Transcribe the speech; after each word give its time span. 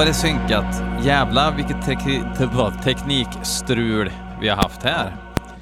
var 0.00 0.06
det 0.06 0.14
synkat. 0.14 1.04
Jävla 1.04 1.50
vilket 1.50 1.84
tek 1.84 1.98
teknikstrul 2.84 4.12
vi 4.40 4.48
har 4.48 4.56
haft 4.56 4.82
här. 4.82 5.16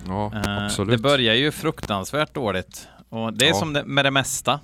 Ja, 0.06 0.32
Eh, 0.34 0.64
absolut. 0.64 0.90
Det 0.90 1.02
börjar 1.02 1.34
ju 1.34 1.50
fruktansvärt 1.50 2.34
dåligt. 2.34 2.88
Och 3.08 3.32
det 3.32 3.44
är 3.44 3.48
Ja. 3.48 3.54
som 3.54 3.72
det, 3.72 3.84
med 3.84 4.04
det 4.04 4.10
mesta, 4.10 4.60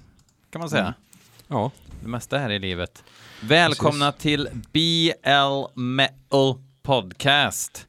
kan 0.50 0.60
man 0.60 0.70
säga. 0.70 0.82
Mm. 0.82 0.94
Ja, 1.48 1.70
Det 2.02 2.08
mesta 2.08 2.38
här 2.38 2.50
i 2.50 2.58
livet. 2.58 3.04
Välkomna 3.40 4.12
till 4.12 4.48
BL 4.72 5.80
Metal 5.80 6.54
Podcast. 6.82 7.86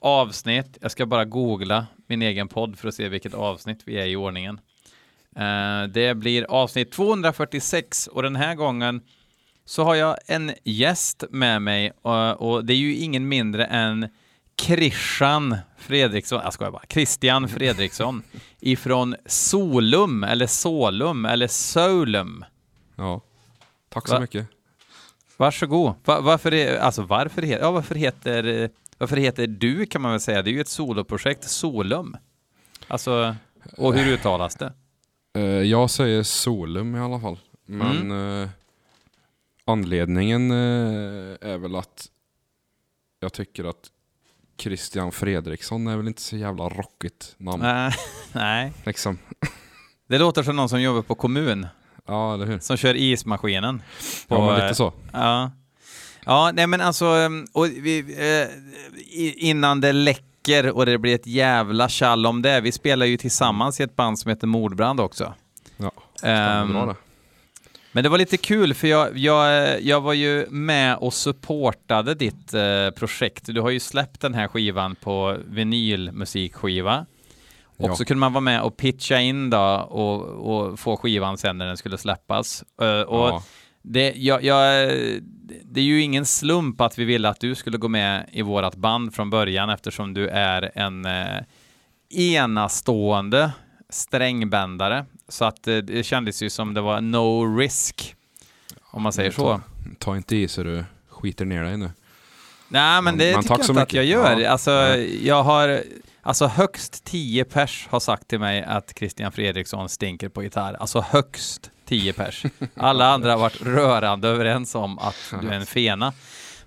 Avsnitt, 0.00 0.78
jag 0.80 0.90
ska 0.90 1.06
bara 1.06 1.24
googla 1.24 1.86
min 2.06 2.22
egen 2.22 2.48
podd 2.48 2.78
för 2.78 2.88
att 2.88 2.94
se 2.94 3.08
vilket 3.08 3.34
avsnitt 3.34 3.80
vi 3.84 3.98
är 3.98 4.06
i 4.06 4.16
ordningen. 4.16 4.60
Eh, 5.36 5.82
det 5.88 6.14
blir 6.14 6.44
avsnitt 6.44 6.92
246 6.92 8.06
och 8.06 8.22
den 8.22 8.36
här 8.36 8.54
gången 8.54 9.00
så 9.66 9.84
har 9.84 9.94
jag 9.94 10.16
en 10.26 10.52
gäst 10.64 11.24
med 11.30 11.62
mig 11.62 11.92
och, 12.02 12.50
och 12.50 12.64
det 12.64 12.72
är 12.72 12.76
ju 12.76 12.96
ingen 12.96 13.28
mindre 13.28 13.64
än 13.64 14.08
Christian 14.60 15.56
Fredriksson, 15.78 16.40
jag 16.44 16.52
skojar 16.52 16.70
bara, 16.72 16.82
Christian 16.88 17.48
Fredriksson 17.48 18.22
ifrån 18.60 19.16
Solum 19.26 20.24
eller 20.24 20.46
Solum 20.46 21.24
eller 21.24 21.46
Solum. 21.48 22.44
ja. 22.96 23.20
Tack 23.88 24.08
så 24.08 24.14
Va? 24.14 24.20
mycket. 24.20 24.46
Varsågod. 25.36 25.94
Va, 26.04 26.20
varför, 26.20 26.54
är, 26.54 26.78
alltså 26.78 27.02
varför, 27.02 27.42
he, 27.42 27.58
ja, 27.58 27.70
varför, 27.70 27.94
heter, 27.94 28.70
varför 28.98 29.16
heter 29.16 29.46
du 29.46 29.86
kan 29.86 30.02
man 30.02 30.10
väl 30.10 30.20
säga? 30.20 30.42
Det 30.42 30.50
är 30.50 30.52
ju 30.52 30.60
ett 30.60 30.68
soloprojekt, 30.68 31.44
Solum. 31.44 32.16
Alltså, 32.88 33.36
och 33.76 33.94
hur 33.94 34.12
uttalas 34.12 34.54
det? 34.56 34.72
Eh, 35.34 35.42
jag 35.44 35.90
säger 35.90 36.22
Solum 36.22 36.96
i 36.96 37.00
alla 37.00 37.20
fall. 37.20 37.38
Men 37.66 38.10
Mm. 38.10 38.48
Eh, 39.66 39.72
anledningen 39.72 40.50
eh, 40.50 40.56
är 41.50 41.58
väl 41.58 41.76
att 41.76 42.06
jag 43.20 43.32
tycker 43.32 43.64
att 43.64 43.90
Christian 44.58 45.12
Fredriksson 45.12 45.86
är 45.86 45.96
väl 45.96 46.08
inte 46.08 46.22
så 46.22 46.36
jävla 46.36 46.68
rockigt 46.68 47.34
namn. 47.38 47.62
Nej, 47.62 47.92
nej. 48.32 48.72
Liksom. 48.84 49.18
Det 50.08 50.18
låter 50.18 50.42
som 50.42 50.56
någon 50.56 50.68
som 50.68 50.82
jobbar 50.82 51.02
på 51.02 51.14
kommun, 51.14 51.66
Ja, 52.06 52.34
eller 52.34 52.46
hur? 52.46 52.58
som 52.58 52.76
kör 52.76 52.94
ismaskinen. 52.94 53.78
På, 54.28 54.34
Ja, 54.34 54.46
men 54.46 54.56
eh, 54.56 54.62
lite 54.62 54.74
så. 54.74 54.92
Ja. 55.12 55.50
Ja, 56.28 56.50
nej 56.54 56.66
men 56.66 56.80
alltså, 56.80 57.06
um, 57.06 57.46
och 57.52 57.66
vi, 57.66 57.98
eh, 58.18 59.48
innan 59.48 59.80
det 59.80 59.92
läcker 59.92 60.70
och 60.76 60.86
det 60.86 60.98
blir 60.98 61.14
ett 61.14 61.26
jävla 61.26 61.88
tjall 61.88 62.26
om 62.26 62.42
det. 62.42 62.60
Vi 62.60 62.72
spelar 62.72 63.06
ju 63.06 63.16
tillsammans 63.16 63.80
i 63.80 63.82
ett 63.82 63.96
band 63.96 64.18
som 64.18 64.28
heter 64.28 64.46
Mordbrand 64.46 65.00
också. 65.00 65.34
Ja, 65.76 65.90
Ehm, 66.22 66.72
bra 66.72 66.86
det. 66.86 66.94
Men 67.96 68.02
det 68.02 68.08
var 68.08 68.18
lite 68.18 68.36
kul 68.36 68.74
för 68.74 68.88
jag, 68.88 69.18
jag, 69.18 69.82
jag 69.82 70.00
var 70.00 70.12
ju 70.12 70.46
med 70.50 70.96
och 70.96 71.14
supportade 71.14 72.14
ditt 72.14 72.54
eh, 72.54 72.90
projekt. 72.90 73.44
Du 73.46 73.60
har 73.60 73.70
ju 73.70 73.80
släppt 73.80 74.20
den 74.20 74.34
här 74.34 74.48
skivan 74.48 74.94
på 74.94 75.36
vinylmusikskiva. 75.46 77.06
Och 77.64 77.88
Ja. 77.90 77.94
så 77.94 78.04
kunde 78.04 78.18
man 78.20 78.32
vara 78.32 78.40
med 78.40 78.62
och 78.62 78.76
pitcha 78.76 79.20
in 79.20 79.50
då 79.50 79.86
och, 79.90 80.22
och 80.22 80.78
få 80.78 80.96
skivan 80.96 81.38
sen 81.38 81.58
när 81.58 81.66
den 81.66 81.76
skulle 81.76 81.98
släppas. 81.98 82.64
Eh, 82.80 83.00
och 83.00 83.28
Ja. 83.28 83.42
det, 83.82 84.12
jag, 84.16 84.44
jag, 84.44 84.90
det 85.64 85.80
är 85.80 85.84
ju 85.84 86.02
ingen 86.02 86.26
slump 86.26 86.80
att 86.80 86.98
vi 86.98 87.04
ville 87.04 87.28
att 87.28 87.40
du 87.40 87.54
skulle 87.54 87.78
gå 87.78 87.88
med 87.88 88.28
i 88.32 88.42
vårat 88.42 88.76
band 88.76 89.14
från 89.14 89.30
början 89.30 89.70
eftersom 89.70 90.14
du 90.14 90.28
är 90.28 90.70
en 90.74 91.04
eh, 91.04 91.42
enastående 92.10 93.50
strängbändare. 93.88 95.06
Så 95.28 95.44
att 95.44 95.68
eh, 95.68 95.76
det 95.76 96.02
kändes 96.02 96.42
ju 96.42 96.50
som 96.50 96.74
det 96.74 96.80
var 96.80 97.00
no 97.00 97.56
risk, 97.58 98.14
om 98.90 99.02
man 99.02 99.12
säger 99.12 99.30
så. 99.30 99.42
Ta, 99.42 99.60
ta 99.98 100.16
inte 100.16 100.36
i 100.36 100.48
så 100.48 100.62
du 100.62 100.84
skiter 101.08 101.44
ner 101.44 101.64
dig 101.64 101.76
nu. 101.76 101.90
Nej, 102.68 103.02
men 103.02 103.04
Men- 103.04 103.18
det 103.18 103.32
men 103.32 103.42
tycker 103.42 103.54
jag 103.58 103.68
inte 103.70 103.82
att 103.82 103.92
jag 103.92 104.04
gör. 104.04 104.36
Ja. 104.38 104.50
Alltså, 104.50 104.70
jag 105.22 105.42
har, 105.42 105.82
alltså 106.22 106.46
högst 106.46 107.04
10 107.04 107.44
pers 107.44 107.86
har 107.90 108.00
sagt 108.00 108.28
till 108.28 108.38
mig 108.40 108.62
att 108.62 108.92
Christian 108.98 109.32
Fredriksson 109.32 109.88
stinker 109.88 110.28
på 110.28 110.42
gitarr. 110.42 110.74
Alltså 110.74 111.00
högst 111.00 111.70
10 111.88 112.12
pers. 112.12 112.42
Alla 112.76 113.12
andra 113.12 113.30
har 113.30 113.38
varit 113.38 113.62
rörande 113.62 114.28
överens 114.28 114.74
om 114.74 114.98
att 114.98 115.34
du 115.40 115.48
är 115.48 115.52
en 115.52 115.66
fena. 115.66 116.12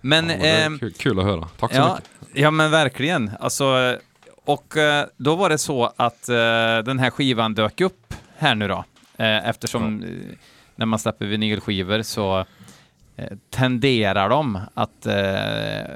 Men, 0.01 0.29
ja, 0.29 0.35
ehm, 0.35 0.79
kul, 0.79 0.93
kul 0.93 1.19
att 1.19 1.25
höra. 1.25 1.47
Tack 1.59 1.71
så 1.71 1.77
ja, 1.77 1.99
mycket. 2.21 2.37
ja, 2.41 2.51
men 2.51 2.71
verkligen. 2.71 3.31
Alltså, 3.39 3.97
och 4.45 4.77
eh, 4.77 5.05
då 5.17 5.35
var 5.35 5.49
det 5.49 5.57
så 5.57 5.93
att 5.95 6.29
eh, 6.29 6.35
den 6.85 6.99
här 6.99 7.09
skivan 7.09 7.53
dök 7.53 7.81
upp 7.81 8.13
här 8.39 8.55
nu 8.55 8.67
då. 8.67 8.83
Eh, 9.17 9.49
eftersom 9.49 10.03
eh, 10.03 10.09
när 10.75 10.85
man 10.85 10.99
släpper 10.99 11.25
vinylskivor 11.25 12.01
så 12.01 12.45
eh, 13.15 13.37
tenderar 13.49 14.29
de 14.29 14.59
att 14.73 15.07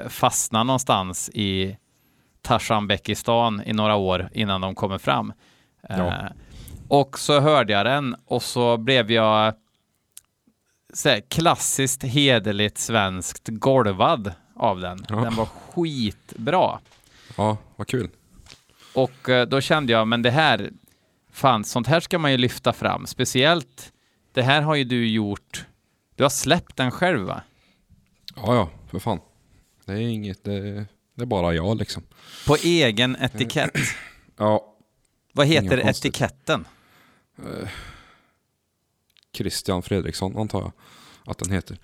fastna 0.08 0.64
någonstans 0.64 1.30
i 1.34 1.76
Tarzanbekistan 2.42 3.62
i 3.66 3.72
några 3.72 3.94
år 3.94 4.28
innan 4.32 4.60
de 4.60 4.74
kommer 4.74 4.98
fram. 4.98 5.32
Ja. 5.88 6.28
Och 6.88 7.18
så 7.18 7.40
hörde 7.40 7.72
jag 7.72 7.86
den 7.86 8.16
och 8.26 8.42
så 8.42 8.76
blev 8.76 9.10
jag 9.10 9.54
så 10.92 11.08
här, 11.08 11.20
klassiskt 11.20 12.02
hederligt 12.02 12.78
svenskt 12.78 13.48
golvad 13.48 14.32
av 14.56 14.80
den. 14.80 15.04
Ja. 15.08 15.16
Den 15.16 15.34
var 15.34 15.46
skitbra. 15.46 16.78
Ja, 17.36 17.56
vad 17.76 17.86
kul. 17.86 18.08
Och 18.94 19.28
då 19.48 19.60
kände 19.60 19.92
jag, 19.92 20.08
men 20.08 20.22
det 20.22 20.30
här, 20.30 20.70
fan, 21.34 21.64
sånt 21.64 21.86
här 21.86 22.00
ska 22.00 22.18
man 22.18 22.30
ju 22.30 22.36
lyfta 22.36 22.72
fram. 22.72 23.06
Speciellt, 23.06 23.92
det 24.32 24.42
här 24.42 24.62
har 24.62 24.74
ju 24.74 24.84
du 24.84 25.08
gjort, 25.08 25.66
du 26.14 26.22
har 26.22 26.30
släppt 26.30 26.76
den 26.76 26.90
själv 26.90 27.20
va? 27.26 27.42
Ja, 28.36 28.54
ja, 28.54 28.70
för 28.90 28.98
fan. 28.98 29.20
Det 29.86 29.92
är 29.92 29.96
inget, 29.96 30.44
det, 30.44 30.86
det 31.14 31.22
är 31.22 31.26
bara 31.26 31.54
jag 31.54 31.76
liksom. 31.78 32.02
På 32.46 32.56
egen 32.56 33.16
etikett. 33.16 33.72
Ja, 34.36 34.74
Vad 35.32 35.46
heter 35.46 35.78
etiketten? 35.88 36.64
Christian 39.36 39.82
Fredriksson 39.82 40.36
antar 40.36 40.60
jag 40.60 40.72
att 41.26 41.38
den 41.38 41.50
heter. 41.50 41.78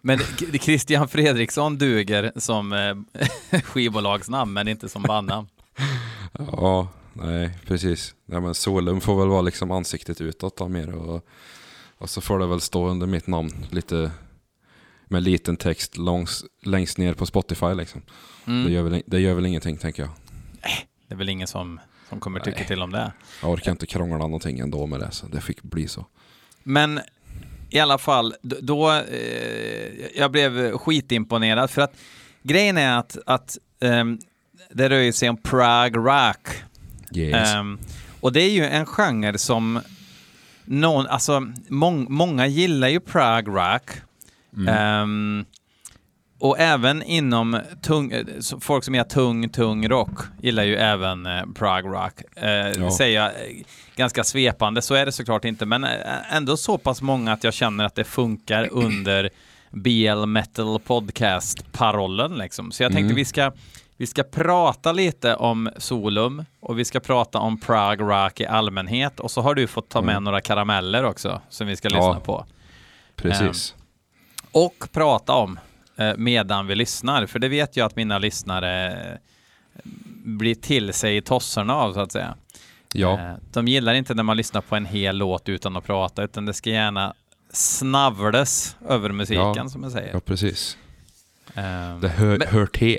Men 0.00 0.18
Christian 0.60 1.08
Fredriksson 1.08 1.78
duger 1.78 2.32
som 2.36 2.72
eh, 2.72 3.60
skivbolagsnamn, 3.62 4.52
men 4.52 4.68
inte 4.68 4.88
som 4.88 5.02
bandnamn. 5.02 5.48
Ja, 6.38 6.88
nej 7.22 7.58
precis. 7.66 8.14
Ja, 8.26 8.40
men 8.40 8.54
Solum 8.54 9.00
får 9.00 9.18
väl 9.18 9.28
vara 9.28 9.42
liksom 9.42 9.70
ansiktet 9.70 10.20
utåt 10.20 10.56
då 10.56 10.68
mer 10.68 10.94
och, 10.94 11.26
och 11.98 12.10
så 12.10 12.20
får 12.20 12.38
det 12.38 12.46
väl 12.46 12.60
stå 12.60 12.88
under 12.88 13.06
mitt 13.06 13.26
namn 13.26 13.66
lite 13.70 14.10
med 15.10 15.22
liten 15.22 15.56
text 15.56 15.96
långs, 15.96 16.44
längst 16.62 16.98
ner 16.98 17.14
på 17.14 17.26
Spotify 17.26 17.74
liksom. 17.74 18.02
Mm. 18.46 18.64
Det, 18.64 18.72
gör 18.72 18.82
väl, 18.82 19.02
det 19.06 19.20
gör 19.20 19.34
väl 19.34 19.46
ingenting 19.46 19.76
tänker 19.76 20.02
jag. 20.02 20.10
Det 21.08 21.14
är 21.14 21.18
väl 21.18 21.28
ingen 21.28 21.46
som, 21.46 21.80
som 22.08 22.20
kommer 22.20 22.40
tycka 22.40 22.58
Nej. 22.58 22.66
till 22.66 22.82
om 22.82 22.92
det. 22.92 23.12
Jag 23.42 23.50
orkar 23.50 23.70
inte 23.70 23.86
krångla 23.86 24.18
någonting 24.18 24.58
ändå 24.58 24.86
med 24.86 25.00
det 25.00 25.10
så 25.10 25.26
det 25.26 25.40
fick 25.40 25.62
bli 25.62 25.88
så. 25.88 26.06
Men 26.62 27.00
i 27.70 27.78
alla 27.78 27.98
fall, 27.98 28.34
då, 28.42 28.92
eh, 28.92 30.06
jag 30.14 30.30
blev 30.30 30.78
skitimponerad 30.78 31.70
för 31.70 31.82
att 31.82 31.96
grejen 32.42 32.76
är 32.76 32.98
att, 32.98 33.18
att 33.26 33.58
ehm, 33.80 34.18
det 34.70 34.88
rör 34.88 35.00
ju 35.00 35.12
sig 35.12 35.28
om 35.28 35.36
Prague 35.36 36.00
Rock. 36.00 36.48
Yes. 37.14 37.54
Ehm, 37.54 37.78
och 38.20 38.32
det 38.32 38.40
är 38.42 38.50
ju 38.50 38.64
en 38.66 38.86
genre 38.86 39.38
som 39.38 39.80
någon, 40.64 41.06
alltså 41.06 41.52
mång, 41.68 42.06
många 42.08 42.46
gillar 42.46 42.88
ju 42.88 43.00
Prague 43.00 43.54
Rock. 43.54 43.90
Mm. 44.56 44.68
Ehm, 44.74 45.44
och 46.38 46.58
även 46.58 47.02
inom 47.02 47.60
tung, 47.82 48.12
folk 48.60 48.84
som 48.84 48.94
gör 48.94 49.04
tung, 49.04 49.48
tung 49.48 49.88
rock 49.88 50.18
gillar 50.42 50.62
ju 50.64 50.76
även 50.76 51.26
eh, 51.26 51.42
Prague 51.54 51.90
Rock. 51.90 52.22
Eh, 52.36 52.48
Ja. 52.82 52.90
Säger 52.90 53.20
jag 53.22 53.26
eh, 53.30 53.56
ganska 53.96 54.24
svepande, 54.24 54.82
så 54.82 54.94
är 54.94 55.06
det 55.06 55.12
såklart 55.12 55.44
inte, 55.44 55.66
men 55.66 55.84
eh, 55.84 55.90
ändå 56.36 56.56
så 56.56 56.78
pass 56.78 57.02
många 57.02 57.32
att 57.32 57.44
jag 57.44 57.54
känner 57.54 57.84
att 57.84 57.94
det 57.94 58.04
funkar 58.04 58.68
under 58.72 59.30
BL 59.70 60.26
Metal 60.26 60.80
Podcast-parollen 60.80 62.38
liksom. 62.38 62.72
Så 62.72 62.82
jag 62.82 62.92
tänkte 62.92 63.04
Mm. 63.04 63.16
vi 63.16 63.24
ska 63.24 63.52
vi 64.00 64.06
ska 64.06 64.22
prata 64.22 64.92
lite 64.92 65.34
om 65.34 65.70
Solum 65.76 66.44
och 66.60 66.78
vi 66.78 66.84
ska 66.84 67.00
prata 67.00 67.38
om 67.38 67.60
Prague 67.60 68.06
Rock 68.24 68.40
i 68.40 68.46
allmänhet 68.46 69.20
och 69.20 69.30
så 69.30 69.40
har 69.40 69.54
du 69.54 69.66
fått 69.66 69.88
ta 69.88 70.02
med 70.02 70.12
Mm. 70.12 70.24
några 70.24 70.40
karameller 70.40 71.04
också 71.04 71.40
som 71.48 71.66
vi 71.66 71.76
ska 71.76 71.88
Ja. 71.88 71.96
lyssna 71.96 72.20
på. 72.20 72.46
Precis. 73.16 73.74
Och 74.52 74.88
prata 74.92 75.32
om 75.32 75.58
eh, 75.96 76.12
medan 76.16 76.66
vi 76.66 76.74
lyssnar, 76.74 77.26
för 77.26 77.38
det 77.38 77.48
vet 77.48 77.76
jag 77.76 77.86
att 77.86 77.96
mina 77.96 78.18
lyssnare 78.18 78.90
eh, 78.92 79.18
blir 80.24 80.54
till 80.54 80.92
sig 80.92 81.16
i 81.16 81.22
tossorna 81.22 81.74
av 81.74 81.92
så 81.92 82.00
att 82.00 82.12
säga. 82.12 82.34
ja, 82.94 83.18
Eh, 83.20 83.34
de 83.52 83.68
gillar 83.68 83.94
inte 83.94 84.14
när 84.14 84.22
man 84.22 84.36
lyssnar 84.36 84.60
på 84.60 84.76
en 84.76 84.86
hel 84.86 85.16
låt 85.16 85.48
utan 85.48 85.76
att 85.76 85.84
prata, 85.84 86.22
utan 86.22 86.46
det 86.46 86.54
ska 86.54 86.70
gärna 86.70 87.14
snavlas 87.52 88.76
över 88.88 89.08
musiken 89.12 89.52
Ja. 89.56 89.68
som 89.68 89.82
jag 89.82 89.92
säger. 89.92 90.12
ja, 90.12 90.20
precis. 90.20 90.76
Eh, 91.54 91.98
Det 92.00 92.08
hör, 92.08 92.38
Men- 92.38 92.48
hör 92.48 92.66
till. 92.66 92.98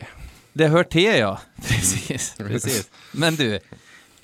Det 0.53 0.67
hör 0.67 0.83
till 0.83 1.03
ja, 1.03 1.39
precis. 1.67 2.35
precis. 2.37 2.89
Men 3.11 3.35
du, 3.35 3.59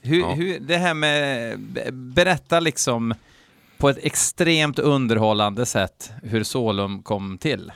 hur, 0.02 0.20
Ja. 0.20 0.34
hur, 0.34 0.60
det 0.60 0.78
här 0.78 0.94
med, 0.94 1.60
be- 1.60 1.92
berätta 1.92 2.60
liksom 2.60 3.14
på 3.78 3.90
ett 3.90 3.98
extremt 4.02 4.80
underhållande 4.80 5.66
sätt 5.66 6.12
hur 6.24 6.44
Solum 6.44 7.04
kom 7.04 7.38
till. 7.38 7.72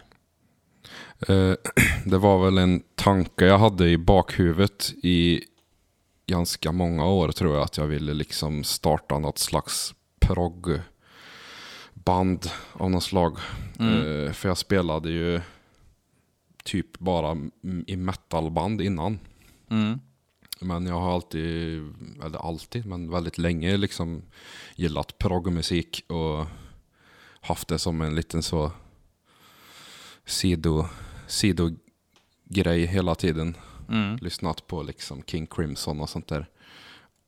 Eh, 1.27 1.53
det 2.05 2.17
var 2.17 2.45
väl 2.45 2.57
en 2.57 2.81
tanke 2.95 3.45
jag 3.45 3.57
hade 3.59 3.89
i 3.89 3.97
bakhuvudet 3.97 4.91
i 5.03 5.43
ganska 6.27 6.71
många 6.71 7.05
år 7.05 7.31
tror 7.31 7.55
jag. 7.55 7.63
Att 7.63 7.77
jag 7.77 7.87
ville 7.87 8.13
liksom 8.13 8.63
starta 8.63 9.19
något 9.19 9.39
slags 9.39 9.93
proggband 10.19 10.81
av 12.73 12.91
något 12.91 13.03
slag. 13.03 13.37
Mm. 13.79 14.25
Eh, 14.27 14.31
för 14.33 14.49
jag 14.49 14.57
spelade 14.57 15.09
ju 15.09 15.41
typ 16.63 16.99
bara 16.99 17.37
i 17.87 17.95
metalband 17.95 18.81
innan. 18.81 19.19
Mm. 19.69 19.99
Men 20.59 20.85
jag 20.85 20.99
har 20.99 21.13
alltid, 21.13 21.81
eller 22.23 22.39
alltid, 22.39 22.85
men 22.85 23.11
väldigt 23.11 23.37
länge 23.37 23.77
liksom 23.77 24.21
gillat 24.75 25.17
proggmusik 25.17 26.03
och 26.07 26.45
haft 27.41 27.67
det 27.67 27.79
som 27.79 28.01
en 28.01 28.15
liten 28.15 28.43
så 28.43 28.71
sido, 30.25 30.85
sidogrej 31.27 32.85
hela 32.85 33.15
tiden. 33.15 33.57
Mm. 33.89 34.17
Lyssnat 34.17 34.67
på 34.67 34.83
liksom 34.83 35.23
King 35.23 35.47
Crimson 35.47 35.99
och 35.99 36.09
sånt 36.09 36.27
där. 36.27 36.49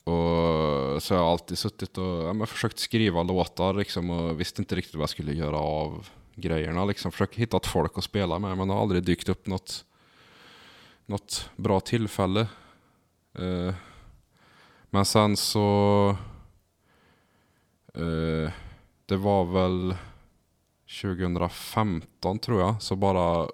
Och 0.03 1.03
så 1.03 1.15
har 1.15 1.21
jag 1.21 1.31
alltid 1.31 1.57
suttit 1.57 1.97
och 1.97 2.23
ja, 2.23 2.45
försökt 2.45 2.79
skriva 2.79 3.23
låtar 3.23 3.73
liksom 3.73 4.09
och 4.09 4.39
visste 4.39 4.61
inte 4.61 4.75
riktigt 4.75 4.95
vad 4.95 5.01
jag 5.01 5.09
skulle 5.09 5.33
göra 5.33 5.57
av 5.57 6.07
grejerna. 6.35 6.85
Liksom 6.85 7.11
försökt 7.11 7.35
hitta 7.35 7.57
ett 7.57 7.65
folk 7.65 7.97
att 7.97 8.03
spela 8.03 8.39
med 8.39 8.57
men 8.57 8.67
det 8.67 8.73
har 8.73 8.81
aldrig 8.81 9.03
dykt 9.03 9.29
upp 9.29 9.47
något, 9.47 9.85
något 11.05 11.49
bra 11.55 11.79
tillfälle. 11.79 12.47
Uh, 13.39 13.73
men 14.89 15.05
sen 15.05 15.37
så... 15.37 16.17
Uh, 17.97 18.51
det 19.05 19.17
var 19.17 19.45
väl 19.45 19.95
2015 21.01 22.39
tror 22.39 22.61
jag, 22.61 22.81
så 22.81 22.95
bara 22.95 23.47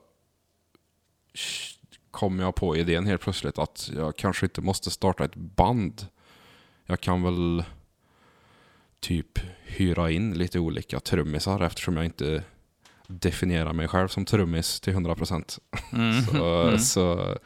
kom 2.12 2.40
jag 2.40 2.56
på 2.56 2.78
idén 2.78 3.06
helt 3.06 3.22
plötsligt 3.22 3.60
att 3.60 3.92
jag 3.96 4.16
kanske 4.16 4.46
inte 4.46 4.62
måste 4.62 4.92
starta 4.92 5.26
ett 5.26 5.36
band. 5.36 6.08
Jag 6.86 7.02
kan 7.02 7.24
väl 7.24 7.64
typ 9.00 9.40
hyra 9.64 10.12
in 10.12 10.34
lite 10.34 10.60
olika 10.60 11.00
trummisar 11.00 11.64
eftersom 11.64 11.96
jag 11.98 12.06
inte 12.06 12.44
definierar 13.12 13.74
mig 13.74 13.88
själv 13.88 14.08
som 14.08 14.26
trummis 14.26 14.80
till 14.80 14.94
100%. 14.94 15.60
Mm. 15.94 16.22
Så, 16.26 16.62
Mm. 16.68 16.80
så, 16.80 17.38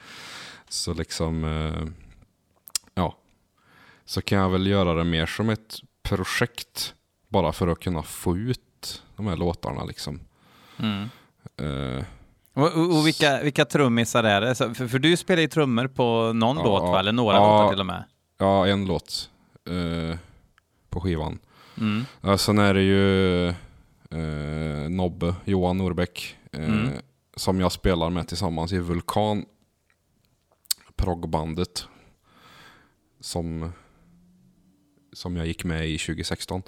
så 0.69 0.93
liksom, 0.93 1.43
eh, 1.43 1.87
ja. 2.95 3.17
Så 4.05 4.21
kan 4.21 4.37
jag 4.37 4.49
väl 4.49 4.67
göra 4.67 4.93
det 4.93 5.03
mer 5.03 5.25
som 5.25 5.49
ett 5.49 5.75
projekt. 6.03 6.93
Bara 7.27 7.53
för 7.53 7.67
att 7.67 7.79
kunna 7.79 8.03
få 8.03 8.37
ut 8.37 9.03
de 9.15 9.27
här 9.27 9.35
låtarna 9.35 9.83
liksom. 9.83 10.19
Mm. 10.79 11.09
Eh, 11.57 12.03
Och, 12.53 12.73
och, 12.73 12.97
och 12.97 13.07
vilka, 13.07 13.39
vilka 13.43 13.65
trummisar 13.65 14.23
är 14.23 14.41
det? 14.41 14.55
Så, 14.55 14.73
för, 14.73 14.87
för 14.87 14.99
du 14.99 15.17
spelar 15.17 15.41
ju 15.41 15.47
trummor 15.47 15.87
på 15.87 16.33
någon 16.33 16.57
Ja, 16.57 16.63
låt 16.63 16.81
va? 16.83 16.99
Eller 16.99 17.11
några 17.11 17.35
ja. 17.37 17.41
låtar 17.61 17.69
till 17.69 17.79
och 17.79 17.85
med. 17.85 18.03
ja, 18.37 18.67
en 18.67 18.85
låt 18.85 19.29
eh, 19.69 20.17
på 20.89 21.01
skivan. 21.01 21.39
Mm. 21.77 22.05
Ja, 22.21 22.37
sen 22.37 22.57
är 22.59 22.73
det 22.73 22.81
ju 22.81 23.53
eh, 24.13 24.89
Nobbe, 24.89 25.35
Johan 25.45 25.77
Norbeck, 25.77 26.37
eh, 26.51 26.63
Mm. 26.63 26.89
som 27.35 27.59
jag 27.59 27.71
spelar 27.71 28.09
med 28.09 28.27
tillsammans 28.27 28.73
i 28.73 28.79
Vulkan. 28.79 29.45
Proggbandet. 30.95 31.87
Som, 33.19 33.71
som 35.13 35.37
jag 35.37 35.47
gick 35.47 35.63
med 35.63 35.89
i 35.89 35.97
2016. 35.97 36.61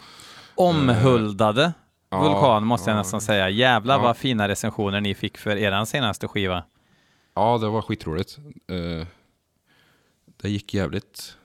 Omhuldade 0.55 1.73
Ja, 2.09 2.21
Vulkan 2.23 2.65
måste 2.65 2.89
jag 2.89 2.95
ja. 2.95 3.01
nästan 3.01 3.21
säga. 3.21 3.49
Jävlar 3.49 3.95
Ja. 3.95 4.01
vad 4.03 4.17
fina 4.17 4.47
recensioner 4.47 5.01
ni 5.01 5.15
fick 5.15 5.37
för 5.37 5.55
er 5.57 5.85
senaste 5.85 6.27
skiva. 6.27 6.63
Ja, 7.33 7.57
det 7.57 7.67
var 7.69 7.81
skitroligt. 7.81 8.37
Eh, 8.67 9.07
det 10.41 10.49
gick 10.49 10.73
jävligt, 10.73 11.37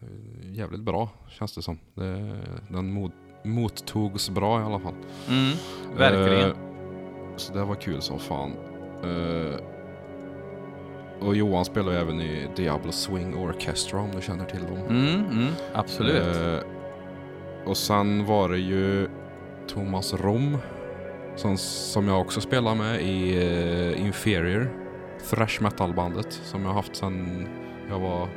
eh, 0.00 0.52
jävligt 0.52 0.80
bra 0.80 1.10
känns 1.28 1.54
det 1.54 1.62
som. 1.62 1.78
Det, 1.94 2.40
den 2.68 2.92
mot, 2.92 3.12
mottogs 3.42 4.30
bra 4.30 4.60
i 4.60 4.64
alla 4.64 4.78
fall. 4.78 4.94
Mm, 5.28 5.52
verkligen. 5.96 6.50
Eh, 6.50 6.56
så 7.36 7.52
det 7.52 7.64
var 7.64 7.74
kul 7.74 8.02
som 8.02 8.18
fan. 8.18 8.52
Eh, 9.04 9.60
och 11.20 11.36
Johan 11.36 11.64
spelar 11.64 11.92
ju 11.92 11.98
även 11.98 12.20
i 12.20 12.48
Diablo 12.56 12.92
Swing 12.92 13.34
Orchestra 13.34 14.00
om 14.00 14.10
du 14.16 14.22
känner 14.22 14.44
till 14.44 14.60
dem. 14.60 14.78
Mm, 14.88 15.24
mm, 15.30 15.48
absolut. 15.74 16.36
Eh, 16.36 16.58
och 17.64 17.76
sen 17.76 18.26
var 18.26 18.48
det 18.48 18.58
ju 18.58 19.08
Thomas 19.68 20.14
Rom 20.14 20.58
som, 21.36 21.56
som 21.58 22.08
jag 22.08 22.20
också 22.20 22.40
spelar 22.40 22.74
med 22.74 23.02
i 23.02 23.94
Inferior. 23.98 24.70
Thrash 25.30 25.62
metal-bandet 25.62 26.32
som 26.32 26.64
jag 26.64 26.72
haft 26.72 26.96
sen 26.96 27.48
jag 27.90 27.98
var 27.98 28.28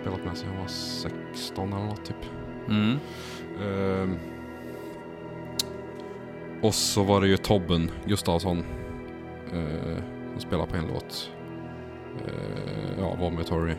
spelat 0.00 0.24
med 0.24 0.36
sen 0.36 0.48
jag 0.52 0.60
var 0.60 0.68
16 0.68 1.72
eller 1.72 1.84
något 1.84 2.04
typ. 2.04 2.16
Mm. 2.68 2.98
Ehm, 3.62 4.16
och 6.62 6.74
så 6.74 7.02
var 7.02 7.20
det 7.20 7.26
ju 7.28 7.36
Tobben 7.36 7.90
Gustafsson 8.06 8.58
uh, 9.54 9.96
som 10.32 10.40
spelade 10.40 10.70
på 10.70 10.76
en 10.76 10.86
låt. 10.94 11.30
Uh, 12.26 13.00
ja, 13.00 13.14
Vomitory. 13.18 13.74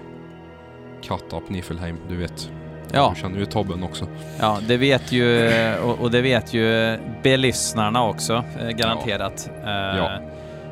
Cut 1.04 1.34
Up 1.34 1.50
Niflheim, 1.50 1.98
du 2.10 2.16
vet. 2.16 2.52
Ja, 2.94 3.12
Du 3.16 3.22
känner 3.22 3.40
ju 3.40 3.46
Tobben 3.46 3.84
också. 3.84 4.08
ja, 4.40 4.60
det 4.68 4.78
vet 4.78 5.12
ju 5.12 5.50
och, 5.84 6.00
och 6.00 6.12
det 6.12 6.22
vet 6.22 6.54
ju 6.54 6.98
belyssnarna 7.24 8.06
också, 8.08 8.44
eh, 8.60 8.70
garanterat. 8.70 9.50
Eh, 9.64 9.70
Ja. 9.98 10.10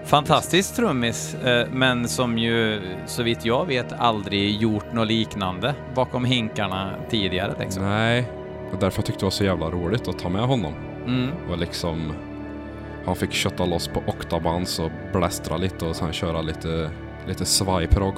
Fantastisk 0.05 0.75
trummis, 0.75 1.35
eh, 1.35 1.67
men 1.71 2.07
som 2.07 2.37
ju 2.37 2.81
så 3.05 3.23
vitt 3.23 3.45
jag 3.45 3.65
vet 3.65 3.93
aldrig 3.99 4.61
gjort 4.61 4.93
något 4.93 5.07
liknande 5.07 5.73
bakom 5.95 6.25
hinkarna 6.25 6.91
tidigare 7.09 7.53
liksom. 7.59 7.83
Nej, 7.83 8.25
och 8.71 8.79
därför 8.79 9.01
tyckte 9.01 9.11
jag 9.11 9.19
det 9.19 9.25
var 9.25 9.31
så 9.31 9.43
jävla 9.43 9.69
roligt 9.69 10.07
att 10.07 10.19
ta 10.19 10.29
med 10.29 10.41
honom. 10.41 10.73
Mm. 11.05 11.29
Och 11.49 11.57
liksom... 11.57 12.13
Han 13.05 13.15
fick 13.15 13.33
kötta 13.33 13.65
loss 13.65 13.87
på 13.87 14.03
Octabans 14.07 14.79
och 14.79 14.91
blästra 15.13 15.57
lite 15.57 15.85
och 15.85 15.95
sen 15.95 16.13
köra 16.13 16.41
lite, 16.41 16.91
lite 17.27 17.45
svajprogg 17.45 18.15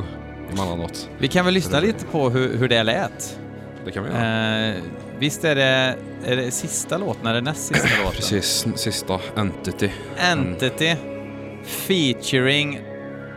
emellanåt. 0.52 1.10
Vi 1.18 1.28
kan 1.28 1.46
väl 1.46 1.54
lyssna 1.54 1.80
lite 1.80 2.06
på 2.06 2.30
hur, 2.30 2.58
hur 2.58 2.70
det 2.70 2.84
lät. 2.84 3.40
Det 3.86 3.92
kan 3.92 4.04
vi 4.04 4.10
göra. 4.10 4.70
Eh, 4.70 4.76
visst 5.20 5.44
är 5.44 5.56
det, 5.56 5.96
är 6.26 6.36
det 6.36 6.52
sista 6.52 6.98
låten, 6.98 7.28
eller 7.28 7.42
näst 7.42 7.68
sista 7.68 7.88
låten? 8.04 8.16
Precis, 8.16 8.68
sista 8.76 9.20
Entity. 9.36 9.90
Entity 10.18 10.96
featuring 11.64 12.80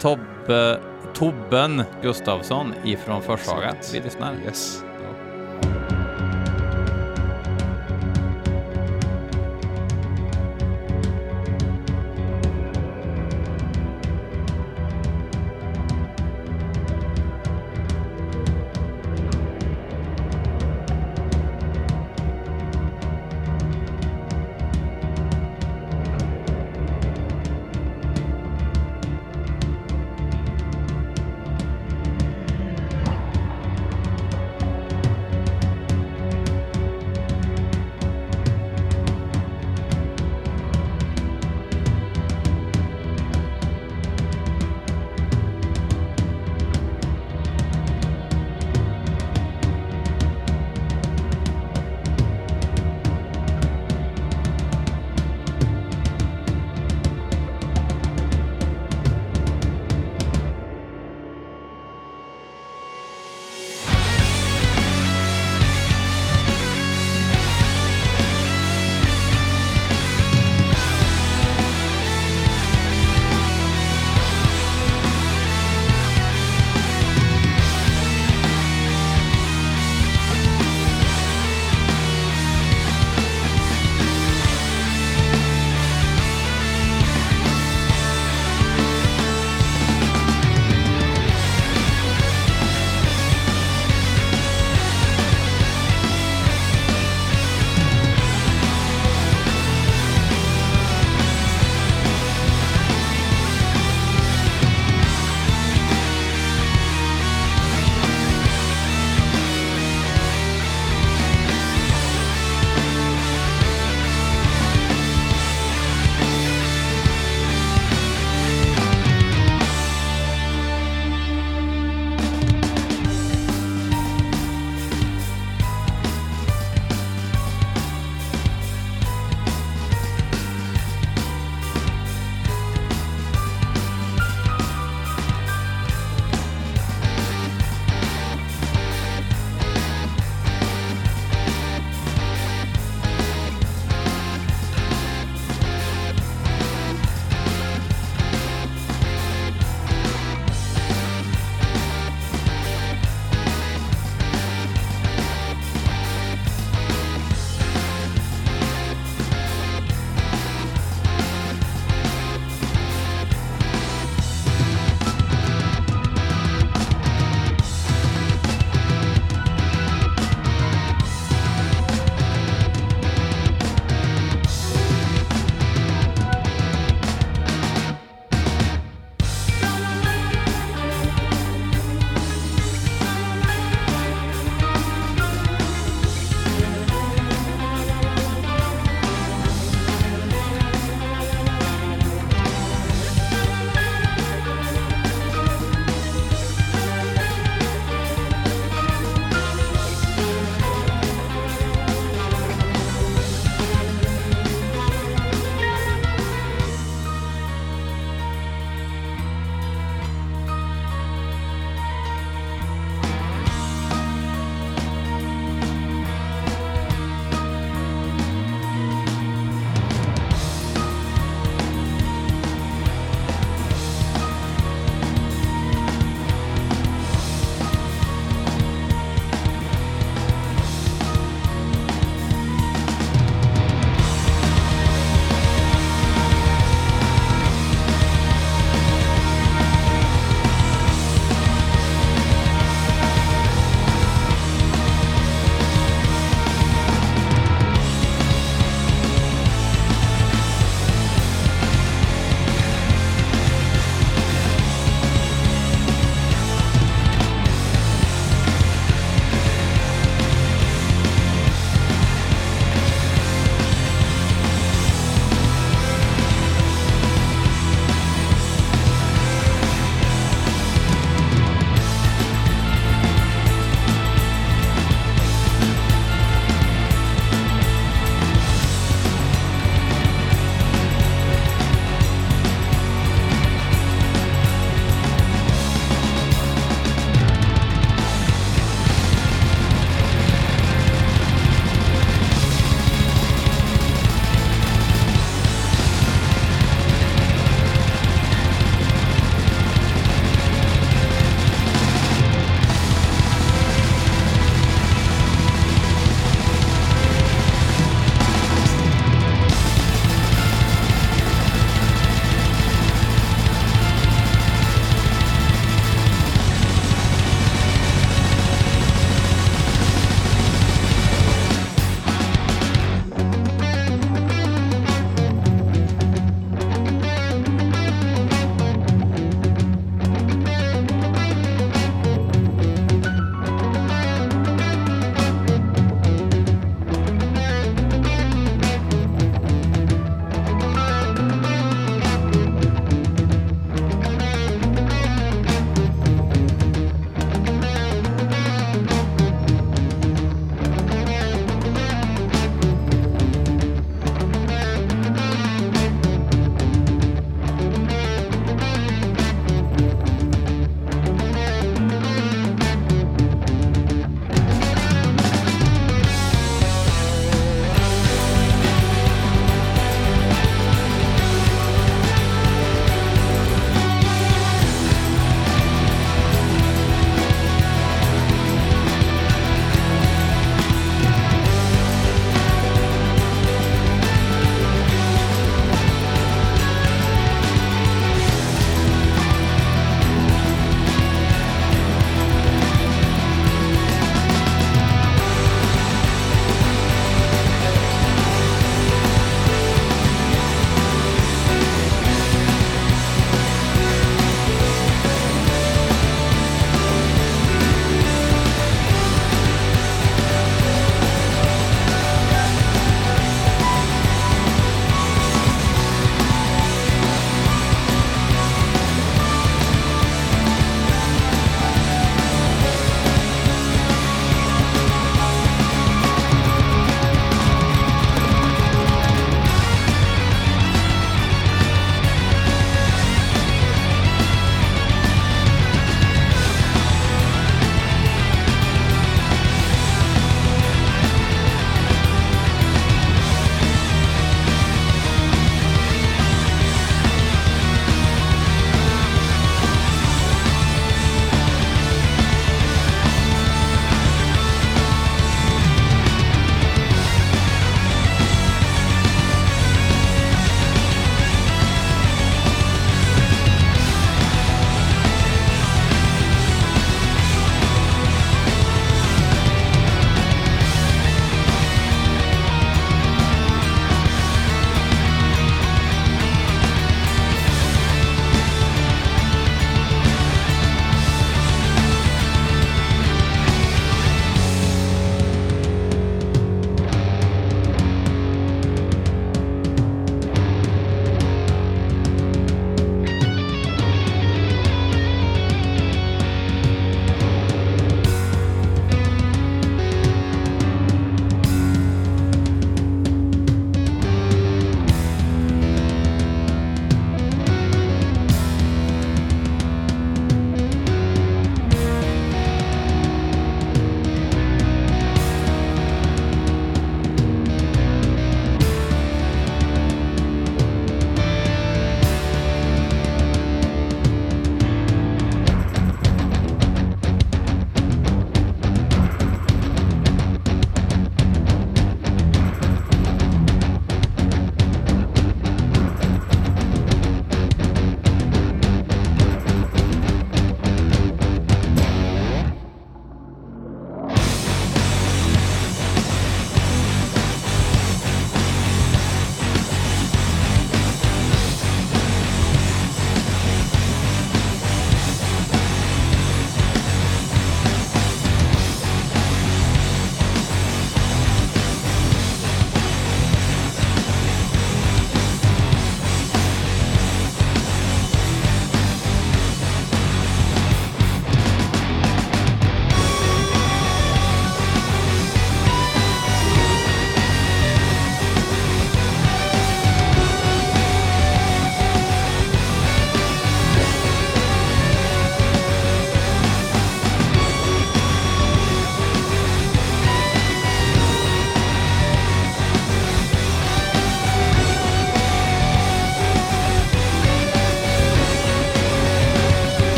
Tobbe, 0.00 0.80
Tobben 1.14 1.82
Gustafsson 2.02 2.74
ifrån 2.84 3.22
Forshaga. 3.22 3.74
Vi 3.92 4.00
lyssnar. 4.00 4.34
Yes. 4.46 4.82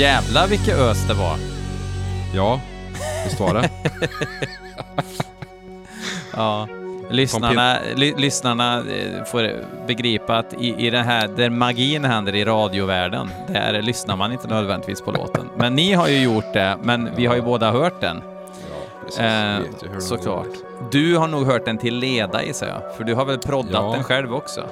Jävlar 0.00 0.46
vilka 0.46 0.76
ös 0.76 1.06
det 1.08 1.14
var. 1.14 1.36
Ja, 2.34 2.60
visst 3.24 3.40
var 3.40 3.54
det? 3.54 3.70
Ja. 6.36 6.68
Lyssnarna, 7.10 7.78
ly, 7.96 8.14
lyssnarna 8.16 8.78
eh, 8.78 9.24
får 9.24 9.64
begripa 9.86 10.38
att 10.38 10.54
i, 10.54 10.86
i 10.86 10.90
det 10.90 10.98
här, 11.02 11.28
där 11.28 11.50
magin 11.50 12.04
händer 12.04 12.34
i 12.34 12.44
radiovärlden, 12.44 13.30
där 13.48 13.82
lyssnar 13.82 14.16
man 14.16 14.32
inte 14.32 14.48
nödvändigtvis 14.48 15.00
på 15.00 15.10
låten. 15.12 15.48
Men 15.56 15.74
ni 15.74 15.92
har 15.92 16.08
ju 16.08 16.22
gjort 16.22 16.52
det, 16.52 16.76
men 16.82 17.10
vi 17.16 17.26
har 17.26 17.34
ju 17.36 17.42
båda 17.42 17.70
hört 17.70 18.00
den. 18.00 18.22
Ja, 18.70 19.04
precis. 19.04 19.20
Eh, 19.20 19.98
såklart. 19.98 20.46
Du 20.90 21.16
har 21.16 21.28
nog 21.28 21.46
hört 21.46 21.64
den 21.64 21.78
till 21.78 21.94
leda 21.94 22.42
gissar 22.44 22.66
jag, 22.66 22.96
för 22.96 23.04
du 23.04 23.14
har 23.14 23.24
väl 23.24 23.38
proddat 23.38 23.72
Ja. 23.72 23.92
den 23.94 24.04
själv 24.04 24.34
också? 24.34 24.64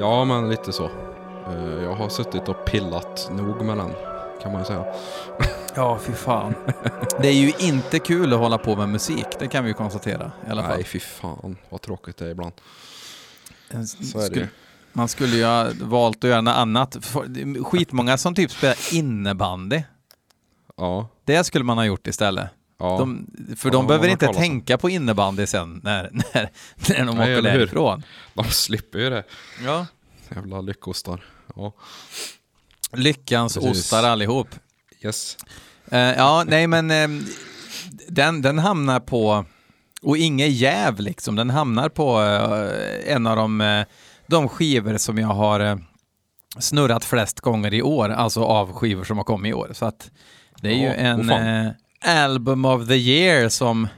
Ja, 0.00 0.24
men 0.24 0.50
lite 0.50 0.72
så. 0.72 0.84
Eh, 0.84 1.82
Jag 1.84 1.94
har 1.94 2.08
suttit 2.08 2.48
och 2.48 2.64
pillat 2.64 3.30
nog 3.32 3.64
med 3.64 3.76
den, 3.76 3.90
kan 4.44 4.52
man 4.52 4.60
ju 4.60 4.66
säga. 4.66 4.84
Ja, 5.74 5.98
fy 6.06 6.12
fan. 6.12 6.54
Det 7.20 7.28
är 7.28 7.32
ju 7.32 7.52
inte 7.58 7.98
kul 7.98 8.32
att 8.32 8.38
hålla 8.38 8.58
på 8.58 8.76
med 8.76 8.88
musik, 8.88 9.26
det 9.38 9.48
kan 9.48 9.64
vi 9.64 9.70
ju 9.70 9.74
konstatera 9.74 10.32
i 10.46 10.50
alla 10.50 10.62
fall. 10.62 10.74
Nej, 10.76 10.84
fy 10.84 11.00
fan 11.00 11.56
vad 11.70 11.80
tråkigt 11.82 12.16
det 12.16 12.26
är 12.26 12.30
ibland. 12.30 12.52
Så 14.12 14.20
är 14.20 14.30
det 14.30 14.36
ju. 14.40 14.46
Man 14.92 15.08
skulle 15.08 15.36
ju 15.36 15.44
ha 15.44 15.68
valt 15.80 16.24
att 16.24 16.30
göra 16.30 16.40
något 16.40 16.56
annat. 16.56 16.96
Skitmånga 17.64 18.18
som 18.18 18.34
typ 18.34 18.50
spelar 18.50 18.94
innebandy. 18.94 19.82
Ja, 20.76 21.08
Det 21.24 21.44
skulle 21.44 21.64
man 21.64 21.78
ha 21.78 21.84
gjort 21.84 22.06
istället. 22.06 22.48
ja. 22.78 22.96
De, 22.98 23.26
för 23.56 23.68
Ja, 23.68 23.72
de 23.72 23.86
behöver 23.86 24.08
inte 24.08 24.26
tänka 24.26 24.78
på 24.78 24.90
innebandy 24.90 25.46
sen 25.46 25.80
när, 25.84 26.10
när, 26.12 26.50
när 26.88 27.06
de 27.06 27.16
Nej, 27.16 27.34
åker 27.34 27.42
därifrån. 27.42 28.02
De 28.34 28.44
slipper 28.44 28.98
ju 28.98 29.10
det. 29.10 29.24
Ja. 29.64 29.86
Jävla 30.34 30.60
lyckostar. 30.60 31.24
Ja, 31.56 31.72
Lyckans 32.96 33.54
Precis. 33.54 33.70
ostar 33.70 34.02
allihop. 34.04 34.48
yes. 35.00 35.36
Eh, 35.90 35.98
ja, 35.98 36.44
nej 36.46 36.66
men 36.66 36.90
eh, 36.90 37.08
den, 38.08 38.42
den 38.42 38.58
hamnar 38.58 39.00
på, 39.00 39.44
och 40.02 40.16
inget 40.16 40.50
jäv 40.52 41.00
liksom, 41.00 41.36
den 41.36 41.50
hamnar 41.50 41.88
på 41.88 42.22
eh, 42.22 43.14
en 43.14 43.26
av 43.26 43.36
de, 43.36 43.84
de 44.26 44.48
skivor 44.48 44.96
som 44.96 45.18
jag 45.18 45.28
har 45.28 45.80
snurrat 46.58 47.04
flest 47.04 47.40
gånger 47.40 47.74
i 47.74 47.82
år, 47.82 48.08
alltså 48.08 48.44
av 48.44 48.72
skivor 48.72 49.04
som 49.04 49.16
har 49.16 49.24
kommit 49.24 49.50
i 49.50 49.54
år. 49.54 49.70
Så 49.72 49.84
att 49.86 50.10
det 50.62 50.68
är 50.68 50.74
ju 50.78 50.84
Ja, 50.86 50.92
en 50.92 51.30
eh, 51.30 51.70
album 52.24 52.64
of 52.64 52.88
the 52.88 52.94
year 52.96 53.48
som 53.48 53.88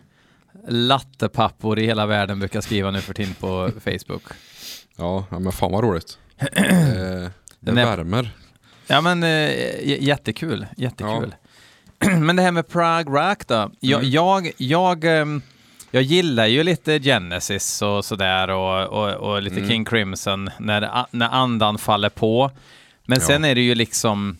lattepappor 0.68 1.78
i 1.78 1.86
hela 1.86 2.06
världen 2.06 2.38
brukar 2.38 2.60
skriva 2.60 2.90
nu 2.90 3.00
för 3.00 3.14
tiden 3.14 3.34
på 3.34 3.70
Facebook. 3.84 4.22
Ja, 4.96 5.24
ja, 5.30 5.38
men 5.38 5.52
fan 5.52 5.72
vad 5.72 5.84
roligt. 5.84 6.18
Eh, 6.38 6.62
det 7.60 7.72
Den 7.72 7.78
är- 7.78 7.96
värmer. 7.96 8.30
Ja 8.86 9.00
men 9.00 9.22
eh, 9.22 10.02
jättekul, 10.02 10.66
jättekul. 10.76 11.34
men 12.20 12.36
det 12.36 12.42
här 12.42 12.52
med 12.52 12.68
Prague 12.68 13.30
Rock 13.30 13.46
då. 13.46 13.70
Jag, 13.80 13.98
Mm. 14.00 14.10
jag, 14.10 14.50
jag, 14.56 15.04
ehm, 15.04 15.42
jag 15.90 16.02
gillar 16.02 16.46
ju 16.46 16.62
lite 16.62 17.00
Genesis 17.00 17.82
och 17.82 18.04
sådär 18.04 18.50
och, 18.50 18.86
och, 18.86 19.14
och 19.14 19.42
lite 19.42 19.56
Mm. 19.56 19.68
King 19.68 19.84
Crimson 19.84 20.50
när, 20.58 21.06
när 21.10 21.28
andan 21.28 21.78
faller 21.78 22.08
på. 22.08 22.50
Men 23.06 23.18
Ja. 23.20 23.26
sen 23.26 23.44
är 23.44 23.54
det 23.54 23.60
ju 23.60 23.74
liksom 23.74 24.36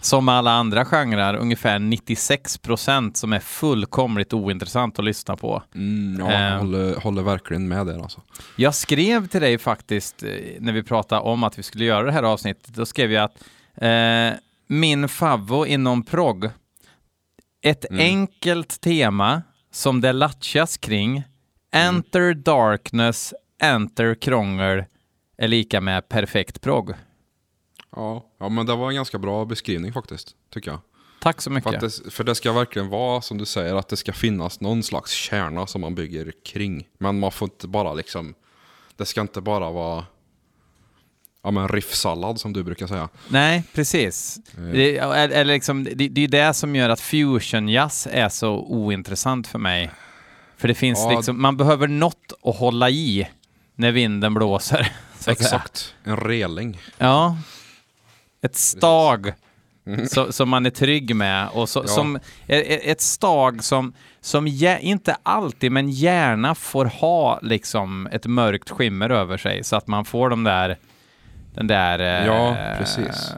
som 0.00 0.24
med 0.24 0.34
alla 0.34 0.50
andra 0.52 0.84
genrer, 0.84 1.36
ungefär 1.36 1.78
96% 1.78 3.14
som 3.14 3.32
är 3.32 3.38
fullkomligt 3.40 4.32
ointressant 4.32 4.98
att 4.98 5.04
lyssna 5.04 5.36
på. 5.36 5.62
Mm, 5.74 6.20
ja, 6.26 6.32
jag 6.32 6.52
Eh. 6.52 6.58
håller, 6.58 6.94
håller 7.00 7.22
verkligen 7.22 7.68
med 7.68 7.86
där 7.86 8.02
alltså. 8.02 8.20
Jag 8.56 8.74
skrev 8.74 9.26
till 9.28 9.40
dig 9.40 9.58
faktiskt 9.58 10.22
eh, 10.22 10.30
när 10.58 10.72
vi 10.72 10.82
pratade 10.82 11.20
om 11.20 11.44
att 11.44 11.58
vi 11.58 11.62
skulle 11.62 11.84
göra 11.84 12.02
det 12.06 12.12
här 12.12 12.22
avsnittet. 12.22 12.74
Då 12.74 12.86
skrev 12.86 13.12
jag 13.12 13.24
att 13.24 13.36
min 14.66 15.08
favvo 15.08 15.66
inom 15.66 16.02
prog, 16.04 16.50
ett 17.62 17.84
Mm. 17.90 18.00
enkelt 18.00 18.80
tema 18.80 19.42
som 19.70 20.00
det 20.00 20.12
latchas 20.12 20.76
kring, 20.76 21.22
enter 21.72 22.34
darkness, 22.34 23.34
enter 23.62 24.14
krångel 24.14 24.84
är 25.38 25.48
lika 25.48 25.80
med 25.80 26.08
perfekt 26.08 26.60
prog. 26.60 26.92
Ja, 27.96 28.26
ja, 28.38 28.48
men 28.48 28.66
det 28.66 28.76
var 28.76 28.88
en 28.88 28.94
ganska 28.94 29.18
bra 29.18 29.44
beskrivning 29.44 29.92
faktiskt, 29.92 30.34
tycker 30.54 30.70
jag. 30.70 30.80
Tack 31.20 31.40
så 31.40 31.50
För, 31.50 31.54
mycket. 31.54 31.74
att 31.74 31.80
det, 32.04 32.10
för 32.10 32.24
det 32.24 32.34
ska 32.34 32.52
verkligen 32.52 32.88
vara 32.88 33.20
som 33.20 33.38
du 33.38 33.44
säger, 33.44 33.74
att 33.74 33.88
det 33.88 33.96
ska 33.96 34.12
finnas 34.12 34.60
någon 34.60 34.82
slags 34.82 35.10
kärna 35.12 35.66
som 35.66 35.80
man 35.80 35.94
bygger 35.94 36.32
kring. 36.44 36.88
Men 36.98 37.18
man 37.20 37.32
får 37.32 37.46
inte 37.48 37.68
bara 37.68 37.94
liksom, 37.94 38.34
det 38.96 39.06
ska 39.06 39.20
inte 39.20 39.40
bara 39.40 39.70
vara 39.70 40.04
ja, 41.46 41.50
men 41.50 41.68
riffsallad 41.68 42.40
som 42.40 42.52
du 42.52 42.62
brukar 42.62 42.86
säga. 42.86 43.08
Nej, 43.28 43.62
precis. 43.74 44.38
Eh. 44.58 44.62
Det, 44.64 44.98
är, 44.98 45.28
är 45.28 45.44
liksom, 45.44 45.84
det, 45.84 46.08
det 46.08 46.24
är 46.24 46.28
det 46.28 46.54
som 46.54 46.76
gör 46.76 46.88
att 46.88 47.00
fusion-jazz 47.00 48.08
är 48.12 48.28
så 48.28 48.48
ointressant 48.58 49.46
för 49.46 49.58
mig. 49.58 49.90
För 50.56 50.68
det 50.68 50.74
finns 50.74 50.98
Ja. 50.98 51.10
liksom, 51.16 51.42
man 51.42 51.56
behöver 51.56 51.88
något 51.88 52.32
att 52.44 52.56
hålla 52.56 52.90
i 52.90 53.28
när 53.74 53.92
vinden 53.92 54.34
blåser. 54.34 54.92
Exakt, 55.26 55.94
en 56.04 56.16
reling. 56.16 56.78
Ja. 56.98 57.36
Ett 58.42 58.56
stag 58.56 59.32
så, 60.08 60.32
som 60.32 60.48
man 60.48 60.66
är 60.66 60.70
trygg 60.70 61.16
med 61.16 61.48
och 61.48 61.68
så, 61.68 61.78
Mm. 61.80 61.88
Ja. 61.88 61.94
som, 61.94 62.16
e- 62.16 62.20
e- 62.74 62.90
ett 62.90 63.00
stag 63.00 63.64
som, 63.64 63.92
som 64.20 64.46
inte 64.80 65.16
alltid, 65.22 65.72
men 65.72 65.90
gärna 65.90 66.54
får 66.54 66.84
ha 66.84 67.38
liksom 67.42 68.06
ett 68.06 68.26
mörkt 68.26 68.70
skimmer 68.70 69.10
över 69.10 69.36
sig 69.36 69.64
så 69.64 69.76
att 69.76 69.86
man 69.86 70.04
får 70.04 70.30
de 70.30 70.44
där, 70.44 70.78
den 71.56 71.66
där, 71.66 71.98
eh, 71.98 72.26
Ja, 72.26 72.56
precis. 72.78 73.32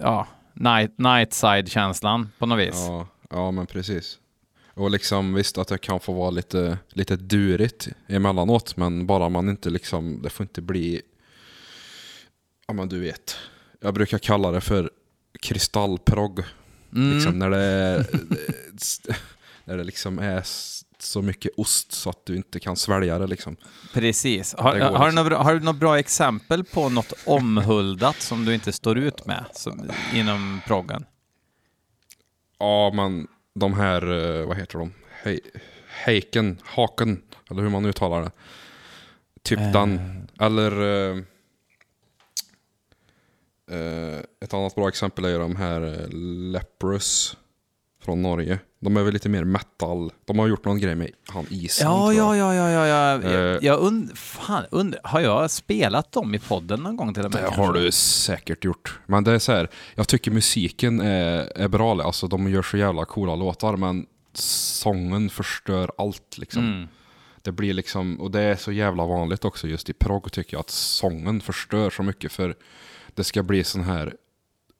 ja, 0.00 0.26
night, 0.52 0.98
nightside-känslan 0.98 2.28
på 2.38 2.46
något 2.46 2.58
vis. 2.58 2.74
Ja, 2.74 3.06
ja, 3.30 3.50
men 3.50 3.66
precis. 3.66 4.18
Och 4.74 4.90
liksom 4.90 5.34
visst 5.34 5.58
att 5.58 5.68
det 5.68 5.78
kan 5.78 6.00
få 6.00 6.12
vara 6.12 6.30
lite, 6.30 6.78
lite 6.88 7.16
durigt 7.16 7.88
emellanåt, 8.08 8.76
men 8.76 9.06
bara 9.06 9.28
man 9.28 9.48
inte 9.48 9.70
liksom, 9.70 10.22
det 10.22 10.30
får 10.30 10.44
inte 10.44 10.62
bli, 10.62 11.02
ja 12.66 12.74
men 12.74 12.88
du 12.88 13.00
vet, 13.00 13.36
jag 13.80 13.94
brukar 13.94 14.18
kalla 14.18 14.50
det 14.50 14.60
för 14.60 14.90
kristallprogg. 15.42 16.40
Mm. 16.94 17.14
Liksom 17.14 17.38
när 17.38 17.50
det, 17.50 18.04
när 19.64 19.76
det 19.76 19.84
liksom 19.84 20.18
är 20.18 20.42
så 21.04 21.22
mycket 21.22 21.52
ost 21.56 21.92
så 21.92 22.10
att 22.10 22.26
du 22.26 22.36
inte 22.36 22.60
kan 22.60 22.76
svälja 22.76 23.18
det 23.18 23.26
liksom. 23.26 23.56
Precis. 23.92 24.54
Har, 24.58 24.74
Det 24.74 24.80
går 24.80 24.86
har, 24.86 24.92
du 24.98 25.04
liksom. 25.04 25.14
några, 25.14 25.28
bra- 25.30 25.42
har 25.42 25.54
du 25.54 25.60
något 25.60 25.76
bra 25.76 25.98
exempel 25.98 26.64
på 26.64 26.88
något 26.88 27.12
omhuldat 27.26 28.20
som 28.20 28.44
du 28.44 28.54
inte 28.54 28.72
står 28.72 28.98
ut 28.98 29.26
med 29.26 29.44
som, 29.52 29.90
inom 30.14 30.60
proggen? 30.66 31.04
Ja, 32.58 32.92
men 32.94 33.26
de 33.54 33.74
här, 33.74 34.02
eh, 34.40 34.46
vad 34.46 34.56
heter 34.56 34.78
de? 34.78 34.92
Hej, 35.22 35.40
heiken, 35.88 36.58
haken, 36.64 37.22
eller 37.50 37.62
hur 37.62 37.70
man 37.70 37.84
uttalar 37.84 38.20
det. 38.22 38.30
Typ 39.42 39.58
Eh. 39.58 39.72
den, 39.72 40.00
eller 40.40 40.82
eh, 43.70 44.18
ett 44.40 44.54
annat 44.54 44.74
bra 44.74 44.88
exempel 44.88 45.24
är 45.24 45.38
de 45.38 45.56
här 45.56 46.08
Leprous 46.52 47.36
från 48.04 48.22
Norge. 48.22 48.58
De 48.80 48.96
är 48.96 49.02
väl 49.02 49.12
lite 49.12 49.28
mer 49.28 49.44
metal. 49.44 50.12
De 50.24 50.38
har 50.38 50.46
gjort 50.46 50.64
någon 50.64 50.80
grej 50.80 50.94
med 50.94 51.10
han 51.28 51.46
isen. 51.50 51.86
Ja, 51.86 52.12
ja, 52.12 52.36
ja, 52.36 52.54
ja, 52.54 52.70
ja, 52.70 52.86
ja. 52.86 53.22
Eh. 53.22 53.32
Jag, 53.32 53.62
jag 53.62 53.82
und, 53.82 54.18
fan, 54.18 54.64
und, 54.70 54.96
har 55.04 55.20
jag 55.20 55.50
spelat 55.50 56.12
dem 56.12 56.34
i 56.34 56.38
podden 56.38 56.80
någon 56.80 56.96
gång 56.96 57.14
till 57.14 57.24
och 57.24 57.32
med? 57.32 57.42
Det 57.42 57.46
kanske? 57.46 57.62
har 57.62 57.72
du 57.72 57.92
säkert 57.92 58.64
gjort. 58.64 58.98
Men 59.06 59.24
det 59.24 59.32
är 59.32 59.38
så 59.38 59.52
här, 59.52 59.68
jag 59.94 60.08
tycker 60.08 60.30
musiken 60.30 61.00
är, 61.00 61.52
är 61.56 61.68
bra. 61.68 62.02
Alltså 62.02 62.26
de 62.26 62.50
gör 62.50 62.62
så 62.62 62.76
jävla 62.76 63.04
coola 63.04 63.36
låtar, 63.36 63.76
men 63.76 64.06
sången 64.32 65.30
förstör 65.30 65.90
allt 65.98 66.38
liksom. 66.38 66.64
Mm. 66.72 66.88
Det 67.42 67.52
blir 67.52 67.74
liksom, 67.74 68.20
och 68.20 68.30
det 68.30 68.40
är 68.40 68.56
så 68.56 68.72
jävla 68.72 69.06
vanligt 69.06 69.44
också 69.44 69.68
just 69.68 69.90
i 69.90 69.92
prog 69.92 70.32
tycker 70.32 70.54
jag, 70.54 70.60
att 70.60 70.70
sången 70.70 71.40
förstör 71.40 71.90
så 71.90 72.02
mycket 72.02 72.32
för 72.32 72.56
det 73.14 73.24
ska 73.24 73.42
bli 73.42 73.64
sån 73.64 73.82
här 73.82 74.14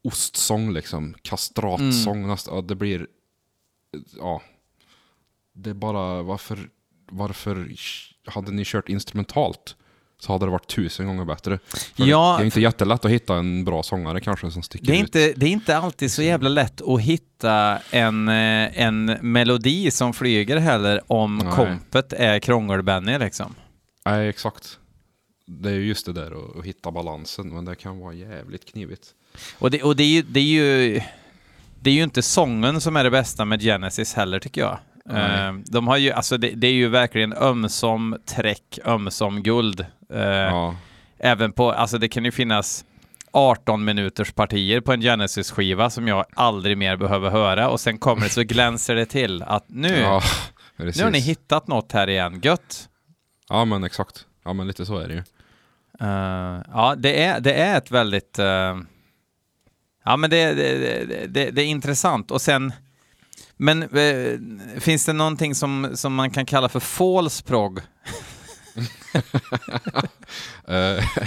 ostsång 0.04 0.72
liksom, 0.72 1.14
kastratsång 1.22 2.16
Mm. 2.16 2.28
nästan. 2.28 2.54
Ja, 2.54 2.60
det 2.62 2.74
blir, 2.74 3.06
ja. 4.18 4.42
Det 5.52 5.70
är 5.70 5.74
bara, 5.74 6.22
varför, 6.22 6.58
varför 7.10 7.68
hade 8.26 8.52
ni 8.52 8.62
kört 8.66 8.88
instrumentalt? 8.88 9.76
Så 10.18 10.32
hade 10.32 10.46
det 10.46 10.50
varit 10.50 10.66
tusen 10.74 11.06
gånger 11.06 11.24
bättre. 11.24 11.58
För 11.68 12.06
Ja, 12.06 12.34
det 12.38 12.42
är 12.42 12.44
inte 12.44 12.60
jättelätt 12.60 13.04
att 13.04 13.10
hitta 13.10 13.34
en 13.36 13.64
bra 13.64 13.82
sångare 13.82 14.20
kanske 14.20 14.50
som 14.50 14.62
sticker 14.62 14.86
Det 14.86 14.92
är, 14.92 14.96
ut. 14.96 15.00
inte, 15.00 15.32
det 15.36 15.46
är 15.46 15.50
inte 15.50 15.76
alltid 15.76 16.12
så 16.12 16.22
jävla 16.22 16.48
lätt 16.48 16.82
att 16.82 17.00
hitta 17.00 17.78
en, 17.90 18.28
eh, 18.28 18.80
en 18.80 19.04
melodi 19.20 19.90
som 19.90 20.12
flyger 20.12 20.56
heller 20.56 21.00
om 21.12 21.38
Nej. 21.38 21.52
kompet 21.54 22.12
är 22.12 22.38
krångel-Benny 22.38 23.18
liksom. 23.18 23.54
Nej, 24.04 24.28
exakt. 24.28 24.78
Det 25.46 25.68
är 25.70 25.74
ju 25.74 25.86
just 25.86 26.06
det 26.06 26.12
där 26.12 26.30
att, 26.50 26.56
att 26.56 26.64
hitta 26.64 26.90
balansen, 26.90 27.48
men 27.54 27.64
det 27.64 27.74
kan 27.74 27.98
vara 27.98 28.14
jävligt 28.14 28.64
knivigt. 28.64 29.14
Och 29.58 29.70
det, 29.70 29.82
och 29.82 29.96
det, 29.96 30.02
är 30.02 30.08
ju, 30.08 30.22
det 30.22 30.40
är 30.40 30.44
ju 30.44 31.00
det 31.84 31.90
är 31.90 31.94
ju 31.94 32.02
inte 32.02 32.22
sången 32.22 32.80
som 32.80 32.96
är 32.96 33.04
det 33.04 33.10
bästa 33.10 33.44
med 33.44 33.62
Genesis 33.62 34.14
heller 34.14 34.38
tycker 34.40 34.60
jag. 34.60 34.78
Eh, 35.18 35.52
de 35.66 35.88
har 35.88 35.96
ju, 35.96 36.12
alltså 36.12 36.36
det, 36.36 36.50
det 36.50 36.66
är 36.66 36.72
ju 36.72 36.88
verkligen 36.88 37.32
ömsom 37.32 38.16
träck, 38.26 38.78
ömsom 38.86 39.42
guld. 39.42 39.86
Eh, 40.12 40.20
Ja, 40.20 40.76
Även 41.18 41.52
på, 41.52 41.72
alltså 41.72 41.98
det 41.98 42.08
kan 42.08 42.24
ju 42.24 42.32
finnas 42.32 42.84
18 43.32 43.84
minuters 43.84 44.32
partier 44.32 44.80
på 44.80 44.92
en 44.92 45.00
Genesis-skiva 45.00 45.90
som 45.90 46.08
jag 46.08 46.24
aldrig 46.34 46.78
mer 46.78 46.96
behöver 46.96 47.30
höra 47.30 47.68
och 47.68 47.80
sen 47.80 47.98
kommer 47.98 48.22
det 48.22 48.28
så 48.30 48.42
glänser 48.54 48.94
det 48.94 49.06
till 49.06 49.42
att 49.42 49.64
nu, 49.68 49.98
Ja, 50.00 50.22
nu 50.76 51.02
har 51.04 51.10
ni 51.10 51.18
hittat 51.18 51.68
något 51.68 51.92
här 51.92 52.08
igen. 52.08 52.40
Gött! 52.42 52.88
Ja, 53.48 53.64
men 53.64 53.84
exakt. 53.84 54.26
Ja, 54.44 54.52
men 54.52 54.66
lite 54.66 54.86
så 54.86 54.98
är 54.98 55.08
det 55.08 55.14
ju. 55.14 55.22
Eh, 56.00 56.62
ja, 56.72 56.94
det 56.98 57.24
är, 57.24 57.40
det 57.40 57.52
är 57.54 57.78
ett 57.78 57.90
väldigt... 57.90 58.38
eh, 58.38 58.76
ja, 60.04 60.16
men 60.16 60.30
det, 60.30 60.54
det, 60.54 61.26
det, 61.26 61.50
det, 61.50 61.62
är 61.62 61.66
intressant. 61.66 62.30
Och 62.30 62.42
sen... 62.42 62.72
Men 63.56 63.82
eh, 63.82 64.38
finns 64.80 65.06
det 65.06 65.12
någonting 65.12 65.54
som, 65.54 65.90
som 65.94 66.14
man 66.14 66.30
kan 66.30 66.46
kalla 66.46 66.68
för 66.68 66.80
false 66.80 67.44
prog? 67.44 67.80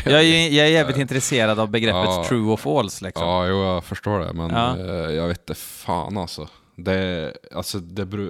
Jag 0.06 0.24
är, 0.24 0.50
jag 0.50 0.68
är 0.68 0.72
jävligt 0.72 0.98
intresserad 0.98 1.60
av 1.60 1.70
begreppet 1.70 2.04
Ja. 2.06 2.26
true 2.28 2.52
och 2.52 2.60
false. 2.60 3.06
Liksom. 3.06 3.28
Ja, 3.28 3.48
jo, 3.48 3.64
jag 3.64 3.84
förstår 3.84 4.20
det, 4.20 4.34
men 4.34 4.50
Ja. 4.50 4.78
eh, 4.78 5.12
jag 5.12 5.28
vet 5.28 5.40
inte 5.40 5.56
fan 5.56 6.18
alltså. 6.18 6.50
Det, 6.76 7.34
alltså 7.52 7.80
det, 7.80 8.30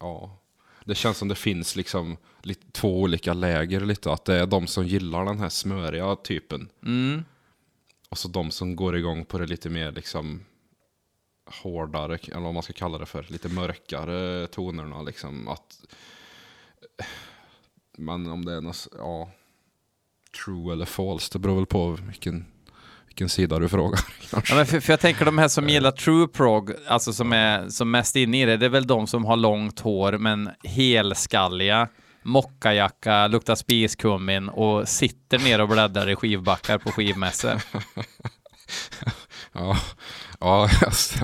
ja. 0.00 0.38
det 0.84 0.94
känns 0.94 1.16
som 1.18 1.28
det 1.28 1.34
finns 1.34 1.76
liksom 1.76 2.16
lite, 2.42 2.66
två 2.72 3.00
olika 3.00 3.32
läger 3.32 3.80
lite. 3.80 4.12
Att 4.12 4.24
det 4.24 4.36
är 4.36 4.46
de 4.46 4.66
som 4.66 4.86
gillar 4.86 5.24
den 5.24 5.40
här 5.40 5.48
smöriga 5.48 6.16
typen. 6.16 6.68
Mm. 6.84 7.24
Och 8.10 8.18
så 8.18 8.28
de 8.28 8.50
som 8.50 8.76
går 8.76 8.96
igång 8.96 9.24
på 9.24 9.38
det 9.38 9.46
lite 9.46 9.70
mer 9.70 9.92
liksom 9.92 10.40
hårdare, 11.62 12.18
eller 12.28 12.40
vad 12.40 12.54
man 12.54 12.62
ska 12.62 12.72
kalla 12.72 12.98
det 12.98 13.06
för, 13.06 13.26
lite 13.28 13.48
mörkare 13.48 14.46
tonerna 14.46 15.02
liksom. 15.02 15.48
Att, 15.48 15.80
men 17.98 18.26
om 18.26 18.44
det 18.44 18.52
är 18.52 18.60
något, 18.60 18.88
ja, 18.98 19.30
true 20.44 20.72
eller 20.72 20.84
false, 20.84 21.30
det 21.32 21.38
beror 21.38 21.56
väl 21.56 21.66
på 21.66 21.90
vilken, 21.90 22.46
vilken 23.06 23.28
sida 23.28 23.58
du 23.58 23.68
frågar. 23.68 24.00
kanske. 24.30 24.52
Ja, 24.52 24.56
men 24.56 24.66
för, 24.66 24.80
för 24.80 24.92
jag 24.92 25.00
tänker 25.00 25.24
de 25.24 25.38
här 25.38 25.48
som 25.48 25.68
gillar 25.68 25.90
true 25.90 26.28
prog, 26.28 26.72
alltså 26.88 27.12
som 27.12 27.32
är 27.32 27.68
som 27.68 27.90
mest 27.90 28.16
inne 28.16 28.42
i 28.42 28.44
det, 28.44 28.56
det 28.56 28.66
är 28.66 28.70
väl 28.70 28.86
de 28.86 29.06
som 29.06 29.24
har 29.24 29.36
långt 29.36 29.80
hår 29.80 30.12
men 30.12 30.50
helskalliga, 30.64 31.88
mockajacka, 32.22 33.26
luktar 33.26 33.54
spiskummin 33.54 34.48
och 34.48 34.88
sitter 34.88 35.38
ner 35.38 35.60
och 35.60 35.68
bläddrar 35.68 36.08
i 36.08 36.16
skivbackar 36.16 36.78
på 36.78 36.92
skivmässor. 36.92 37.62
Ja, 39.52 39.76
ja, 40.40 40.68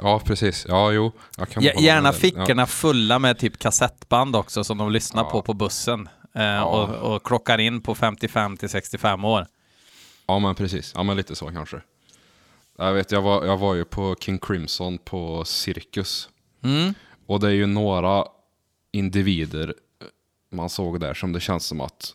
ja, 0.02 0.20
precis. 0.24 0.66
Ja, 0.68 0.92
jo. 0.92 1.12
Gärna 1.60 2.12
fickorna 2.12 2.66
fulla 2.66 3.18
med 3.18 3.38
typ 3.38 3.58
kassettband 3.58 4.36
också 4.36 4.64
som 4.64 4.78
de 4.78 4.92
lyssnar 4.92 5.22
Ja. 5.24 5.30
på 5.30 5.42
på 5.42 5.54
bussen 5.54 6.08
eh, 6.34 6.60
och, 6.60 6.88
och 7.14 7.22
klockar 7.26 7.58
in 7.58 7.80
på 7.80 7.94
55 7.94 8.56
till 8.56 8.68
65 8.68 9.24
år. 9.24 9.40
Ja, 10.26 10.34
ja, 10.34 10.38
men 10.38 10.54
precis. 10.54 10.92
Ja, 10.94 11.02
men 11.02 11.16
lite 11.16 11.36
så 11.36 11.46
kanske. 11.50 11.80
Jag 12.78 12.92
vet, 12.92 13.12
jag 13.12 13.22
var, 13.22 13.44
jag 13.44 13.56
var 13.56 13.74
ju 13.74 13.84
på 13.84 14.16
King 14.20 14.38
Crimson 14.38 14.98
på 14.98 15.44
Cirkus. 15.44 16.28
Mm. 16.64 16.94
Och 17.26 17.40
det 17.40 17.46
är 17.46 17.52
ju 17.52 17.66
några 17.66 18.24
individer 18.92 19.74
man 20.56 20.70
såg 20.70 21.00
där 21.00 21.14
som 21.14 21.32
det 21.32 21.40
känns 21.40 21.66
som 21.66 21.80
att 21.80 22.12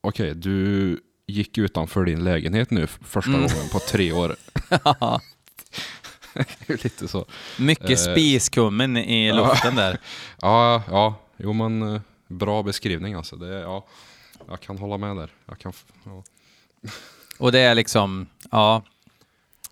okej, 0.00 0.34
du 0.34 1.00
gick 1.26 1.58
utanför 1.58 2.04
din 2.04 2.24
lägenhet 2.24 2.70
nu 2.70 2.86
första 2.86 3.30
Mm. 3.30 3.40
gången 3.46 3.68
på 3.72 3.78
tre 3.78 4.12
år. 4.12 4.36
Lite 6.66 7.08
så. 7.08 7.26
Mycket 7.58 7.90
Eh, 7.90 7.96
spiskummin 8.12 8.96
i 8.96 9.32
luften 9.32 9.74
där. 9.74 9.98
Ja, 10.42 10.82
ja, 10.90 11.14
jo 11.36 11.52
men 11.52 11.94
eh, 11.94 12.00
bra 12.28 12.62
beskrivning 12.62 13.14
alltså. 13.14 13.36
Det, 13.36 13.46
ja, 13.60 13.86
jag 14.48 14.60
kan 14.60 14.78
hålla 14.78 14.98
med 14.98 15.16
där. 15.16 15.30
Jag 15.46 15.58
kan, 15.58 15.72
ja. 16.04 16.22
Och 17.38 17.52
det 17.52 17.60
är 17.60 17.74
liksom, 17.74 18.26
ja, 18.50 18.82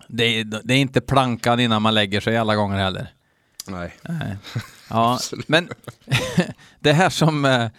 det 0.07 0.23
är, 0.23 0.43
det 0.63 0.73
är 0.73 0.77
inte 0.77 1.01
plankan 1.01 1.59
innan 1.59 1.81
man 1.81 1.93
lägger 1.93 2.21
sig 2.21 2.37
alla 2.37 2.55
gånger 2.55 2.77
heller. 2.77 3.13
Nej. 3.67 3.93
Nej. 4.01 4.37
Ja, 4.89 5.19
men 5.47 5.69
det 6.79 6.93
här 6.93 7.09
som... 7.09 7.69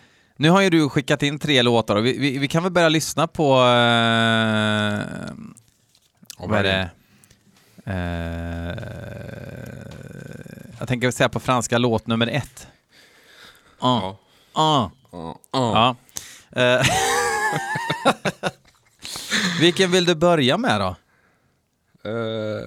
Nu 0.41 0.51
har 0.51 0.61
ju 0.61 0.71
du 0.71 0.89
skickat 0.89 1.23
in 1.23 1.39
tre 1.39 1.63
låtar 1.63 1.97
och 1.97 2.07
vi, 2.07 2.19
vi, 2.19 2.39
vi 2.39 2.49
kan 2.49 2.63
väl 2.63 2.73
börja 2.73 2.89
lyssna 2.89 3.27
på... 3.27 3.53
eh, 3.53 3.59
vad 6.39 6.59
är 6.59 6.63
det? 6.63 6.91
Eh, 7.85 8.75
jag 10.79 10.89
tänker 10.89 11.11
säga 11.11 11.29
på 11.29 11.41
franska 11.41 11.79
låt 11.79 12.07
nummer 12.07 12.27
ett. 12.27 12.67
Ah, 13.79 14.15
Ja. 14.55 14.91
Ja. 15.13 15.39
ja. 15.53 15.97
Eh, 16.63 16.83
Vilken 19.61 19.91
vill 19.91 20.05
du 20.05 20.15
börja 20.15 20.59
med 20.59 20.81
då? 20.81 20.97
Eh, 22.11 22.67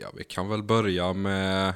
ja, 0.00 0.08
vi 0.16 0.24
kan 0.24 0.48
väl 0.48 0.62
börja 0.62 1.12
med... 1.12 1.74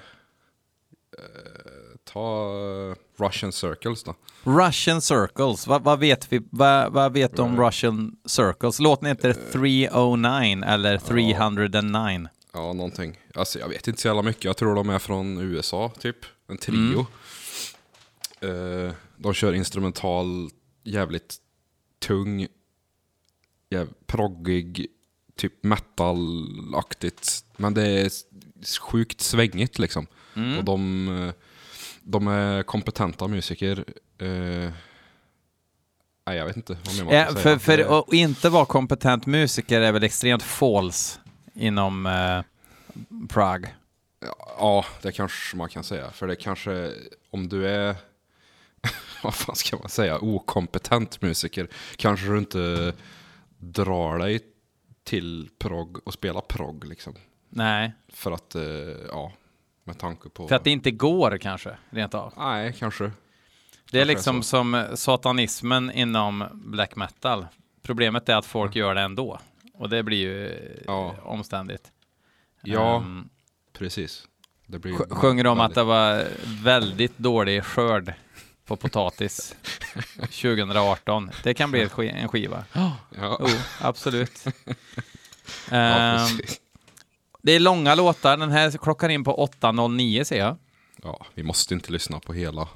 eh, 2.12 2.14
ta 2.14 2.90
eh, 2.90 3.24
Russian 3.26 3.52
Circles 3.52 4.04
då. 4.04 4.14
Russian 4.44 5.02
Circles, 5.02 5.66
vad, 5.66 5.82
vad 5.82 5.98
vet 5.98 6.32
vi, 6.32 6.40
vad, 6.50 6.92
vad 6.92 7.12
vet 7.12 7.38
om 7.38 7.60
Russian 7.60 8.16
Circles? 8.26 8.80
Låten 8.80 9.08
heter 9.08 9.32
309 9.52 10.64
eller 10.66 10.98
309. 10.98 12.28
Ja, 12.52 12.72
någonting. 12.72 13.18
Alltså, 13.34 13.58
jag 13.58 13.68
vet 13.68 13.88
inte 13.88 14.00
så 14.00 14.08
jävla 14.08 14.22
mycket. 14.22 14.44
Jag 14.44 14.56
tror 14.56 14.74
de 14.74 14.90
är 14.90 14.98
från 14.98 15.38
USA, 15.38 15.92
typ. 16.00 16.16
En 16.48 16.58
trio. 16.58 17.06
Eh, 18.40 18.92
de 19.16 19.34
kör 19.34 19.52
instrumental, 19.52 20.50
jävligt 20.84 21.36
tung, 21.98 22.46
jäv, 23.70 23.88
proggig, 24.06 24.86
typ 25.36 25.64
metal-aktigt. 25.64 27.44
Men 27.56 27.74
det 27.74 27.88
är 27.88 28.10
sjukt 28.80 29.20
svängigt 29.20 29.78
liksom. 29.78 30.06
Och 30.58 30.64
de, 30.64 31.08
eh, 31.08 31.34
de 32.04 32.28
är 32.28 32.62
kompetenta 32.62 33.28
musiker. 33.28 33.84
Eh, 34.18 34.72
nej, 36.26 36.36
jag 36.36 36.46
vet 36.46 36.56
inte 36.56 36.76
vad 36.84 36.96
mer 36.96 37.24
man 37.24 37.32
ska 37.32 37.40
för 37.42 37.58
för 37.58 37.98
att 37.98 38.12
inte 38.12 38.48
vara 38.48 38.64
kompetent 38.64 39.26
musiker 39.26 39.80
är 39.80 39.92
väl 39.92 40.04
extremt 40.04 40.42
false 40.42 41.20
inom 41.54 42.06
eh, 42.06 42.42
Prague. 43.28 43.70
Ja, 44.58 44.84
det 45.02 45.12
kanske 45.12 45.56
man 45.56 45.68
kan 45.68 45.84
säga. 45.84 46.10
För 46.10 46.26
det 46.26 46.36
kanske, 46.36 46.92
om 47.30 47.48
du 47.48 47.68
är, 47.68 47.96
vad 49.22 49.34
fan 49.34 49.56
ska 49.56 49.76
man 49.76 49.88
säga, 49.88 50.18
okompetent 50.18 51.22
musiker, 51.22 51.68
kanske 51.96 52.26
du 52.26 52.38
inte 52.38 52.92
drar 53.58 54.18
dig 54.18 54.40
till 55.04 55.48
progg 55.58 55.98
och 56.04 56.12
spela 56.12 56.40
progg 56.40 56.84
liksom. 56.84 57.14
Nej, 57.48 57.92
För 58.08 58.32
att, 58.32 58.54
eh, 58.54 58.62
ja, 59.08 59.32
med 59.84 59.98
tanke 59.98 60.28
på... 60.28 60.48
för 60.48 60.54
att 60.56 60.64
det 60.64 60.70
inte 60.70 60.90
går 60.90 61.38
kanske, 61.38 61.76
rent 61.90 62.14
av. 62.14 62.32
Nej, 62.36 62.74
kanske. 62.78 63.04
Det 63.04 63.10
är 63.10 63.12
Kanske 63.90 63.98
är 64.00 64.04
liksom 64.04 64.42
så. 64.42 64.48
som 64.48 64.74
eh, 64.74 64.94
satanismen 64.94 65.90
inom 65.92 66.44
black 66.52 66.96
metal. 66.96 67.46
Problemet 67.82 68.28
är 68.28 68.36
att 68.36 68.46
folk 68.46 68.76
gör 68.76 68.94
det 68.94 69.00
ändå. 69.00 69.38
Och 69.74 69.88
det 69.88 70.02
blir 70.02 70.18
ju 70.18 70.46
eh, 70.48 70.82
Ja. 70.86 71.14
omständigt. 71.22 71.92
Ja, 72.62 72.96
Ehm, 72.96 73.28
precis. 73.72 74.28
Det 74.66 74.78
blir 74.78 74.92
sj- 74.92 75.14
sjunger 75.14 75.44
de 75.44 75.60
att 75.60 75.74
det 75.74 75.82
var 75.84 76.26
väldigt 76.62 77.18
dålig 77.18 77.64
skörd 77.64 78.12
på 78.66 78.76
potatis 78.76 79.56
2018. 80.20 81.30
Det 81.42 81.54
kan 81.54 81.70
bli 81.70 81.88
en 81.98 82.28
skiva. 82.28 82.64
Ja, 82.72 82.96
Jo, 83.20 83.48
absolut. 83.80 84.44
ja, 85.70 85.76
Ehm. 85.76 86.26
Det 87.42 87.52
är 87.52 87.60
långa 87.60 87.94
låtar. 87.94 88.36
Den 88.36 88.50
här 88.50 88.70
klockar 88.70 89.08
in 89.08 89.24
på 89.24 89.46
8.09 89.60 90.24
ser 90.24 90.38
jag. 90.38 90.56
Ja, 91.02 91.26
vi 91.34 91.42
måste 91.42 91.74
inte 91.74 91.92
lyssna 91.92 92.20
på 92.20 92.32
hela. 92.32 92.68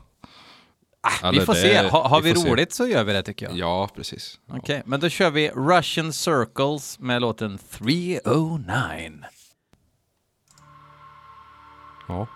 Ah, 1.22 1.30
vi 1.30 1.40
får 1.40 1.54
det- 1.54 1.60
se. 1.60 1.88
Ha, 1.88 2.08
har 2.08 2.20
vi 2.20 2.28
vi, 2.28 2.34
får 2.34 2.42
se. 2.42 2.50
roligt 2.50 2.72
så 2.72 2.86
gör 2.86 3.04
vi 3.04 3.12
det 3.12 3.22
tycker 3.22 3.46
jag. 3.46 3.56
Ja, 3.58 3.88
precis. 3.96 4.40
Ja. 4.46 4.54
Okej, 4.58 4.82
men 4.86 5.00
då 5.00 5.08
kör 5.08 5.30
vi 5.30 5.50
Russian 5.50 6.12
Circles 6.12 6.98
med 6.98 7.20
låten 7.22 7.58
309. 7.70 9.24
ja. 12.08 12.26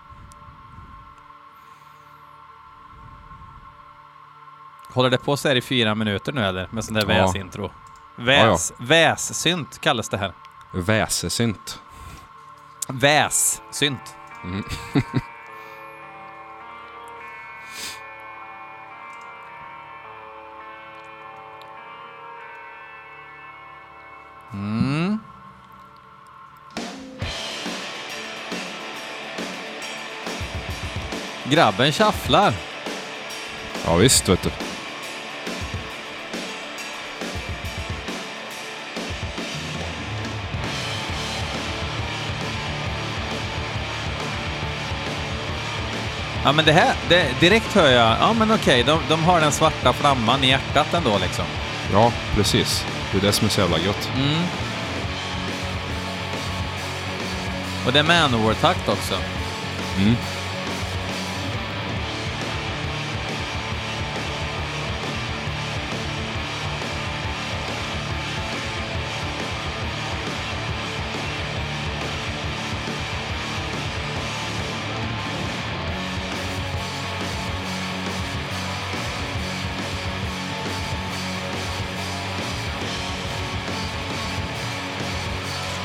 Håller 4.93 5.09
det 5.09 5.17
på 5.17 5.37
så 5.37 5.47
här 5.47 5.55
i 5.55 5.61
fyra 5.61 5.95
minuter 5.95 6.31
nu 6.31 6.45
eller? 6.45 6.67
Med 6.71 6.85
sån 6.85 6.93
där 6.93 7.01
Ja. 7.01 7.07
väsintro. 7.07 7.71
Väs, 8.17 8.73
Vässynt 8.79 9.81
kallas 9.81 10.09
det 10.09 10.17
här. 10.17 10.33
Väsesynt. 10.73 11.79
Vässynt. 12.91 14.15
Mm. 14.43 14.63
Mm. 24.53 25.19
Grabben 31.49 31.91
shufflar. 31.91 32.53
Ja, 33.85 33.95
visst 33.95 34.29
vet 34.29 34.43
du. 34.43 34.49
Ja, 46.43 46.51
men 46.51 46.65
det 46.65 46.71
här, 46.71 46.95
det, 47.09 47.39
direkt 47.39 47.73
hör 47.73 47.91
jag, 47.91 48.17
ja 48.19 48.33
men 48.33 48.51
okej, 48.51 48.83
de, 48.83 48.99
de 49.09 49.23
har 49.23 49.41
den 49.41 49.51
svarta 49.51 49.93
flamman 49.93 50.43
i 50.43 50.47
hjärtat 50.47 50.93
ändå 50.93 51.17
liksom. 51.17 51.45
Ja, 51.93 52.11
precis. 52.35 52.85
Det 53.11 53.17
är 53.17 53.21
det 53.21 53.31
som 53.31 53.47
är 53.47 53.51
så 53.51 53.61
jävla 53.61 53.77
gött. 53.77 54.09
Mm. 54.15 54.41
Och 57.85 57.93
det 57.93 57.99
är 57.99 58.03
Manowar-takt 58.03 58.89
också. 58.89 59.15
Mm. 59.97 60.15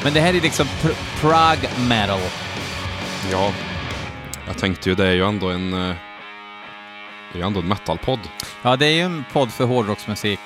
Men 0.07 0.15
det 0.15 0.21
här 0.21 0.35
är 0.35 0.41
liksom 0.41 0.67
pr- 0.67 1.21
prog 1.21 1.59
metal. 1.89 2.21
Ja. 3.33 3.53
Jag 4.47 4.59
tänkte 4.59 4.89
ju, 4.89 4.95
det 4.95 5.07
är 5.07 5.13
ju 5.13 5.25
ändå 5.25 5.51
en... 5.51 5.73
eh, 5.73 5.95
Det 7.33 7.39
är 7.39 7.41
ju 7.43 7.43
ändå 7.47 7.61
en 7.61 7.69
metalpodd. 7.69 8.21
Ja, 8.63 8.77
det 8.77 8.87
är 8.87 8.91
ju 8.91 9.01
en 9.01 9.25
podd 9.33 9.53
för 9.53 9.65
hårdrocksmusik. 9.65 10.41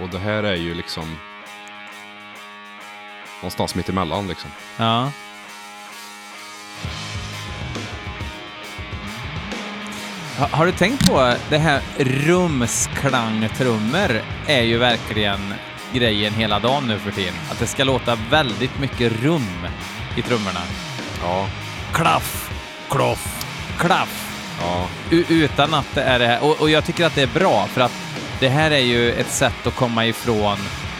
Och 0.00 0.08
det 0.08 0.18
här 0.18 0.42
är 0.42 0.54
ju 0.54 0.74
liksom... 0.74 1.16
Någonstans 3.36 3.74
mitt 3.74 3.88
emellan 3.88 4.28
liksom. 4.28 4.50
Ja. 4.76 5.10
Ha, 10.38 10.46
har 10.50 10.66
du 10.66 10.72
tänkt 10.72 11.10
på 11.10 11.34
det 11.50 11.58
här 11.58 11.80
rumsklangtrummor 11.98 14.22
är 14.46 14.62
ju 14.62 14.78
verkligen 14.78 15.54
grejen 15.92 16.34
hela 16.34 16.58
dagen 16.58 16.86
nu 16.86 16.98
för 16.98 17.10
tiden. 17.10 17.34
Att 17.50 17.58
det 17.58 17.66
ska 17.66 17.84
låta 17.84 18.18
väldigt 18.30 18.78
mycket 18.80 19.22
rum 19.22 19.66
i 20.16 20.22
trummorna. 20.22 20.60
Ja. 21.22 21.46
Klaff, 21.92 22.50
kloff, 22.90 23.46
klaff. 23.78 24.26
Ja. 24.60 24.86
Utan 25.10 25.74
att 25.74 25.94
det 25.94 26.02
är 26.02 26.18
det 26.18 26.26
här. 26.26 26.42
Och, 26.44 26.60
och 26.60 26.70
jag 26.70 26.84
tycker 26.84 27.06
att 27.06 27.14
det 27.14 27.22
är 27.22 27.40
bra 27.40 27.66
för 27.66 27.80
att 27.80 27.92
det 28.40 28.48
här 28.48 28.70
är 28.70 28.78
ju 28.78 29.12
ett 29.12 29.30
sätt 29.30 29.66
att 29.66 29.76
komma 29.76 30.06
ifrån 30.06 30.58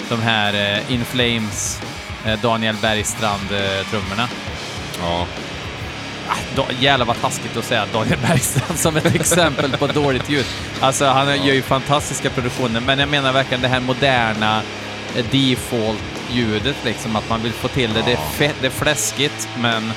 de 0.09 0.21
här 0.21 0.55
eh, 0.55 0.93
In 0.93 1.05
Flames, 1.05 1.83
eh, 2.25 2.41
Daniel 2.41 2.77
Bergstrand-trummorna. 2.77 4.29
Ja. 5.01 5.27
Ah, 6.33 6.37
då, 6.57 6.67
jävlar 6.81 7.07
vad 7.07 7.21
taskigt 7.21 7.57
att 7.57 7.65
säga 7.65 7.87
Daniel 7.93 8.19
Bergstrand 8.19 8.79
som 8.79 8.97
ett 8.97 9.15
exempel 9.15 9.71
på 9.71 9.87
dåligt 9.87 10.31
ljud. 10.31 10.47
Alltså 10.81 11.05
han 11.07 11.29
gör 11.29 11.55
ju 11.55 11.63
fantastiska 11.63 12.31
produktioner, 12.31 12.81
men 12.81 12.99
jag 12.99 13.09
menar 13.09 13.33
verkligen 13.33 13.63
det 13.63 13.69
här 13.69 13.81
moderna 13.81 14.63
eh, 15.17 15.25
default-ljudet 15.31 16.77
liksom, 16.85 17.17
att 17.17 17.29
man 17.29 17.43
vill 17.43 17.53
få 17.53 17.69
till 17.69 17.93
det. 17.95 18.03
Det, 18.03 18.13
är 18.13 18.17
fett, 18.17 18.55
det 18.61 18.67
är 18.67 18.71
fläskigt, 18.71 19.49
men 19.59 19.93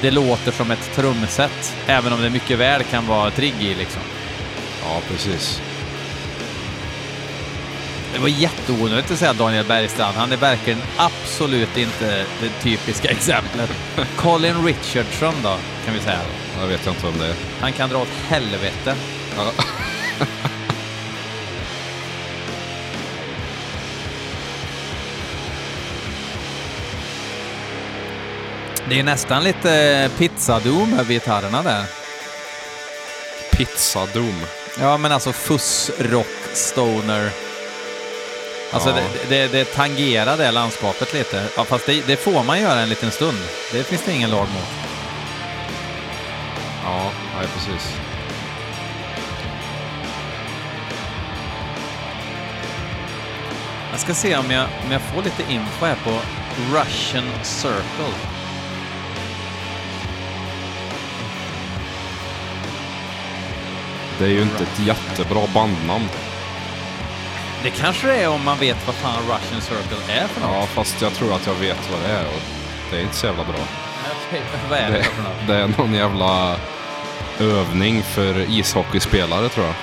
det 0.00 0.10
låter 0.10 0.52
som 0.52 0.70
ett 0.70 0.94
trumset, 0.94 1.76
även 1.86 2.12
om 2.12 2.22
det 2.22 2.30
mycket 2.30 2.58
väl 2.58 2.82
kan 2.82 3.06
vara 3.06 3.30
trigg 3.30 3.54
i 3.60 3.74
liksom. 3.74 4.02
Ja, 4.84 5.00
precis. 5.08 5.62
Det 8.12 8.18
var 8.18 8.28
jätteonödigt 8.28 9.10
att 9.10 9.18
säga 9.18 9.32
Daniel 9.32 9.64
Bergstrand. 9.66 10.16
Han 10.16 10.32
är 10.32 10.36
verkligen 10.36 10.82
absolut 10.96 11.76
inte 11.76 12.24
det 12.40 12.48
typiska 12.62 13.10
exemplet. 13.10 13.70
Colin 14.16 14.64
Richardson 14.64 15.34
då, 15.42 15.56
kan 15.84 15.94
vi 15.94 16.00
säga. 16.00 16.20
Jag 16.60 16.66
vet 16.66 16.86
inte 16.86 17.06
vem 17.06 17.18
det 17.18 17.26
är. 17.26 17.34
Han 17.60 17.72
kan 17.72 17.88
dra 17.88 17.98
åt 17.98 18.08
helvete. 18.28 18.94
Ja. 19.36 19.52
Det 28.88 28.98
är 28.98 29.04
nästan 29.04 29.44
lite 29.44 30.10
pizzadom 30.18 30.92
över 30.92 31.12
gitarrerna 31.12 31.62
där. 31.62 31.84
Pizzadom. 33.52 34.40
Ja, 34.80 34.96
men 34.96 35.12
alltså 35.12 35.32
fuss-rock, 35.32 36.54
stoner. 36.54 37.49
Alltså 38.72 38.88
Ja. 38.90 38.96
det, 38.96 39.28
det, 39.28 39.48
det 39.52 39.64
tangerar 39.64 40.36
det 40.36 40.50
landskapet 40.50 41.12
lite. 41.14 41.44
Ja, 41.56 41.64
fast 41.64 41.86
det, 41.86 42.06
det 42.06 42.16
får 42.16 42.44
man 42.44 42.60
göra 42.60 42.80
en 42.80 42.88
liten 42.88 43.10
stund. 43.10 43.38
Det 43.72 43.84
finns 43.84 44.02
det 44.04 44.12
ingen 44.12 44.30
lag 44.30 44.48
mot. 44.48 44.68
Ja, 46.84 47.10
nej 47.38 47.46
precis. 47.54 47.94
Jag 53.90 54.00
ska 54.00 54.14
se 54.14 54.36
om 54.36 54.50
jag, 54.50 54.66
om 54.84 54.92
jag 54.92 55.00
får 55.02 55.22
lite 55.22 55.52
info 55.52 55.84
här 55.86 55.96
på 56.04 56.10
Russian 56.76 57.24
Circle. 57.42 58.14
Det 64.18 64.24
är 64.24 64.28
ju 64.28 64.42
inte 64.42 64.62
ett 64.62 64.80
jättebra 64.86 65.46
bandnamn. 65.54 66.08
Det 67.62 67.70
kanske 67.70 68.06
det 68.06 68.16
är 68.22 68.28
om 68.28 68.44
man 68.44 68.58
vet 68.58 68.86
vad 68.86 68.94
fan 68.94 69.18
Russian 69.22 69.60
Circle 69.60 70.14
är 70.14 70.26
för 70.26 70.40
något. 70.40 70.50
Ja, 70.54 70.66
fast 70.66 71.02
jag 71.02 71.12
tror 71.14 71.34
att 71.34 71.46
jag 71.46 71.54
vet 71.54 71.90
vad 71.90 72.00
det 72.00 72.08
är 72.16 72.26
och 72.26 72.40
det 72.90 72.96
är 72.96 73.02
inte 73.02 73.16
så 73.16 73.26
jävla 73.26 73.44
bra. 73.44 73.54
Okej, 74.28 74.42
vad 74.70 74.78
är 74.78 74.90
det 74.90 74.96
Det, 74.98 75.04
för 75.04 75.22
något? 75.22 75.32
det 75.46 75.54
är 75.54 75.68
någon 75.78 75.94
jävla 75.94 76.56
övning 77.40 78.02
för 78.02 78.50
ishockeyspelare 78.50 79.48
tror 79.48 79.66
jag. 79.66 79.74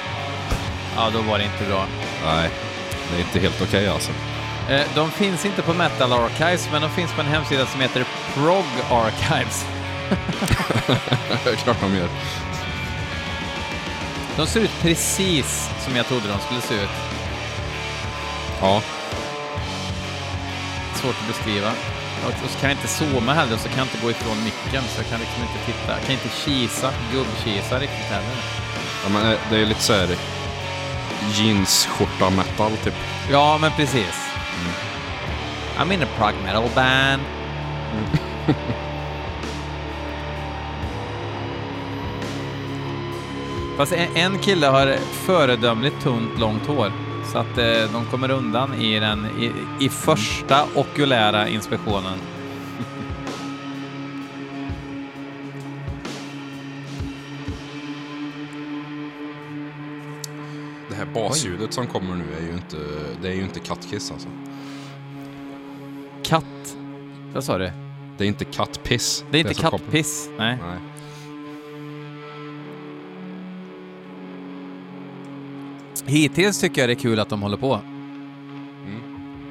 Ja, 0.95 1.09
då 1.13 1.21
var 1.21 1.37
det 1.37 1.43
inte 1.43 1.63
bra. 1.69 1.85
Nej, 2.25 2.49
det 3.11 3.17
är 3.17 3.19
inte 3.21 3.39
helt 3.39 3.61
okej 3.61 3.87
alltså. 3.87 4.11
Eh, 4.69 4.81
De 4.95 5.11
finns 5.11 5.45
inte 5.45 5.61
på 5.61 5.73
Metal 5.73 6.13
Archives, 6.13 6.69
men 6.71 6.81
de 6.81 6.89
finns 6.91 7.11
på 7.13 7.21
en 7.21 7.27
hemsida 7.27 7.65
som 7.65 7.81
heter 7.81 8.05
Prog 8.33 8.65
Archives. 8.91 9.65
Det 11.43 11.49
är 11.49 11.55
klart 11.55 11.77
de 11.81 11.95
gör. 11.95 12.07
De 14.37 14.47
ser 14.47 14.59
ut 14.59 14.71
precis 14.81 15.69
som 15.85 15.95
jag 15.95 16.07
trodde 16.07 16.27
de 16.27 16.39
skulle 16.39 16.61
se 16.61 16.73
ut. 16.73 16.89
Ja, 18.61 18.81
Svårt 20.95 21.15
att 21.21 21.27
beskriva. 21.27 21.71
Och 22.25 22.49
så 22.51 22.59
kan 22.59 22.69
jag 22.69 22.77
inte 22.77 22.87
zooma 22.87 23.33
heller, 23.33 23.57
så 23.57 23.69
kan 23.69 23.77
jag 23.77 23.87
inte 23.87 23.97
gå 24.03 24.11
ifrån 24.11 24.43
micken, 24.43 24.83
så 24.83 25.01
jag 25.01 25.09
kan 25.09 25.19
liksom 25.19 25.41
inte 25.41 25.65
titta. 25.65 25.91
Jag 25.91 26.01
kan 26.01 26.11
inte 26.11 26.29
kisa, 26.29 26.91
gubbkisa 27.13 27.79
riktigt 27.79 28.09
heller. 28.09 28.35
ja 29.03 29.09
men 29.09 29.31
eh, 29.31 29.39
det 29.49 29.57
är 29.57 29.65
lite 29.65 29.81
så 29.81 29.93
här 29.93 30.07
jeansskjorta 31.33 32.29
metal 32.29 32.71
typ. 32.83 32.93
Ja, 33.31 33.57
men 33.61 33.71
precis. 33.71 34.15
I'm 35.79 35.93
in 35.93 36.03
a 36.03 36.07
prog 36.17 36.33
metal 36.43 36.69
band. 36.75 37.21
Fast 43.77 43.93
en, 43.93 44.15
en 44.15 44.39
kille 44.39 44.67
har 44.67 44.95
föredömligt 45.11 46.01
tunt, 46.03 46.39
långt 46.39 46.67
hår. 46.67 47.06
Så 47.31 47.37
att 47.37 47.57
eh, 47.57 47.91
de 47.93 48.05
kommer 48.11 48.31
undan 48.31 48.73
i 48.73 48.99
den 48.99 49.25
i, 49.25 49.51
i 49.85 49.89
första 49.89 50.65
okulära 50.75 51.47
inspektionen. 51.47 52.19
Det 60.89 60.95
här 60.95 61.05
basljudet 61.13 61.73
som 61.73 61.87
kommer 61.87 62.15
nu 62.15 62.25
är 62.37 62.41
ju 62.41 62.53
inte, 62.53 62.77
det 63.21 63.27
är 63.27 63.33
ju 63.33 63.41
inte 63.41 63.59
kattkiss 63.59 64.11
alltså. 64.11 64.27
Katt... 66.23 66.77
Vad 67.33 67.43
sa 67.43 67.57
du? 67.57 67.71
Det 68.17 68.23
är 68.23 68.27
inte 68.27 68.45
kattpiss. 68.45 69.25
Det 69.31 69.37
är 69.37 69.39
inte 69.39 69.53
kattpiss. 69.53 70.29
Nej. 70.37 70.57
Nej. 70.61 70.96
Hittills 76.07 76.61
tycker 76.61 76.81
jag 76.81 76.89
det 76.89 76.93
är 76.93 76.95
kul 76.95 77.19
att 77.19 77.29
de 77.29 77.41
håller 77.41 77.57
på. 77.57 77.81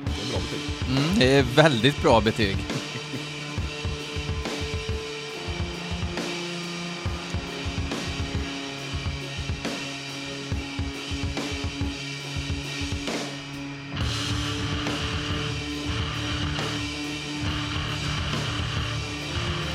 Det 0.05 0.23
är 0.23 0.31
bra 0.31 0.41
betyg. 0.41 0.97
Mm, 0.97 1.19
det 1.19 1.39
är 1.39 1.43
väldigt 1.43 2.03
bra 2.03 2.21
betyg. 2.21 2.57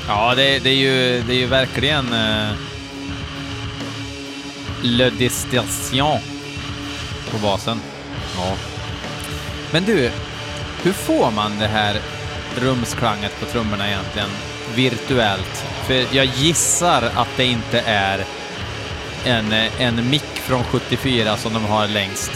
Ja, 0.08 0.34
det, 0.34 0.58
det, 0.58 0.70
är, 0.70 0.74
ju, 0.74 1.22
det 1.22 1.32
är 1.32 1.38
ju 1.38 1.46
verkligen 1.46 2.12
uh, 2.12 2.52
Le 4.82 5.10
Distation 5.10 6.31
på 7.32 7.38
basen. 7.38 7.80
Ja. 8.36 8.52
Men 9.70 9.84
du, 9.84 10.10
hur 10.82 10.92
får 10.92 11.30
man 11.30 11.58
det 11.58 11.66
här 11.66 12.00
rumsklanget 12.60 13.40
på 13.40 13.46
trummorna 13.46 13.88
egentligen 13.88 14.28
virtuellt? 14.74 15.64
För 15.86 16.06
jag 16.16 16.24
gissar 16.26 17.10
att 17.14 17.28
det 17.36 17.44
inte 17.44 17.80
är 17.86 18.24
en, 19.24 19.52
en 19.78 20.10
mick 20.10 20.34
från 20.34 20.64
74 20.64 21.36
som 21.36 21.52
de 21.52 21.64
har 21.64 21.88
längst 21.88 22.30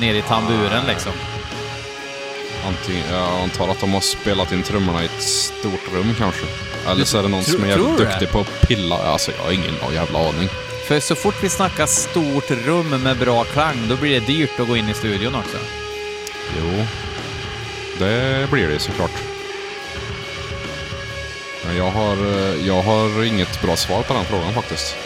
ner 0.00 0.14
i 0.14 0.22
tamburen 0.22 0.86
liksom. 0.86 1.12
Antingen, 2.66 3.04
jag 3.12 3.40
antar 3.42 3.68
att 3.68 3.80
de 3.80 3.92
har 3.92 4.00
spelat 4.00 4.52
in 4.52 4.62
trummorna 4.62 5.02
i 5.02 5.04
ett 5.04 5.22
stort 5.22 5.92
rum 5.94 6.14
kanske. 6.18 6.46
Eller 6.88 7.04
så 7.04 7.18
är 7.18 7.22
det 7.22 7.28
någon 7.28 7.42
Tro- 7.44 7.52
som 7.52 7.64
är 7.64 7.68
jävligt 7.68 7.98
du 7.98 8.04
duktig 8.04 8.30
på 8.30 8.40
att 8.40 8.60
pilla. 8.68 8.96
Alltså 8.96 9.30
jag 9.38 9.44
har 9.44 9.52
ingen 9.52 9.74
jävla 9.94 10.18
aning. 10.28 10.48
För 10.88 11.00
så 11.00 11.14
fort 11.14 11.34
vi 11.42 11.48
snackar 11.48 11.86
stort 11.86 12.50
rum 12.50 13.02
med 13.02 13.18
bra 13.18 13.44
klang, 13.44 13.88
då 13.88 13.96
blir 13.96 14.20
det 14.20 14.26
dyrt 14.26 14.60
att 14.60 14.68
gå 14.68 14.76
in 14.76 14.88
i 14.88 14.94
studion 14.94 15.34
också. 15.34 15.56
Jo, 16.58 16.86
det 17.98 18.50
blir 18.50 18.68
det 18.68 18.78
såklart. 18.78 19.10
Men 21.64 21.76
jag 21.76 21.90
har, 21.90 22.12
eh, 22.12 22.66
jag 22.66 22.82
har 22.82 23.24
inget 23.24 23.62
bra 23.62 23.76
svar 23.76 24.02
på 24.02 24.14
den 24.14 24.24
frågan 24.24 24.54
faktiskt. 24.54 24.96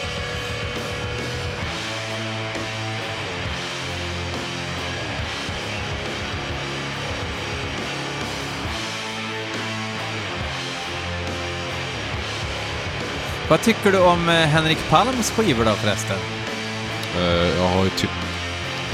Vad 13.53 13.61
tycker 13.61 13.91
du 13.91 13.99
om 13.99 14.29
eh, 14.29 14.35
Henrik 14.35 14.77
Palms 14.89 15.31
skivor 15.31 15.65
då 15.65 15.71
förresten? 15.71 16.15
Eh, 17.17 17.57
Jag 17.57 17.67
har 17.69 17.83
ju 17.83 17.89
typ 17.89 18.09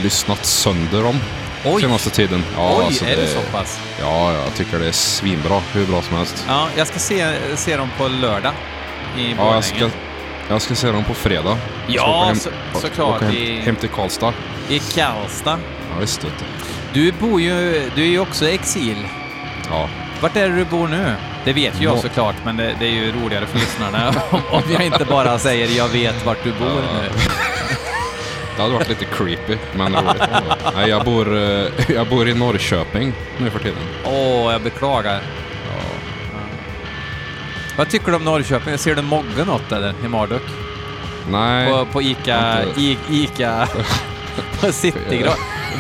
lyssnat 0.02 0.46
sönder 0.46 1.04
dem 1.04 1.20
Oj! 1.66 1.82
senaste 1.82 2.10
tiden. 2.10 2.44
Ja, 2.58 2.76
Oj, 2.80 2.86
alltså 2.86 3.06
är 3.06 3.16
det 3.16 3.28
så 3.28 3.40
pass? 3.52 3.80
Ja, 4.02 4.34
jag 4.34 4.54
tycker 4.56 4.80
det 4.80 4.88
är 4.88 4.92
svinbra. 4.92 5.62
Hur 5.74 5.86
bra 5.86 6.02
som 6.02 6.18
helst. 6.18 6.46
Ja, 6.48 6.68
jag 6.78 6.88
ska 6.88 7.00
se, 7.00 7.36
se 7.56 7.78
dem 7.78 7.90
på 7.98 8.08
lördag 8.08 8.52
i 9.18 9.22
Ja, 9.24 9.28
jag 9.30 9.38
Borlänge. 9.38 9.62
ska, 9.62 9.90
jag 10.50 10.62
ska 10.62 10.76
se 10.76 10.92
dem 10.92 11.04
på 11.04 11.14
fredag. 11.14 11.58
Jag 11.88 11.96
Ja, 12.10 12.24
hem, 12.28 12.36
så- 12.40 12.50
såklart, 12.74 13.22
hem, 13.22 13.32
i- 13.32 13.62
hem 13.62 13.76
till 13.76 13.90
Karlstad. 13.90 14.34
I 14.70 14.80
Karlstad. 14.80 15.60
Ja, 15.94 16.00
visst 16.00 16.24
vet 16.24 16.34
du. 16.40 16.46
Du 17.02 17.12
bor 17.12 17.42
ju, 17.42 17.90
du 17.96 18.02
är 18.02 18.08
ju 18.08 18.20
också 18.20 18.46
i 18.46 18.54
exil. 18.54 19.08
Ja. 19.70 19.90
Vart 20.22 20.36
är 20.36 20.50
det 20.50 20.56
du 20.56 20.66
bor 20.66 20.88
nu? 20.88 21.16
Det 21.46 21.54
vet 21.54 21.82
ju 21.82 21.84
jag 21.84 22.00
såklart, 22.00 22.36
men 22.46 22.58
det, 22.58 22.76
det 22.80 22.86
är 22.86 22.92
ju 22.92 23.12
roligare 23.12 23.46
för 23.46 23.60
lyssnarna 23.60 24.10
om, 24.30 24.42
om 24.52 24.62
jag 24.74 24.86
inte 24.86 25.06
bara 25.06 25.40
säger 25.40 25.78
jag 25.78 25.88
vet 25.88 26.26
vart 26.26 26.44
du 26.44 26.52
bor 26.52 26.66
nu. 27.02 27.10
Det 28.56 28.64
hade 28.64 28.74
varit 28.74 28.90
lite 28.90 29.06
creepy, 29.06 29.58
men 29.76 29.94
roligt. 29.96 30.24
Nej, 30.76 30.90
jag 30.90 31.06
bor, 31.06 31.38
eh, 31.38 31.66
jag 31.96 32.08
bor 32.08 32.28
i 32.30 32.34
Norrköping 32.34 33.14
nu 33.38 33.50
för 33.50 33.60
tiden. 33.60 33.78
Åh, 34.06 34.52
jag 34.52 34.62
beklagar. 34.62 35.14
Ja. 35.66 35.84
Vad 37.78 37.90
tycker 37.90 38.08
du 38.12 38.16
om 38.16 38.24
Norrköping? 38.24 38.78
Ser 38.78 38.96
du 38.96 39.02
Mogge 39.02 39.46
något 39.46 39.72
eller 39.72 39.94
i 40.06 40.08
Marduk? 40.08 40.42
Nej, 41.32 41.72
På, 41.72 41.86
på 41.86 42.02
Ica... 42.02 42.64
I, 42.78 42.98
Ica... 43.10 43.68
på 44.62 44.72
Citygross. 44.72 45.38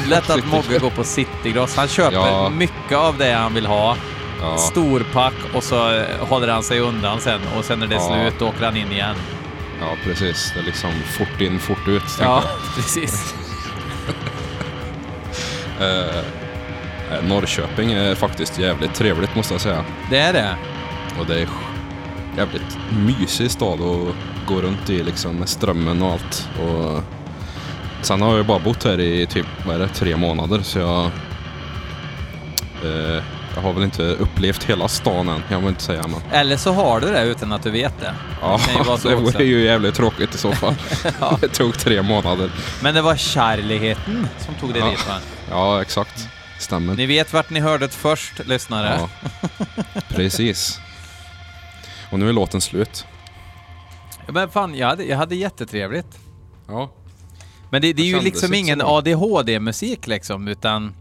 Lätt 0.08 0.30
att 0.30 0.46
Mogge 0.46 0.80
går 0.80 0.90
på 0.90 1.04
Citygross. 1.04 1.76
Han 1.76 1.88
köper 1.88 2.16
Ja. 2.18 2.50
mycket 2.50 2.98
av 2.98 3.18
det 3.18 3.34
han 3.34 3.54
vill 3.54 3.66
ha. 3.66 3.96
Ja, 4.42 4.58
Storpack 4.58 5.34
och 5.54 5.64
så 5.64 5.94
eh, 5.94 6.06
håller 6.28 6.48
han 6.48 6.64
sig 6.64 6.80
undan 6.80 7.20
sen 7.20 7.40
och 7.58 7.66
sen 7.66 7.80
när 7.80 7.88
det 7.88 7.96
är 7.96 8.00
Ja. 8.00 8.30
slut 8.30 8.42
åker 8.42 8.66
han 8.66 8.78
in 8.78 8.92
igen. 8.92 9.16
ja, 9.82 9.88
precis. 10.04 10.52
Det 10.54 10.60
är 10.60 10.64
liksom 10.64 10.92
fort 11.18 11.42
in, 11.42 11.60
fort 11.60 11.88
ut. 11.88 12.04
Ja, 12.22 12.44
jag. 12.44 12.44
precis. 12.76 13.34
Eh, 15.80 16.18
eh, 17.18 17.24
Norrköping 17.28 17.92
är 17.92 18.16
faktiskt 18.16 18.60
jävligt 18.60 18.94
trevligt 18.94 19.36
måste 19.36 19.54
jag 19.54 19.62
säga. 19.62 19.86
Det 20.10 20.18
är 20.18 20.34
det. 20.34 20.56
Och 21.20 21.26
det 21.26 21.42
är 21.42 21.48
jävligt 22.38 22.78
mysig 23.06 23.52
stad 23.52 23.82
att 23.82 24.16
gå 24.48 24.62
runt 24.62 24.90
i 24.90 25.04
liksom 25.04 25.36
med 25.36 25.50
strömmen 25.50 26.02
och 26.02 26.12
allt. 26.12 26.50
Och 26.62 27.04
sen 28.02 28.22
har 28.22 28.38
jag 28.38 28.46
bara 28.46 28.60
bott 28.60 28.84
här 28.84 29.00
i 29.00 29.26
typ, 29.28 29.46
vad 29.66 29.76
är 29.76 29.80
det, 29.80 29.88
tre 29.88 30.18
månader 30.18 30.62
så 30.62 30.80
jag... 30.80 31.06
Eh, 32.84 33.24
jag 33.60 33.64
har 33.64 33.74
väl 33.74 33.84
inte 33.84 34.04
upplevt 34.04 34.64
hela 34.64 34.88
stan 34.88 35.30
än, 35.30 35.44
jag 35.50 35.60
vill 35.60 35.70
inte 35.70 35.84
säga 35.84 36.02
men... 36.08 36.22
Eller 36.32 36.58
så 36.58 36.74
har 36.74 37.00
du 37.00 37.12
det 37.12 37.24
utan 37.24 37.52
att 37.54 37.64
du 37.64 37.72
vet 37.72 38.00
det. 38.00 38.16
Ja, 38.42 38.60
ju 38.78 38.84
vara 38.84 38.98
det 39.04 39.16
vore 39.16 39.44
ju 39.44 39.64
jävligt 39.64 39.96
tråkigt 39.96 40.36
i 40.36 40.38
så 40.38 40.52
fall. 40.52 40.76
Ja. 41.20 41.38
Det 41.42 41.48
tog 41.48 41.78
tre 41.78 42.02
månader. 42.02 42.52
Men 42.84 42.94
det 42.96 43.02
var 43.02 43.16
kärligheten 43.16 44.28
som 44.40 44.56
tog 44.56 44.74
dig 44.74 44.82
Ja. 44.82 44.90
dit 44.90 45.08
va? 45.08 45.16
Ja, 45.50 45.82
exakt. 45.82 46.28
Stämmer. 46.60 46.96
Ni 46.96 47.06
vet 47.06 47.34
vart 47.34 47.50
ni 47.50 47.60
hörde 47.60 47.88
det 47.88 47.94
först, 47.94 48.48
lyssnare. 48.48 49.00
Ja, 49.00 49.30
precis. 50.10 50.80
Och 52.12 52.20
nu 52.20 52.30
är 52.30 52.34
låten 52.34 52.62
slut. 52.62 53.06
Men 54.28 54.50
fan, 54.50 54.76
jag 54.76 54.88
hade, 54.88 55.04
jag 55.04 55.18
hade 55.18 55.36
jättetrevligt. 55.36 56.20
Ja, 56.68 56.92
Men 57.70 57.82
det, 57.82 57.94
det 57.94 58.02
är 58.02 58.04
Det 58.04 58.10
ju 58.10 58.22
liksom 58.22 58.54
ingen. 58.54 58.82
ADHD-musik 58.82 60.08
liksom, 60.08 60.48
utan 60.48 60.94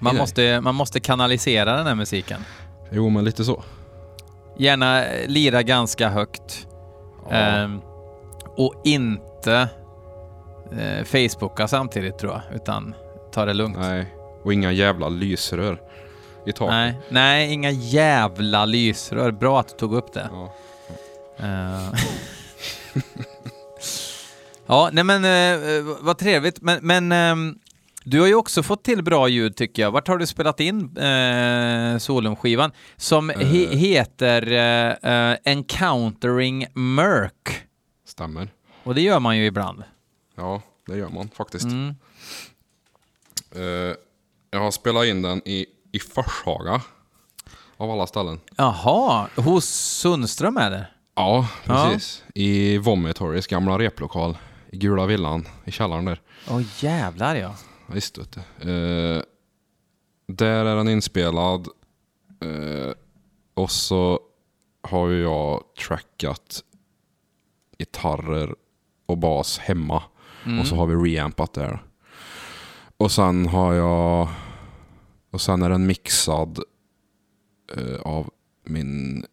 man 0.00 0.16
måste, 0.16 0.60
man 0.60 0.74
måste 0.74 1.00
kanalisera 1.00 1.76
den 1.76 1.86
här 1.86 1.94
musiken. 1.94 2.44
jo 2.90 3.08
men 3.10 3.24
lite 3.24 3.44
så. 3.44 3.62
Gärna 4.58 5.04
eh, 5.04 5.28
lira 5.28 5.62
ganska 5.62 6.08
högt. 6.08 6.66
Ja. 7.30 7.36
Ehm, 7.36 7.80
och 8.56 8.80
inte 8.84 9.68
eh, 10.78 11.04
Facebooka 11.04 11.68
samtidigt 11.68 12.18
tror 12.18 12.32
jag, 12.32 12.56
utan 12.56 12.94
ta 13.32 13.44
det 13.44 13.54
lugnt. 13.54 13.78
Nej, 13.78 14.14
och 14.42 14.52
inga 14.52 14.72
jävla 14.72 15.08
lysrör 15.08 15.80
i 16.46 16.52
taket. 16.52 16.70
Nej, 16.70 16.94
nej, 17.08 17.52
inga 17.52 17.70
jävla 17.70 18.64
lysrör. 18.64 19.30
Bra 19.30 19.60
att 19.60 19.68
du 19.68 19.74
tog 19.76 19.94
upp 19.94 20.12
det. 20.12 20.28
Ja. 20.32 20.54
Eh, 21.38 21.94
ja, 24.66 24.90
nej 24.92 25.04
men 25.04 25.24
eh, 25.24 25.96
vad 26.00 26.18
trevligt. 26.18 26.60
Men, 26.60 26.78
men 26.82 27.12
ehm, 27.12 27.58
du 28.10 28.20
har 28.20 28.26
ju 28.26 28.34
också 28.34 28.62
fått 28.62 28.84
till 28.84 29.02
bra 29.04 29.28
ljud 29.28 29.56
tycker 29.56 29.82
jag. 29.82 29.90
Vart 29.90 30.08
har 30.08 30.18
du 30.18 30.26
spelat 30.26 30.60
in 30.60 30.98
uh, 30.98 31.98
Solum-skivan? 31.98 32.72
Som 32.96 33.30
he- 33.30 33.72
Eh. 33.72 33.78
heter 33.78 34.52
eh, 34.52 35.12
eh, 35.32 35.36
Encountering 35.44 36.66
Mörk. 36.74 37.66
Stämmer. 38.04 38.48
Och 38.84 38.94
det 38.94 39.00
gör 39.00 39.20
man 39.20 39.36
ju 39.38 39.46
ibland. 39.46 39.82
Ja, 40.36 40.62
det 40.86 40.96
gör 40.96 41.08
man 41.08 41.28
faktiskt. 41.36 41.64
Mm. 41.64 41.94
Eh, 43.54 43.94
jag 44.50 44.60
har 44.60 44.70
spelat 44.70 45.06
in 45.06 45.22
den 45.22 45.42
i, 45.44 45.66
i 45.92 45.98
Forshaga. 45.98 46.80
Av 47.76 47.90
alla 47.90 48.06
ställen. 48.06 48.40
Jaha, 48.56 49.28
hos 49.36 49.64
Sundström 50.00 50.56
är 50.56 50.70
det? 50.70 50.86
Ja, 51.14 51.48
precis. 51.64 52.24
I 52.34 52.78
Vomitories 52.78 53.46
gamla 53.46 53.78
replokal. 53.78 54.38
I 54.72 54.76
Gula 54.76 55.06
Villan, 55.06 55.48
i 55.64 55.70
källaren 55.70 56.04
där. 56.04 56.20
Åh 56.50 56.62
jävlar 56.80 57.34
ja. 57.36 57.54
Visst 57.94 58.18
vet 58.18 58.32
du. 58.32 58.70
Eh, 58.70 59.22
där 60.26 60.64
är 60.64 60.76
den 60.76 60.88
inspelad. 60.88 61.68
Eh, 62.40 62.92
och 63.54 63.70
så 63.70 64.20
har 64.82 65.08
ju 65.08 65.22
jag 65.22 65.62
trackat 65.86 66.64
gitarrer 67.78 68.54
och 69.06 69.18
bas 69.18 69.58
hemma. 69.58 70.02
Mm. 70.46 70.60
Och 70.60 70.66
så 70.66 70.76
har 70.76 70.86
vi 70.86 70.94
reampat 71.10 71.52
där. 71.52 71.84
Och 72.96 73.12
sen 73.12 73.46
har 73.46 73.74
jag... 73.74 74.28
Och 75.30 75.40
sen 75.40 75.62
är 75.62 75.70
den 75.70 75.86
mixad 75.86 76.58
eh, 77.76 78.00
av 78.00 78.30
min 78.64 79.24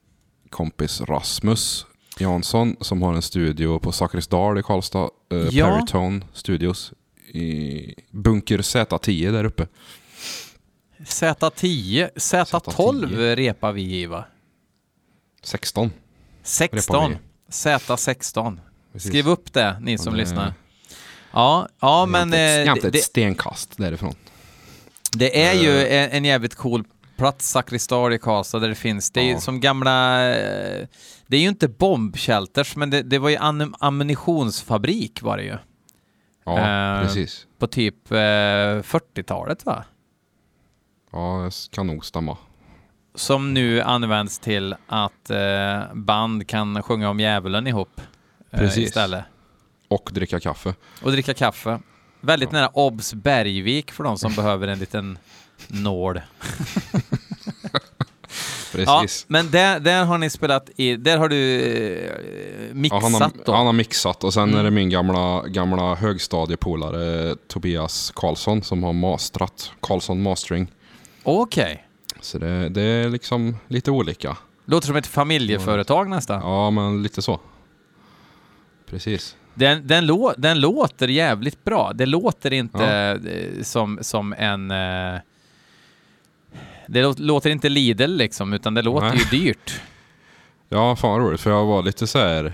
kompis 0.50 1.02
Rasmus 1.02 1.86
Jansson 2.20 2.76
som 2.82 3.02
har 3.02 3.14
en 3.14 3.22
studio 3.22 3.80
på 3.80 3.92
Zakrisdal 3.92 4.60
i 4.60 4.64
Karlstad. 4.64 5.10
Eh, 5.32 5.38
Ja. 5.52 5.66
Peritone 5.66 6.22
Studios. 6.34 6.94
I 7.28 7.94
Bunker 8.12 8.58
Z10 8.60 9.32
där 9.32 9.44
uppe. 9.44 9.68
Z10, 11.00 12.10
Z12 12.16 13.08
Z10. 13.08 13.36
repar 13.36 13.72
vi 13.72 13.82
i 14.02 14.06
va? 14.06 14.26
16. 15.44 15.92
16. 16.44 17.10
vi. 17.12 17.18
Z16. 17.52 18.60
Precis. 18.94 19.10
Skriv 19.12 19.30
upp 19.30 19.54
det, 19.54 19.78
ni 19.82 19.98
som 19.98 20.14
det- 20.14 20.20
lyssnar. 20.20 20.54
Ja, 21.32 21.68
ja 21.80 22.06
men 22.06 22.30
Det 22.30 22.38
är 22.38 22.66
eh, 22.68 22.72
inte 22.74 22.88
ett 22.88 23.04
stenkast 23.04 23.78
därifrån. 23.78 24.16
det 25.12 25.44
är 25.44 25.54
ju 25.54 25.78
Eh. 25.78 26.04
en, 26.04 26.10
en 26.12 26.26
jävligt 26.26 26.56
cool 26.56 26.84
plats, 27.18 27.50
Zakrisdal 27.50 28.14
i 28.14 28.20
Karlstad, 28.20 28.60
där 28.60 28.70
det 28.70 28.76
finns. 28.76 29.12
Det 29.12 29.20
är 29.20 29.24
ju 29.24 29.32
Ja. 29.32 29.40
som 29.40 29.60
gamla... 29.60 30.30
eh, 30.36 30.88
Det 31.28 31.38
är 31.38 31.42
ju 31.42 31.48
inte 31.50 31.68
bombshelters, 31.68 32.76
men 32.76 32.90
det, 32.90 33.02
det 33.04 33.20
var 33.20 33.30
ju 33.30 33.38
am- 33.38 33.74
ammunitionsfabrik 33.80 35.22
var 35.22 35.38
det 35.38 35.44
ju. 35.44 35.58
Ja, 36.56 36.58
Eh. 36.60 37.02
precis. 37.04 37.48
På 37.60 37.68
typ 37.68 38.12
eh, 38.12 38.16
40-talet 38.16 39.66
va? 39.66 39.84
Ja, 41.12 41.42
det 41.46 41.72
kan 41.76 41.88
nog 41.88 42.06
stämma. 42.06 42.38
Som 43.16 43.54
nu 43.54 43.82
används 43.82 44.40
till 44.40 44.76
att 44.88 45.30
eh, 45.30 45.82
band 45.94 46.48
kan 46.48 46.84
sjunga 46.84 47.10
om 47.10 47.20
djävulen 47.20 47.68
ihop. 47.68 48.02
eh, 48.52 48.60
Precis. 48.60 48.88
Istället. 48.88 49.24
Och 49.88 50.10
dricka 50.14 50.40
kaffe. 50.40 50.74
Och 51.04 51.12
dricka 51.12 51.34
kaffe. 51.34 51.80
Väldigt 52.22 52.50
Ja. 52.54 52.60
nära 52.60 52.70
Obs 52.74 53.14
Bergvik 53.14 53.92
för 53.92 54.04
de 54.04 54.18
som 54.18 54.34
behöver 54.34 54.68
en 54.68 54.80
liten 54.80 55.20
nål. 55.68 56.22
precis. 58.72 59.26
men 59.28 59.52
där, 59.52 59.80
där 59.80 60.06
har 60.06 60.18
ni 60.18 60.30
spelat 60.30 60.70
i, 60.76 60.96
där 60.96 61.18
har 61.18 61.30
du 61.30 61.62
eh, 61.62 62.74
mixat 62.76 63.02
Ja, 63.04 63.10
han, 63.10 63.22
har, 63.22 63.32
då? 63.46 63.52
han 63.54 63.66
har 63.66 63.74
mixat 63.74 64.24
och 64.24 64.34
sen 64.34 64.44
Mm. 64.44 64.60
är 64.60 64.64
det 64.64 64.72
min 64.72 64.90
gamla, 64.90 65.44
gamla 65.48 65.96
högstadiepolare 65.96 67.36
Tobias 67.48 68.12
Karlsson 68.16 68.64
som 68.64 68.84
har 68.84 68.94
mastrat. 68.94 69.72
Karlsson 69.80 70.22
Mastering. 70.22 70.68
Okej. 71.24 71.84
Så 72.22 72.38
det, 72.38 72.70
det 72.70 72.82
är 72.82 73.10
liksom 73.10 73.58
lite 73.68 73.92
olika. 73.92 74.38
Låter 74.66 74.88
som 74.88 74.96
ett 74.96 75.08
familjeföretag 75.08 76.10
nästan. 76.10 76.42
Ja, 76.42 76.70
men 76.72 77.04
lite 77.04 77.22
så. 77.22 77.40
Precis. 78.90 79.36
Den, 79.54 79.88
den, 79.88 80.06
lå, 80.06 80.34
den 80.38 80.60
låter 80.60 81.08
jävligt 81.08 81.64
bra. 81.64 81.92
Det 81.96 82.06
låter 82.06 82.54
inte 82.54 82.86
eh, 82.86 83.64
som, 83.64 84.00
som 84.02 84.34
en... 84.38 84.72
Eh, 84.72 85.20
det 86.88 87.02
lå- 87.04 87.16
låter 87.22 87.50
inte 87.50 87.70
Lidl 87.70 88.12
liksom, 88.18 88.54
utan 88.54 88.74
det 88.74 88.82
låter 88.82 89.08
Nej. 89.10 89.18
ju 89.32 89.40
dyrt. 89.40 89.82
Ja, 90.70 90.96
fan 90.96 91.12
vad 91.12 91.22
roligt. 91.22 91.42
För 91.42 91.50
jag 91.52 91.66
var 91.66 91.84
lite 91.84 92.08
så 92.08 92.20
här... 92.20 92.54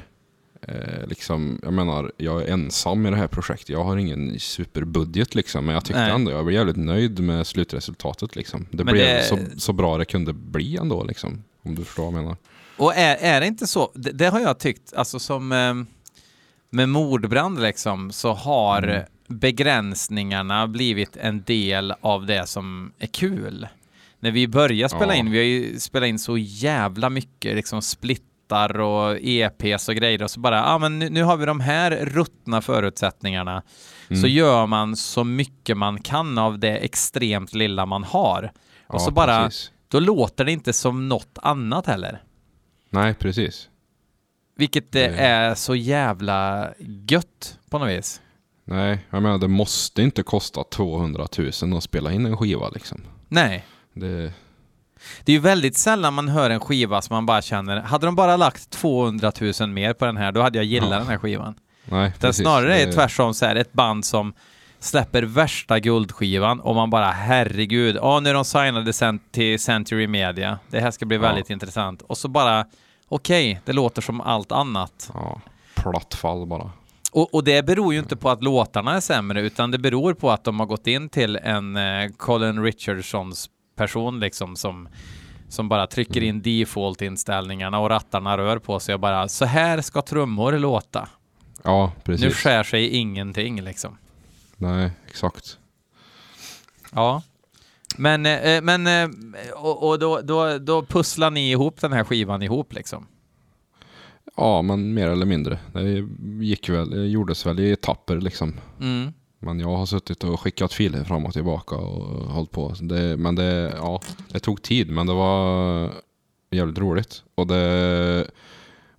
Eh, 0.67 1.07
liksom, 1.07 1.59
jag 1.63 1.73
menar, 1.73 2.11
jag 2.17 2.41
är 2.41 2.47
ensam 2.53 3.05
i 3.05 3.09
det 3.09 3.15
här 3.15 3.27
projektet. 3.27 3.69
Jag 3.69 3.83
har 3.83 3.97
ingen 3.97 4.39
superbudget 4.39 5.35
liksom. 5.35 5.65
Men 5.65 5.73
jag 5.75 5.85
tyckte 5.85 6.01
Nej. 6.01 6.11
ändå, 6.11 6.31
jag 6.31 6.45
blev 6.45 6.55
jävligt 6.57 6.75
nöjd 6.77 7.19
med 7.19 7.47
slutresultatet 7.47 8.35
liksom. 8.35 8.65
Det 8.71 8.83
Men 8.83 8.93
blev 8.93 9.05
det- 9.05 9.23
Så, 9.23 9.37
så 9.57 9.73
bra 9.73 9.97
det 9.97 10.05
kunde 10.05 10.33
bli 10.33 10.77
ändå 10.77 11.03
liksom. 11.03 11.43
Om 11.65 11.75
du 11.75 11.83
förstår 11.85 12.03
vad 12.03 12.13
jag 12.13 12.21
menar. 12.21 12.37
Och 12.77 12.95
är, 12.95 13.17
är 13.21 13.41
det 13.41 13.47
inte 13.47 13.67
så, 13.67 13.91
det, 13.95 14.11
det 14.11 14.25
har 14.25 14.39
jag 14.39 14.59
tyckt, 14.59 14.93
alltså 14.93 15.19
som 15.19 15.51
eh, 15.51 15.73
med 16.69 16.89
mordbrand 16.89 17.61
liksom, 17.61 18.11
så 18.11 18.33
har 18.33 18.83
Mm. 18.83 19.03
begränsningarna 19.27 20.67
blivit 20.67 21.17
en 21.17 21.43
del 21.43 21.93
av 22.01 22.25
det 22.25 22.47
som 22.47 22.91
är 22.99 23.07
kul. 23.07 23.67
När 24.23 24.31
vi 24.31 24.47
började 24.47 24.89
spela 24.89 25.13
Ja. 25.13 25.19
in, 25.19 25.31
vi 25.31 25.37
har 25.37 25.45
ju 25.45 25.79
spelat 25.79 26.07
in 26.07 26.19
så 26.19 26.37
jävla 26.37 27.09
mycket, 27.09 27.55
liksom 27.55 27.81
splittar 27.81 28.79
och 28.79 29.17
EPs 29.21 29.89
och 29.89 29.95
grejer 29.95 30.23
och 30.23 30.31
så 30.31 30.39
bara, 30.39 30.55
ja 30.55 30.63
ah, 30.73 30.77
men 30.77 30.99
nu, 30.99 31.09
nu 31.09 31.23
har 31.23 31.37
vi 31.37 31.45
de 31.45 31.59
här 31.59 31.91
ruttna 31.91 32.61
förutsättningarna. 32.61 33.63
Så 34.07 34.13
Mm. 34.13 34.29
gör 34.31 34.65
man 34.65 34.95
så 34.95 35.23
mycket 35.23 35.77
man 35.77 36.01
kan 36.01 36.37
av 36.37 36.59
det 36.59 36.77
extremt 36.77 37.53
lilla 37.53 37.85
man 37.85 38.03
har. 38.03 38.51
Och 38.87 38.95
Ja, 38.95 38.99
så 38.99 39.11
bara, 39.11 39.43
precis. 39.43 39.71
då 39.87 39.99
låter 39.99 40.45
det 40.45 40.51
inte 40.51 40.73
som 40.73 41.07
något 41.09 41.37
annat 41.41 41.85
heller. 41.87 42.21
Nej, 42.89 43.13
precis. 43.13 43.69
Vilket 44.57 44.91
det 44.91 44.99
Det- 45.07 45.15
är 45.17 45.55
så 45.55 45.75
jävla 45.75 46.69
gött 47.09 47.57
på 47.69 47.79
något 47.79 47.89
vis. 47.89 48.21
Nej, 48.65 48.99
jag 49.09 49.23
menar 49.23 49.37
det 49.37 49.47
måste 49.47 50.01
inte 50.01 50.23
kosta 50.23 50.63
200 50.63 51.27
000 51.61 51.77
att 51.77 51.83
spela 51.83 52.11
in 52.11 52.25
en 52.25 52.37
skiva 52.37 52.69
liksom. 52.69 53.01
Nej. 53.29 53.65
Det, 53.93 54.33
Det 55.23 55.31
är 55.31 55.33
ju 55.33 55.39
väldigt 55.39 55.77
sällan 55.77 56.13
man 56.13 56.29
hör 56.29 56.49
en 56.49 56.59
skiva 56.59 57.01
som 57.01 57.13
man 57.15 57.25
bara 57.25 57.41
känner, 57.41 57.81
hade 57.81 58.05
de 58.05 58.15
bara 58.15 58.37
lagt 58.37 58.69
200 58.69 59.31
000 59.59 59.69
mer 59.69 59.93
på 59.93 60.05
den 60.05 60.17
här, 60.17 60.31
då 60.31 60.41
hade 60.41 60.57
jag 60.57 60.65
gillat 60.65 60.89
Ja. 60.91 60.97
den 60.97 61.07
här 61.07 61.17
skivan. 61.17 61.55
nej, 61.85 62.13
precis. 62.19 62.41
snarare 62.43 62.79
är 62.81 62.85
Det- 62.85 62.93
tvärtom 62.93 63.33
så 63.33 63.45
här, 63.45 63.55
ett 63.55 63.73
band 63.73 64.05
som 64.05 64.33
släpper 64.79 65.23
värsta 65.23 65.79
guldskivan 65.79 66.59
och 66.59 66.75
man 66.75 66.89
bara 66.89 67.11
herregud, 67.11 67.95
ja 67.95 68.19
nu 68.19 68.29
är 68.29 68.33
de 68.33 68.45
signade 68.45 68.93
cent- 68.93 69.31
till 69.31 69.59
Century 69.59 70.07
Media, 70.07 70.59
det 70.69 70.79
här 70.79 70.91
ska 70.91 71.05
bli 71.05 71.17
Ja. 71.17 71.21
väldigt 71.21 71.49
intressant. 71.49 72.01
Och 72.01 72.17
så 72.17 72.27
bara, 72.27 72.65
okej, 73.09 73.61
det 73.65 73.73
låter 73.73 74.01
som 74.01 74.21
allt 74.21 74.51
annat. 74.51 75.11
Ja, 75.13 75.41
platt 75.75 76.13
fall 76.13 76.45
bara. 76.45 76.71
Och, 77.11 77.33
och 77.33 77.43
det 77.43 77.65
beror 77.65 77.93
ju 77.93 77.99
inte 77.99 78.15
på 78.15 78.29
att 78.29 78.43
låtarna 78.43 78.95
är 78.95 78.99
sämre, 78.99 79.41
utan 79.41 79.71
det 79.71 79.77
beror 79.77 80.13
på 80.13 80.31
att 80.31 80.43
de 80.43 80.59
har 80.59 80.67
gått 80.67 80.87
in 80.87 81.09
till 81.09 81.35
en 81.35 81.75
eh, 81.75 82.09
Colin 82.17 82.63
Richardsons 82.63 83.49
person 83.75 84.19
liksom 84.19 84.55
som, 84.55 84.89
som 85.49 85.69
bara 85.69 85.87
trycker 85.87 86.21
Mm. 86.21 86.29
in 86.35 86.41
default-inställningarna 86.41 87.79
och 87.79 87.89
rattarna 87.89 88.37
rör 88.37 88.59
på 88.59 88.79
sig 88.79 88.93
och 88.93 88.99
bara 88.99 89.27
så 89.27 89.45
här 89.45 89.81
ska 89.81 90.01
trummor 90.01 90.51
låta. 90.53 91.09
Ja, 91.63 91.91
precis. 92.03 92.25
Nu 92.25 92.31
skär 92.31 92.63
sig 92.63 92.87
ingenting 92.89 93.61
liksom. 93.61 93.97
Nej, 94.57 94.91
exakt. 95.07 95.57
Ja. 96.91 97.21
Men, 97.97 98.25
eh, 98.25 98.61
men 98.61 98.87
eh, 98.87 99.09
och, 99.53 99.89
och 99.89 99.99
då, 99.99 100.21
då, 100.21 100.57
då 100.57 100.85
pusslar 100.85 101.31
ni 101.31 101.51
ihop 101.51 101.81
den 101.81 101.93
här 101.93 102.03
skivan 102.03 102.41
ihop 102.41 102.73
liksom? 102.73 103.07
Ja, 104.37 104.61
men 104.61 104.93
mer 104.93 105.07
eller 105.07 105.25
mindre. 105.25 105.59
Det 105.73 106.07
gick 106.45 106.69
väl, 106.69 106.89
det 106.89 107.07
gjordes 107.07 107.45
väl 107.45 107.59
i 107.59 107.71
etapper 107.71 108.17
liksom. 108.17 108.53
Mm. 108.81 109.13
Men 109.43 109.59
jag 109.59 109.75
har 109.77 109.85
suttit 109.85 110.23
och 110.23 110.39
skickat 110.39 110.73
filer 110.73 111.03
fram 111.03 111.25
och 111.25 111.33
tillbaka 111.33 111.75
och 111.75 112.31
hållit 112.33 112.51
på. 112.51 112.73
Det, 112.81 113.17
men 113.17 113.35
det, 113.35 113.73
ja, 113.77 114.01
det 114.29 114.39
tog 114.39 114.61
tid, 114.61 114.89
men 114.91 115.07
det 115.07 115.13
var 115.13 115.89
jävligt 116.51 116.77
roligt. 116.77 117.23
Och 117.35 117.47
det 117.47 118.27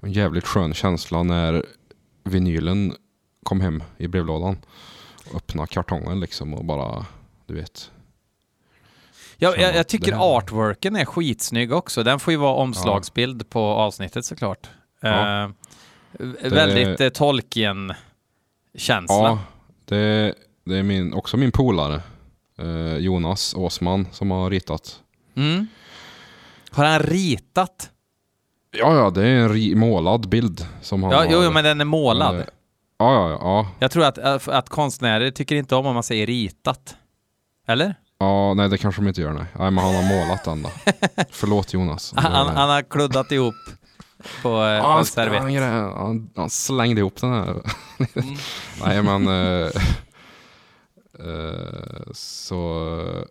var 0.00 0.06
en 0.08 0.12
jävligt 0.12 0.46
skön 0.46 0.74
känsla 0.74 1.22
när 1.22 1.64
vinylen 2.24 2.94
kom 3.42 3.60
hem 3.60 3.82
i 3.98 4.08
brevlådan. 4.08 4.56
Och 5.30 5.36
öppna 5.36 5.66
kartongen 5.66 6.20
liksom 6.20 6.54
och 6.54 6.64
bara, 6.64 7.06
du 7.46 7.54
vet. 7.54 7.90
Jag, 9.36 9.54
Känna 9.54 9.66
jag, 9.66 9.76
jag 9.76 9.88
tycker 9.88 10.10
det 10.10 10.16
här- 10.16 10.36
artworken 10.36 10.96
är 10.96 11.04
skitsnygg 11.04 11.72
också. 11.72 12.02
Den 12.02 12.20
får 12.20 12.32
ju 12.32 12.36
vara 12.36 12.54
omslagsbild 12.54 13.50
på 13.50 13.60
avsnittet 13.60 14.24
såklart. 14.24 14.70
Ja. 15.00 15.42
Eh, 15.44 15.50
Väldigt 16.50 17.00
eh, 17.00 17.08
Tolkien-känsla. 17.08 19.16
Ja, 19.16 19.38
det, 19.84 20.34
det 20.64 20.78
är 20.78 20.82
min, 20.82 21.14
också 21.14 21.36
min 21.36 21.52
polare. 21.52 22.02
Eh, 22.58 22.96
Jonas 22.96 23.54
Åsman 23.54 24.06
som 24.12 24.30
har 24.30 24.50
ritat. 24.50 25.00
Mm. 25.36 25.66
Har 26.70 26.84
han 26.84 26.98
ritat? 26.98 27.90
Ja, 28.78 28.96
ja, 28.96 29.10
det 29.10 29.26
är 29.26 29.36
en 29.36 29.48
ri- 29.52 29.74
målad 29.76 30.28
bild 30.28 30.66
som 30.82 31.02
han 31.02 31.12
Ja, 31.12 31.18
har. 31.18 31.44
jo, 31.44 31.50
men 31.50 31.64
den 31.64 31.80
är 31.80 31.84
målad. 31.84 32.38
Eh, 32.40 32.44
Ja, 32.98 33.14
ja, 33.30 33.38
ja. 33.40 33.68
Jag 33.78 33.90
tror 33.90 34.04
att, 34.04 34.18
att, 34.18 34.48
att 34.48 34.68
konstnärer 34.68 35.30
tycker 35.30 35.56
inte 35.56 35.74
om 35.76 35.86
om 35.86 35.94
man 35.94 36.02
säger 36.02 36.26
ritat. 36.26 36.96
Eller? 37.66 37.94
Ja, 38.18 38.54
nej 38.54 38.68
det 38.68 38.78
kanske 38.78 39.00
de 39.02 39.08
inte 39.08 39.20
gör 39.20 39.32
nej. 39.32 39.44
Nej 39.58 39.70
men 39.70 39.84
han 39.84 39.94
har 39.94 40.02
målat 40.02 40.44
den 40.44 40.62
då. 40.62 40.70
Förlåt 41.30 41.72
Jonas. 41.72 42.12
Han, 42.16 42.46
han 42.56 42.70
har 42.70 42.82
kluddat 42.82 43.32
ihop 43.32 43.54
på, 44.42 44.48
eh, 44.48 44.54
Ja, 44.54 44.98
en 44.98 45.04
servett. 45.04 45.42
han, 45.62 45.92
han, 45.96 46.30
han 46.36 46.50
slängde 46.50 47.00
ihop 47.00 47.16
den 47.20 47.32
här. 47.32 47.48
Mm. 48.14 48.36
nej 48.84 49.02
men... 49.02 49.26
eh, 49.28 49.70
eh, 51.18 52.12
så... 52.12 53.24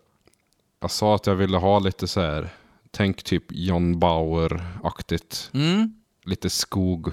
jag 0.80 0.90
sa 0.90 1.14
att 1.14 1.26
jag 1.26 1.34
ville 1.34 1.56
ha 1.56 1.78
lite 1.78 2.06
så 2.08 2.20
här. 2.20 2.48
Tänk 2.90 3.22
typ 3.22 3.44
John 3.50 3.98
Bauer-aktigt. 4.00 5.50
Mm. 5.54 5.94
Lite 6.24 6.50
skog. 6.50 7.10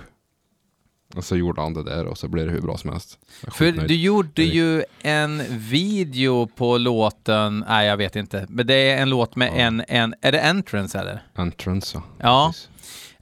Och 1.16 1.24
så 1.24 1.36
gjorde 1.36 1.62
han 1.62 1.74
det 1.74 1.84
där 1.84 2.06
och 2.06 2.18
så 2.18 2.28
blev 2.28 2.46
det 2.48 2.52
hur 2.52 2.62
bra 2.62 2.78
som 2.78 2.90
helst. 2.90 3.20
För 3.52 3.72
du 3.72 3.96
gjorde 3.96 4.44
ju 4.44 4.84
en 5.02 5.44
video 5.60 6.48
på 6.48 6.78
låten, 6.78 7.66
nej 7.68 7.88
jag 7.88 7.98
vet 7.98 8.16
inte, 8.16 8.46
men 8.50 8.68
det 8.68 8.74
är 8.74 9.02
en 9.02 9.10
låt 9.10 9.36
med 9.36 9.48
Ja. 9.48 9.56
en, 9.56 9.84
en, 9.88 10.14
är 10.22 10.32
det 10.32 10.42
Entrance 10.42 11.00
eller? 11.00 11.24
Entrance 11.36 11.98
ja. 11.98 12.04
Ja. 12.20 12.48
Precis. 12.48 12.70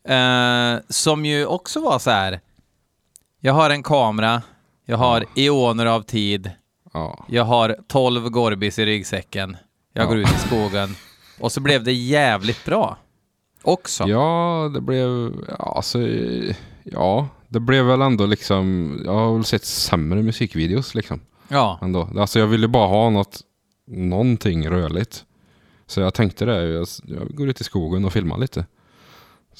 Eh, 0.09 0.79
som 0.89 1.25
ju 1.25 1.45
också 1.45 1.81
var 1.81 1.99
så 1.99 2.09
här. 2.09 2.39
Jag 3.39 3.53
har 3.53 3.69
en 3.69 3.83
kamera, 3.83 4.41
jag 4.85 4.97
har 4.97 5.25
eoner 5.35 5.85
av 5.85 6.01
tid, 6.01 6.51
Ja. 6.93 7.25
jag 7.29 7.43
har 7.43 7.77
12 7.87 8.29
Gorbis 8.29 8.79
i 8.79 8.85
ryggsäcken, 8.85 9.57
jag 9.93 10.07
går 10.07 10.17
Ja. 10.17 10.21
ut 10.23 10.35
i 10.35 10.39
skogen 10.47 10.95
och 11.39 11.51
så 11.51 11.61
blev 11.61 11.83
det 11.83 11.93
jävligt 11.93 12.65
bra. 12.65 12.97
Också. 13.61 14.07
Ja, 14.07 14.71
det 14.73 14.81
blev... 14.81 15.33
Ja, 15.47 15.73
alltså, 15.75 15.99
ja, 16.83 17.27
det 17.47 17.59
blev 17.59 17.85
väl 17.85 18.01
ändå 18.01 18.25
liksom... 18.25 18.93
Jag 19.05 19.13
har 19.13 19.33
väl 19.35 19.43
sett 19.45 19.65
sämre 19.65 20.21
musikvideos 20.21 20.95
liksom. 20.95 21.19
Ja. 21.47 21.79
Ändå. 21.81 22.09
Alltså 22.17 22.39
jag 22.39 22.47
ville 22.47 22.67
bara 22.67 22.87
ha 22.87 23.09
något, 23.09 23.41
någonting 23.87 24.69
rörligt. 24.69 25.25
Så 25.87 26.01
jag 26.01 26.13
tänkte 26.13 26.45
det, 26.45 26.67
jag, 26.67 26.87
jag 27.03 27.35
går 27.35 27.49
ut 27.49 27.61
i 27.61 27.63
skogen 27.63 28.05
och 28.05 28.13
filmar 28.13 28.37
lite. 28.37 28.65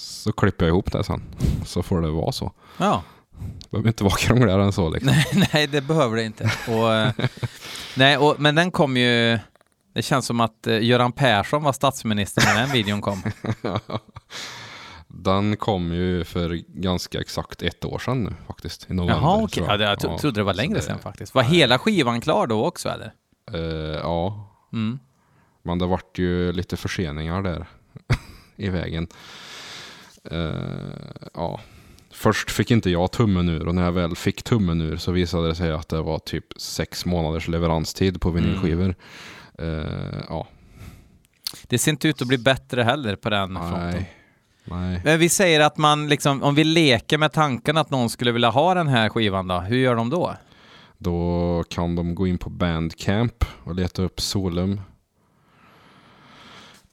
Så 0.01 0.31
klipper 0.31 0.65
jag 0.65 0.69
ihop 0.73 0.91
det 0.91 1.03
sen. 1.03 1.21
Så 1.65 1.83
får 1.83 2.01
det 2.01 2.09
vara 2.09 2.31
så. 2.31 2.51
ja. 2.77 3.03
Det 3.59 3.69
behöver 3.71 3.87
inte 3.87 4.03
vara 4.03 4.15
krångligare 4.15 4.63
än 4.63 4.71
så 4.71 4.89
liksom. 4.89 5.13
nej, 5.53 5.67
det 5.67 5.81
behöver 5.81 6.15
det 6.15 6.23
inte. 6.23 6.51
Och, 6.67 6.93
eh, 6.93 7.11
nej, 7.95 8.17
och, 8.17 8.35
men 8.39 8.55
den 8.55 8.71
kom 8.71 8.97
ju... 8.97 9.39
Det 9.93 10.01
känns 10.01 10.25
som 10.25 10.39
att 10.39 10.67
eh, 10.67 10.83
Göran 10.83 11.11
Persson 11.11 11.63
var 11.63 11.73
statsminister 11.73 12.43
när 12.45 12.61
den 12.61 12.71
videon 12.71 13.01
kom. 13.01 13.23
Den 15.07 15.57
kom 15.57 15.93
ju 15.93 16.23
för 16.23 16.53
ganska 16.67 17.19
exakt 17.21 17.61
ett 17.61 17.85
år 17.85 17.99
sedan 17.99 18.23
nu 18.23 18.33
faktiskt. 18.47 18.87
I 18.89 18.93
november. 18.93 19.15
Jaha, 19.27 19.43
okej. 19.43 19.49
tror 19.63 19.67
Ja, 19.81 19.89
jag 19.89 19.99
tro- 19.99 20.11
Ja, 20.11 20.17
trodde 20.17 20.39
det 20.39 20.43
var 20.43 20.53
längre 20.53 20.75
det- 20.75 20.81
sedan 20.81 20.99
faktiskt. 20.99 21.35
Var 21.35 21.43
hela 21.43 21.79
skivan 21.79 22.21
klar 22.21 22.47
då 22.47 22.65
också 22.65 22.89
eller? 22.89 23.13
Eh, 23.53 23.99
ja, 23.99 24.45
Mm. 24.73 24.99
Men 25.63 25.79
det 25.79 25.85
vart 25.85 26.17
ju 26.19 26.51
lite 26.51 26.77
förseningar 26.77 27.41
där 27.41 27.65
i 28.55 28.69
vägen. 28.69 29.07
Eh, 30.31 31.29
ja. 31.33 31.59
Först 32.11 32.51
fick 32.51 32.71
inte 32.71 32.89
jag 32.89 33.11
tummen 33.11 33.49
ur 33.49 33.67
och 33.67 33.75
när 33.75 33.83
jag 33.83 33.91
väl 33.91 34.15
fick 34.15 34.43
tummen 34.43 34.81
ur 34.81 34.97
så 34.97 35.11
visade 35.11 35.47
det 35.47 35.55
sig 35.55 35.71
att 35.71 35.89
det 35.89 36.01
var 36.01 36.19
typ 36.19 36.45
sex 36.57 37.05
månaders 37.05 37.47
leveranstid 37.47 38.21
på 38.21 38.29
vinylskivor. 38.31 38.95
Eh, 39.57 40.19
ja. 40.29 40.47
det 41.67 41.77
ser 41.77 41.91
inte 41.91 42.07
ut 42.07 42.21
att 42.21 42.27
bli 42.27 42.37
bättre 42.37 42.83
heller 42.83 43.15
på 43.15 43.29
den 43.29 43.55
fronten. 43.55 43.89
Nej. 43.89 44.15
Nej. 44.63 45.01
Men 45.03 45.19
vi 45.19 45.29
säger 45.29 45.59
att 45.59 45.77
man 45.77 46.07
liksom, 46.07 46.43
om 46.43 46.55
vi 46.55 46.63
leker 46.63 47.17
med 47.17 47.31
tanken 47.31 47.77
att 47.77 47.89
någon 47.89 48.09
skulle 48.09 48.31
vilja 48.31 48.49
ha 48.49 48.73
den 48.73 48.87
här 48.87 49.09
skivan 49.09 49.47
då, 49.47 49.59
hur 49.59 49.77
gör 49.77 49.95
de 49.95 50.09
då? 50.09 50.35
Då 50.97 51.63
kan 51.69 51.95
de 51.95 52.15
gå 52.15 52.27
in 52.27 52.37
på 52.37 52.49
Bandcamp 52.49 53.45
och 53.63 53.75
leta 53.75 54.01
upp 54.01 54.21
Solum. 54.21 54.81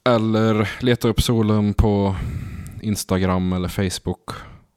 Eller 0.08 0.70
leta 0.80 1.08
upp 1.08 1.22
Solum 1.22 1.74
på 1.74 2.16
Instagram 2.82 3.52
eller 3.52 3.68
Facebook 3.68 4.30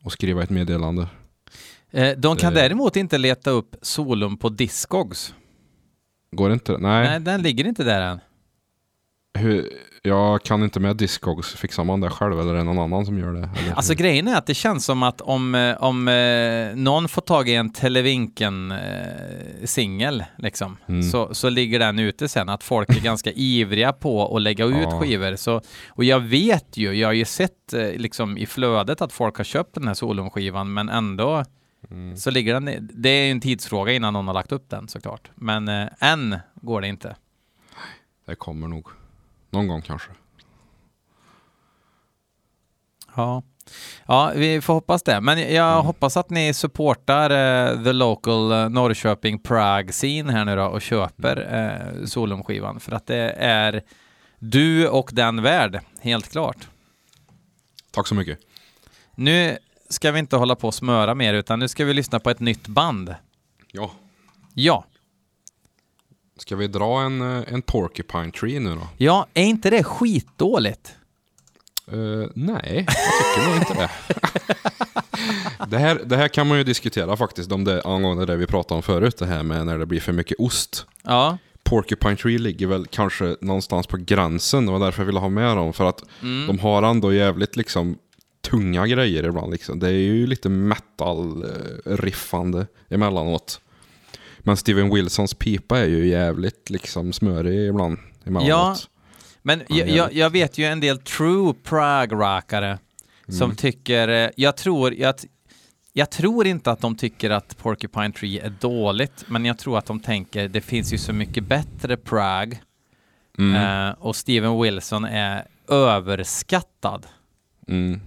och 0.03 0.11
skriva 0.11 0.43
ett 0.43 0.49
meddelande. 0.49 1.07
Eh, 1.91 2.17
de 2.17 2.37
kan 2.37 2.53
Det- 2.53 2.59
däremot 2.61 2.95
inte 2.95 3.17
leta 3.17 3.49
upp 3.51 3.75
Solum 3.81 4.37
på 4.37 4.49
Discogs. 4.49 5.33
Går 6.31 6.53
inte? 6.53 6.77
Nej. 6.77 7.07
Nej, 7.09 7.19
den 7.19 7.41
ligger 7.41 7.67
inte 7.67 7.83
där 7.83 8.01
än. 8.01 8.19
Hur, 9.33 9.69
jag 10.01 10.43
kan 10.43 10.63
inte 10.63 10.79
med 10.79 10.95
Discogs. 10.97 11.55
Fixar 11.55 11.83
man 11.83 12.01
det 12.01 12.09
själv 12.09 12.39
eller 12.39 12.53
är 12.53 12.57
det 12.57 12.63
någon 12.63 12.79
annan 12.79 13.05
som 13.05 13.17
gör 13.19 13.33
det? 13.33 13.39
Eller? 13.39 13.73
Alltså 13.75 13.93
grejen 13.93 14.27
är 14.27 14.35
att 14.37 14.45
det 14.45 14.53
känns 14.53 14.85
som 14.85 15.03
att 15.03 15.21
om, 15.21 15.55
eh, 15.55 15.83
om 15.83 16.07
eh, 16.07 16.75
någon 16.75 17.09
får 17.09 17.21
tag 17.21 17.49
i 17.49 17.55
en 17.55 17.73
Televinken-singel, 17.73 20.23
liksom, 20.37 20.77
Mm. 20.87 21.03
så, 21.03 21.35
så 21.35 21.49
ligger 21.49 21.79
den 21.79 21.99
ute 21.99 22.27
sen. 22.29 22.49
Att 22.49 22.63
folk 22.63 22.89
är 22.89 23.01
ganska 23.01 23.31
ivriga 23.35 23.93
på 23.93 24.35
att 24.35 24.41
lägga 24.41 24.65
ut 24.65 24.75
Ja. 24.81 24.99
skivor. 24.99 25.35
Så, 25.35 25.61
och 25.89 26.03
jag 26.03 26.19
vet 26.19 26.77
ju, 26.77 26.93
jag 26.93 27.07
har 27.07 27.13
ju 27.13 27.25
sett 27.25 27.73
eh, 27.73 27.91
liksom, 27.91 28.37
i 28.37 28.45
flödet 28.45 29.01
att 29.01 29.13
folk 29.13 29.37
har 29.37 29.43
köpt 29.43 29.73
den 29.75 29.87
här 29.87 29.93
Solum-skivan, 29.93 30.73
men 30.73 30.89
ändå 30.89 31.45
Mm. 31.91 32.17
så 32.17 32.31
ligger 32.31 32.53
den... 32.53 32.89
Det 32.93 33.09
är 33.09 33.25
ju 33.25 33.31
en 33.31 33.41
tidsfråga 33.41 33.93
innan 33.93 34.13
någon 34.13 34.27
har 34.27 34.33
lagt 34.33 34.51
upp 34.51 34.69
den 34.69 34.87
såklart. 34.87 35.31
Men 35.35 35.67
eh, 35.67 35.87
än 35.99 36.35
går 36.55 36.81
det 36.81 36.87
inte. 36.87 37.15
Det 38.27 38.35
kommer 38.35 38.67
nog. 38.67 38.87
Någon 39.49 39.67
gång 39.67 39.81
kanske. 39.81 40.09
Ja. 43.15 43.43
Ja, 44.07 44.31
vi 44.35 44.61
får 44.61 44.73
hoppas 44.73 45.03
det. 45.03 45.21
Men 45.21 45.39
jag 45.53 45.73
Mm. 45.73 45.85
hoppas 45.85 46.17
att 46.17 46.29
ni 46.29 46.53
supportar 46.53 47.29
eh, 47.29 47.83
the 47.83 47.93
local 47.93 48.51
eh, 48.51 48.69
Norrköping 48.69 49.39
Prague 49.39 49.91
scene 49.91 50.31
här 50.31 50.45
nu 50.45 50.55
då 50.55 50.63
och 50.65 50.81
köper 50.81 51.37
eh, 51.55 52.05
Solum-skivan 52.05 52.79
för 52.79 52.91
att 52.91 53.05
det 53.07 53.31
är 53.39 53.83
du 54.39 54.87
och 54.87 55.09
den 55.13 55.41
värd, 55.41 55.79
helt 56.01 56.31
klart. 56.31 56.67
Tack 57.91 58.07
så 58.07 58.15
mycket. 58.15 58.39
Nu 59.15 59.57
ska 59.89 60.11
vi 60.11 60.19
inte 60.19 60.35
hålla 60.37 60.55
på 60.55 60.67
och 60.67 60.73
smöra 60.73 61.15
mer 61.15 61.33
utan 61.33 61.59
nu 61.59 61.67
ska 61.67 61.85
vi 61.85 61.93
lyssna 61.93 62.19
på 62.19 62.29
ett 62.29 62.39
nytt 62.39 62.67
band. 62.67 63.15
Ja. 63.71 63.91
Ja, 64.53 64.85
Ska 66.39 66.55
vi 66.55 66.67
dra 66.67 67.01
en, 67.01 67.21
eh, 67.21 67.43
en 67.53 67.61
Porcupine 67.61 68.31
Tree 68.31 68.59
nu 68.59 68.75
då? 68.75 68.87
ja, 68.97 69.27
är 69.33 69.43
inte 69.43 69.69
det 69.69 69.83
skitdåligt? 69.83 70.95
Eh, 71.91 71.97
nej, 72.33 72.85
jag 72.87 72.95
tycker 73.35 73.47
nog 73.47 73.55
inte 73.57 73.73
det. 73.73 73.89
det, 75.67 75.77
här, 75.77 76.01
det 76.05 76.17
här 76.17 76.27
kan 76.27 76.47
man 76.47 76.57
ju 76.57 76.63
diskutera 76.63 77.17
faktiskt 77.17 77.51
om 77.51 77.63
det, 77.63 77.81
angående 77.81 78.25
det 78.25 78.35
vi 78.35 78.47
pratade 78.47 78.75
om 78.75 78.83
förut, 78.83 79.17
det 79.17 79.25
här 79.25 79.43
med 79.43 79.65
när 79.65 79.77
det 79.77 79.85
blir 79.85 79.99
för 79.99 80.13
mycket 80.13 80.39
ost. 80.39 80.85
Ja, 81.03 81.37
Porcupine 81.63 82.17
Tree 82.17 82.37
ligger 82.37 82.67
väl 82.67 82.87
kanske 82.87 83.35
någonstans 83.41 83.87
på 83.87 83.97
gränsen, 83.97 84.65
det 84.65 84.71
var 84.71 84.79
därför 84.79 85.01
jag 85.01 85.05
ville 85.05 85.19
ha 85.19 85.29
med 85.29 85.57
dem. 85.57 85.73
För 85.73 85.89
att 85.89 86.03
mm. 86.21 86.47
de 86.47 86.59
har 86.59 86.83
ändå 86.83 87.13
jävligt 87.13 87.55
liksom 87.55 87.97
tunga 88.41 88.87
grejer 88.87 89.23
ibland. 89.23 89.51
Liksom. 89.51 89.79
Det 89.79 89.87
är 89.87 89.91
ju 89.91 90.27
lite 90.27 90.49
metal-riffande 90.49 92.67
emellanåt. 92.89 93.61
Men 94.49 94.57
Steven 94.57 94.93
Wilsons 94.93 95.33
pipa 95.33 95.79
är 95.79 95.85
ju 95.87 96.07
jävligt 96.07 96.69
liksom 96.69 97.13
smörig 97.13 97.67
ibland. 97.69 97.97
Emellanåt. 98.25 98.89
Men 99.41 99.59
Ja, 99.69 99.75
jag, 99.77 99.89
jag, 99.89 100.13
jag 100.13 100.29
vet 100.29 100.57
ju 100.57 100.65
en 100.65 100.79
del 100.79 100.97
true 100.97 101.53
Prague-rockare 101.63 102.77
som 103.27 103.43
Mm. 103.43 103.55
tycker, 103.55 104.07
eh, 104.07 104.29
jag 104.35 104.57
tror, 104.57 104.93
jag, 104.93 105.15
jag 105.93 106.09
tror 106.09 106.47
inte 106.47 106.71
att 106.71 106.79
de 106.81 106.95
tycker 106.95 107.29
att 107.29 107.57
Porcupine 107.57 108.11
Tree 108.13 108.39
är 108.39 108.53
dåligt, 108.59 109.25
men 109.27 109.45
jag 109.45 109.57
tror 109.57 109.77
att 109.77 109.85
de 109.85 109.99
tänker 109.99 110.47
det 110.47 110.61
finns 110.61 110.93
ju 110.93 110.97
så 110.97 111.13
mycket 111.13 111.43
bättre 111.43 111.97
Prague 111.97 112.59
Mm. 113.37 113.55
eh, 113.87 113.95
och 113.99 114.15
Steven 114.15 114.61
Wilson 114.61 115.05
är 115.05 115.45
överskattad. 115.67 117.05
Mm. 117.67 118.01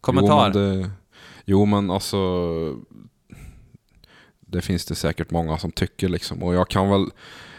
Kommentar? 0.00 0.50
Jo 0.54 0.60
men, 0.62 0.80
det, 0.82 0.90
jo 1.44 1.64
men 1.64 1.90
alltså 1.90 2.18
Det 4.46 4.62
finns 4.62 4.84
det 4.84 4.94
säkert 4.94 5.30
många 5.30 5.58
som 5.58 5.72
tycker 5.72 6.08
liksom 6.08 6.42
och 6.42 6.54
jag 6.54 6.68
kan 6.68 6.90
väl 6.90 7.06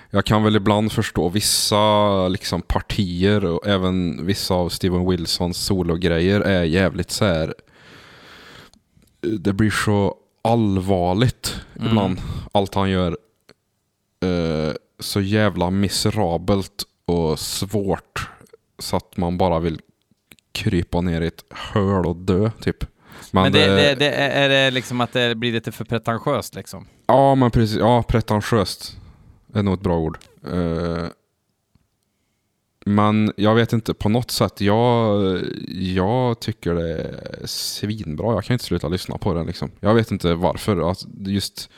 Jag 0.10 0.26
kan 0.26 0.44
väl 0.44 0.56
ibland 0.56 0.92
förstå 0.92 1.30
vissa 1.30 2.28
liksom 2.28 2.62
partier 2.62 3.46
och 3.46 3.68
även 3.68 4.26
vissa 4.26 4.54
av 4.54 4.70
Steven 4.70 5.10
Wilsons 5.10 5.58
sologrejer 5.58 6.42
är 6.42 6.64
jävligt 6.64 7.12
så 7.12 7.26
här. 7.26 7.54
Det 9.22 9.54
blir 9.54 9.72
så 9.72 10.16
allvarligt 10.42 11.56
Mm. 11.76 11.88
ibland 11.90 12.22
allt 12.52 12.76
han 12.76 12.90
gör 12.90 13.18
eh, 14.24 14.74
Så 15.00 15.22
jävla 15.22 15.70
miserabelt 15.70 16.84
och 17.06 17.40
svårt 17.40 18.30
Så 18.80 18.96
att 18.98 19.18
man 19.18 19.38
bara 19.38 19.60
vill 19.60 19.82
krypa 20.52 21.02
ner 21.02 21.22
i 21.22 21.28
ett 21.28 21.44
höl 21.50 22.06
och 22.06 22.16
dö 22.16 22.52
typ. 22.62 22.84
Men 23.32 23.52
det, 23.52 23.68
det, 23.68 23.96
det, 23.96 24.12
är 24.14 24.50
det 24.50 24.72
liksom 24.72 25.02
att 25.02 25.14
det 25.14 25.36
blir 25.36 25.54
lite 25.54 25.72
för 25.72 25.86
pretentiöst 25.86 26.56
liksom? 26.56 26.88
Ja, 27.08 27.36
men 27.36 27.52
precis. 27.52 27.78
Ja, 27.78 28.04
pretentiöst 28.04 28.98
är 29.54 29.64
nog 29.64 29.74
ett 29.74 29.82
bra 29.82 29.98
ord. 29.98 30.18
Eh, 30.52 31.06
men 32.86 33.34
jag 33.38 33.56
vet 33.56 33.74
inte, 33.74 33.94
på 33.94 34.10
något 34.10 34.32
sätt, 34.32 34.62
jag, 34.62 35.40
jag 35.70 36.40
tycker 36.40 36.74
det 36.74 36.98
är 36.98 37.46
svinbra. 37.46 38.34
Jag 38.34 38.44
kan 38.44 38.54
inte 38.54 38.66
sluta 38.66 38.88
lyssna 38.88 39.18
på 39.18 39.34
den 39.34 39.46
liksom. 39.46 39.72
Jag 39.80 39.94
vet 39.94 40.12
inte 40.12 40.34
varför. 40.34 40.90
Alltså, 40.90 41.08
just, 41.18 41.70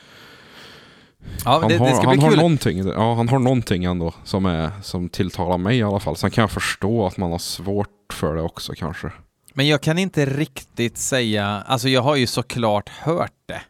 Ja, 1.45 1.59
han 1.59 1.69
det, 1.69 1.77
har, 1.77 1.87
det 1.87 2.07
han 2.07 2.19
har 2.19 2.35
någonting, 2.35 2.87
ja, 2.87 3.13
han 3.13 3.29
har 3.29 3.39
någonting 3.39 3.83
ändå 3.83 4.13
som, 4.23 4.45
är, 4.45 4.71
som 4.83 5.09
tilltalar 5.09 5.57
mig 5.57 5.77
i 5.77 5.83
alla 5.83 5.99
fall. 5.99 6.15
Sen 6.15 6.31
kan 6.31 6.41
jag 6.41 6.51
förstå 6.51 7.07
att 7.07 7.17
man 7.17 7.31
har 7.31 7.39
svårt 7.39 8.13
för 8.13 8.35
det 8.35 8.41
också 8.41 8.73
kanske. 8.73 9.11
Men 9.53 9.67
jag 9.67 9.81
kan 9.81 9.97
inte 9.97 10.25
riktigt 10.25 10.97
säga, 10.97 11.45
alltså 11.47 11.89
jag 11.89 12.01
har 12.01 12.15
ju 12.15 12.27
såklart 12.27 12.89
hört 12.89 13.33
det. 13.45 13.61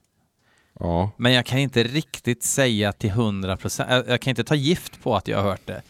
Ja, 0.80 1.12
Men 1.18 1.34
jag 1.34 1.46
kan 1.46 1.60
inte 1.60 1.84
riktigt 1.84 2.44
säga 2.44 2.92
till 2.94 3.10
100 3.10 3.58
procent. 3.58 4.06
Jag, 4.08 4.22
kan 4.22 4.32
inte 4.32 4.44
ta 4.44 4.56
gift 4.56 5.04
på 5.04 5.16
att 5.16 5.28
jag 5.28 5.38
har 5.38 5.44
hört 5.50 5.66
det. 5.66 5.82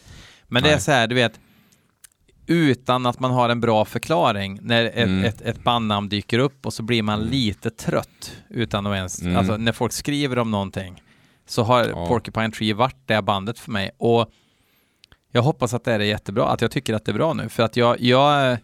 Men 0.48 0.62
det 0.62 0.68
är 0.68 0.72
Nej. 0.72 0.80
så 0.80 0.92
här, 0.92 1.06
du 1.06 1.14
vet, 1.14 1.40
utan 2.46 3.06
att 3.06 3.20
man 3.20 3.30
har 3.30 3.48
en 3.48 3.60
bra 3.60 3.84
förklaring 3.84 4.58
när 4.62 4.84
ett, 4.84 4.94
Mm. 4.96 5.24
ett, 5.24 5.40
ett 5.40 5.64
bandnamn 5.64 6.08
dyker 6.08 6.38
upp 6.38 6.66
och 6.66 6.72
så 6.74 6.82
blir 6.82 7.02
man 7.02 7.20
lite 7.22 7.70
trött 7.70 8.36
utan 8.48 8.86
att 8.86 8.94
ens, 8.96 9.22
Mm. 9.22 9.36
alltså 9.36 9.56
när 9.56 9.72
folk 9.72 9.92
skriver 9.92 10.38
om 10.38 10.50
någonting 10.50 11.02
så 11.46 11.62
har 11.62 11.84
Ja. 11.88 12.06
Porcupine 12.06 12.52
Tree 12.52 12.72
varit 12.74 12.96
det 13.06 13.22
bandet 13.22 13.58
för 13.58 13.70
mig 13.70 13.90
och 13.98 14.30
jag 15.32 15.42
hoppas 15.42 15.74
att 15.74 15.84
det 15.84 15.92
är 15.92 16.00
jättebra, 16.00 16.46
att 16.46 16.60
jag 16.60 16.70
tycker 16.70 16.94
att 16.94 17.04
det 17.04 17.12
är 17.12 17.14
bra 17.14 17.32
nu 17.34 17.48
för 17.48 17.62
att 17.62 17.76
jag, 17.76 18.00
jag 18.00 18.56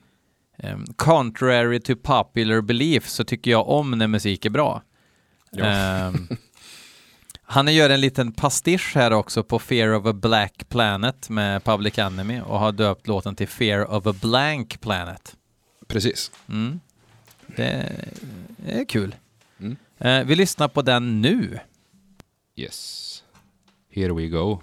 eh, 0.58 0.78
contrary 0.96 1.80
to 1.80 1.96
popular 1.96 2.60
belief 2.60 3.08
så 3.08 3.24
tycker 3.24 3.50
jag 3.50 3.68
om 3.68 3.90
när 3.90 4.06
musik 4.06 4.44
är 4.44 4.50
bra. 4.50 4.82
Ja. 5.50 5.64
Ehm, 5.64 6.28
han 7.42 7.74
gör 7.74 7.90
en 7.90 8.00
liten 8.00 8.32
pastisch 8.32 8.92
här 8.94 9.10
också 9.10 9.42
på 9.42 9.58
Fear 9.58 9.94
of 9.94 10.06
a 10.06 10.12
Black 10.12 10.68
Planet 10.68 11.30
med 11.30 11.64
Public 11.64 11.98
Enemy 11.98 12.40
och 12.40 12.58
har 12.58 12.72
döpt 12.72 13.06
låten 13.06 13.36
till 13.36 13.48
Fear 13.48 13.90
of 13.90 14.06
a 14.06 14.14
Blank 14.22 14.80
Planet. 14.80 15.36
precis. 15.86 16.30
Mm. 16.48 16.80
Det 17.46 17.92
är 18.66 18.84
kul. 18.84 19.14
Mm. 19.60 19.76
Eh, 19.98 20.24
vi 20.24 20.34
lyssnar 20.34 20.68
på 20.68 20.82
den 20.82 21.20
nu. 21.20 21.58
Yes. 22.56 23.22
Here 23.90 24.12
we 24.12 24.28
go. 24.28 24.60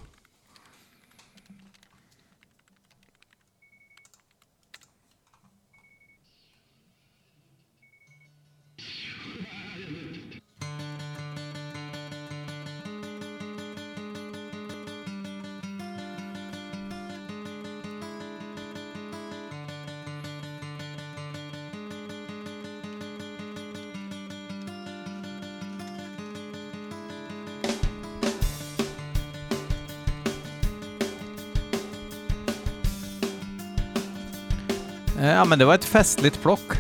Ja, 35.28 35.45
men 35.45 35.59
det 35.59 35.65
var 35.65 35.76
ett 35.76 35.86
festligt 35.86 36.41
plock 36.41 36.71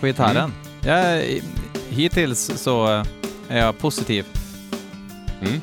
på 0.00 0.06
gitarren. 0.06 0.52
Jag, 0.80 1.22
hittills 1.88 2.52
så 2.56 2.92
eh, 2.92 3.04
är 3.48 3.58
jag 3.58 3.78
positiv. 3.78 4.24
Mm. 5.42 5.60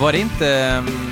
Var 0.00 0.12
det 0.12 0.18
inte... 0.18 0.48
ehm, 0.56 1.08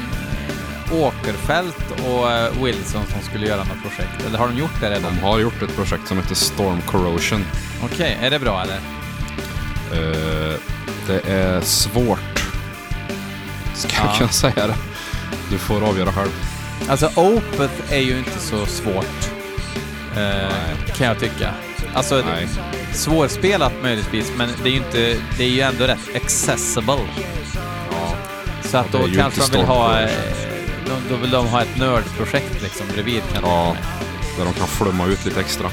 Åkerfeldt 0.92 1.90
och 2.06 2.30
eh, 2.32 2.62
Wilson 2.64 3.02
som 3.06 3.22
skulle 3.22 3.46
göra 3.46 3.58
något 3.64 3.82
projekt? 3.82 4.26
Eller 4.26 4.38
har 4.38 4.48
de 4.48 4.56
gjort 4.58 4.80
det 4.80 4.90
redan? 4.90 5.14
De 5.14 5.20
har 5.20 5.38
gjort 5.38 5.62
ett 5.62 5.76
projekt 5.76 6.08
som 6.08 6.16
heter 6.16 6.34
Storm 6.34 6.80
Corrosion. 6.82 7.44
Okej, 7.84 8.18
är 8.22 8.30
det 8.30 8.38
bra 8.38 8.62
eller? 8.62 8.76
Eh, 9.92 10.54
det 11.06 11.20
är 11.32 11.60
svårt. 11.60 12.38
Ska 13.74 13.88
Ja. 13.96 14.04
jag 14.08 14.16
kunna 14.18 14.30
säga 14.30 14.66
det? 14.66 14.74
Du 15.50 15.58
får 15.58 15.88
avgöra 15.88 16.12
själv. 16.12 16.30
Alltså 16.88 17.10
Opeth 17.16 17.92
är 17.92 18.00
ju 18.00 18.18
inte 18.18 18.38
så 18.38 18.66
svårt. 18.66 19.30
Eh, 20.16 20.94
kan 20.96 21.06
jag 21.06 21.18
tycka. 21.18 21.54
Alltså 21.94 22.22
Nej. 22.26 22.48
svårspelat 22.92 23.72
möjligtvis, 23.82 24.32
men 24.36 24.48
det 24.62 24.68
är 24.68 24.72
ju 24.72 24.78
inte, 24.78 25.16
det 25.38 25.44
är 25.44 25.48
ju 25.48 25.60
ändå 25.60 25.84
rätt 25.84 26.16
accessible. 26.16 26.98
Ja. 27.90 28.14
Så 28.62 28.78
att 28.78 28.92
är 28.92 28.98
då 28.98 29.08
kanske 29.16 29.40
de 29.52 29.58
vill 29.58 29.66
ha, 29.66 30.00
eh, 30.00 30.10
då 31.10 31.16
vill 31.16 31.30
de 31.30 31.46
ha 31.46 31.62
ett 31.62 31.78
nördprojekt 31.78 32.62
liksom 32.62 32.86
bredvid 32.92 33.22
kan 33.34 33.42
Ja. 33.42 33.76
Där 34.38 34.44
de 34.44 34.54
kan 34.54 34.66
flumma 34.66 35.06
ut 35.06 35.24
lite 35.24 35.40
extra. 35.40 35.70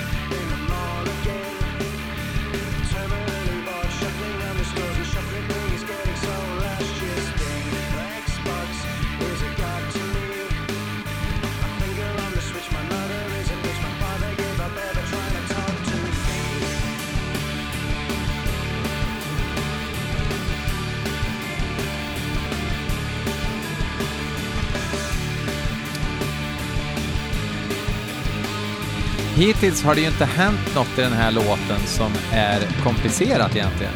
Hittills 29.38 29.84
har 29.84 29.96
det 29.96 30.02
ju 30.02 30.08
inte 30.08 30.26
hänt 30.26 30.76
något 30.76 30.98
i 30.98 31.02
den 31.02 31.14
här 31.14 31.32
låten 31.32 31.80
som 31.86 32.12
är 32.32 32.60
komplicerat 32.84 33.56
egentligen. 33.56 33.94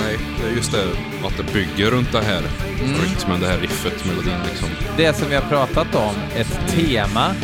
Nej, 0.00 0.18
det 0.40 0.48
är 0.48 0.56
just 0.56 0.72
det 0.72 0.84
att 1.26 1.36
det 1.36 1.52
bygger 1.52 1.90
runt 1.90 2.12
det 2.12 2.22
här 2.22 2.42
rytmen, 3.02 3.40
det 3.40 3.46
här 3.46 3.58
riffet, 3.58 4.04
melodin 4.04 4.38
liksom. 4.50 4.68
Det 4.96 5.16
som 5.16 5.28
vi 5.28 5.34
har 5.34 5.42
pratat 5.42 5.94
om, 5.94 6.14
ett 6.36 6.58
tema 6.68 7.34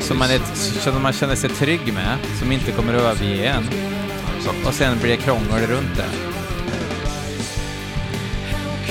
som 0.00 0.18
man, 0.18 0.30
är, 0.30 0.40
som 0.54 1.02
man 1.02 1.12
känner 1.12 1.34
sig 1.34 1.50
trygg 1.50 1.92
med, 1.94 2.18
som 2.40 2.52
inte 2.52 2.72
kommer 2.72 2.94
att 2.94 3.00
överge 3.00 3.46
en. 3.46 3.64
Exakt. 4.38 4.66
Och 4.66 4.74
sen 4.74 4.98
blir 4.98 5.10
det 5.10 5.16
krångel 5.16 5.66
runt 5.66 5.96
det. 5.96 6.08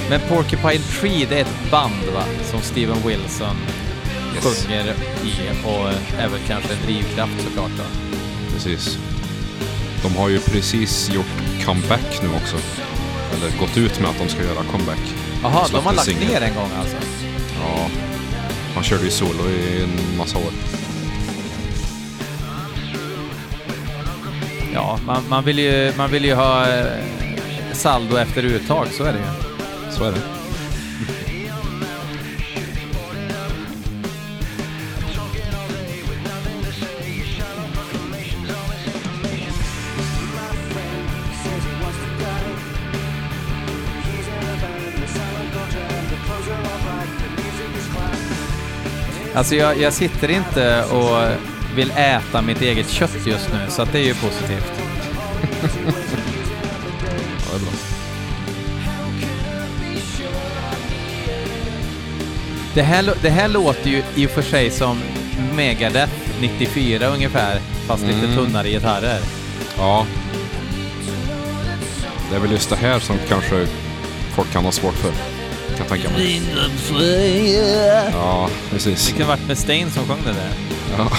Men 0.09 0.19
Porcupine 0.29 0.83
Tree, 0.99 1.25
det 1.29 1.37
är 1.37 1.41
ett 1.41 1.71
band 1.71 2.05
va? 2.13 2.23
Som 2.43 2.61
Steven 2.61 2.97
Wilson 3.07 3.55
Yes. 4.35 4.65
sjunger 4.65 4.93
i 5.23 5.65
och 5.65 5.89
är 6.19 6.27
väl 6.27 6.39
kanske 6.47 6.73
en 6.73 6.85
drivkraft 6.85 7.43
såklart 7.43 7.71
då. 7.77 7.83
Precis. 8.53 8.97
De 10.03 10.15
har 10.15 10.29
ju 10.29 10.39
precis 10.39 11.09
gjort 11.09 11.65
comeback 11.65 12.21
nu 12.23 12.29
också. 12.29 12.57
Eller 13.33 13.59
gått 13.59 13.77
ut 13.77 13.99
med 13.99 14.09
att 14.09 14.17
de 14.17 14.29
ska 14.29 14.43
göra 14.43 14.63
comeback. 14.71 14.99
Jaha, 15.43 15.67
de 15.71 15.85
har 15.85 15.93
lagt 15.93 16.05
singel. 16.05 16.27
ner 16.27 16.41
en 16.41 16.55
gång 16.55 16.69
alltså? 16.79 16.95
Ja. 17.61 17.87
Han 18.75 18.83
körde 18.83 19.03
ju 19.03 19.11
solo 19.11 19.49
i 19.49 19.83
en 19.83 20.17
massa 20.17 20.37
år. 20.37 20.51
Ja, 24.73 24.99
man, 25.05 25.23
man, 25.29 25.43
vill, 25.43 25.59
ju, 25.59 25.93
man 25.97 26.11
vill 26.11 26.25
ju 26.25 26.33
ha 26.33 26.67
eh, 26.67 26.85
saldo 27.73 28.17
efter 28.17 28.43
uttag, 28.43 28.87
så 28.91 29.03
är 29.03 29.13
det 29.13 29.19
ju. 29.19 29.25
Så 29.91 30.03
är 30.03 30.11
det. 30.11 30.42
Alltså 49.35 49.55
jag, 49.55 49.77
jag 49.81 49.93
sitter 49.93 50.29
inte 50.31 50.83
och 50.83 51.21
vill 51.75 51.91
äta 51.91 52.41
mitt 52.41 52.61
eget 52.61 52.89
kött 52.89 53.17
just 53.27 53.49
nu, 53.53 53.59
så 53.69 53.85
det 53.91 53.99
är 53.99 54.03
ju 54.05 54.13
positivt. 54.13 54.71
Ja, 57.51 57.59
det. 57.59 57.65
Det 62.73 62.81
här, 62.81 63.13
det 63.21 63.29
här 63.29 63.47
låter 63.47 63.89
ju 63.89 64.03
i 64.15 64.25
och 64.27 64.29
för 64.31 64.41
sig 64.41 64.69
som 64.71 64.99
Megadeth 65.55 66.11
94 66.41 67.07
ungefär, 67.07 67.59
fast 67.87 68.03
lite 68.03 68.25
Mm. 68.27 68.35
tunnare 68.35 68.69
gitarrer. 68.69 69.19
Ja. 69.77 70.05
Det 72.29 72.35
är 72.35 72.39
väl 72.39 72.51
just 72.51 72.69
det 72.69 72.75
här 72.75 72.99
som 72.99 73.15
kanske 73.29 73.67
folk 74.35 74.51
kan 74.53 74.65
ha 74.65 74.71
svårt 74.71 74.93
för. 74.95 75.11
Kan 75.87 75.99
tänka 75.99 76.09
mig. 76.17 76.41
Ja, 78.13 78.49
precis. 78.69 79.05
Det 79.05 79.11
kunde 79.11 79.27
varit 79.27 79.47
med 79.47 79.57
Stain 79.57 79.91
som 79.91 80.07
sjöng 80.07 80.21
det 80.25 80.33
där. 80.33 80.51
Ja. 80.97 81.11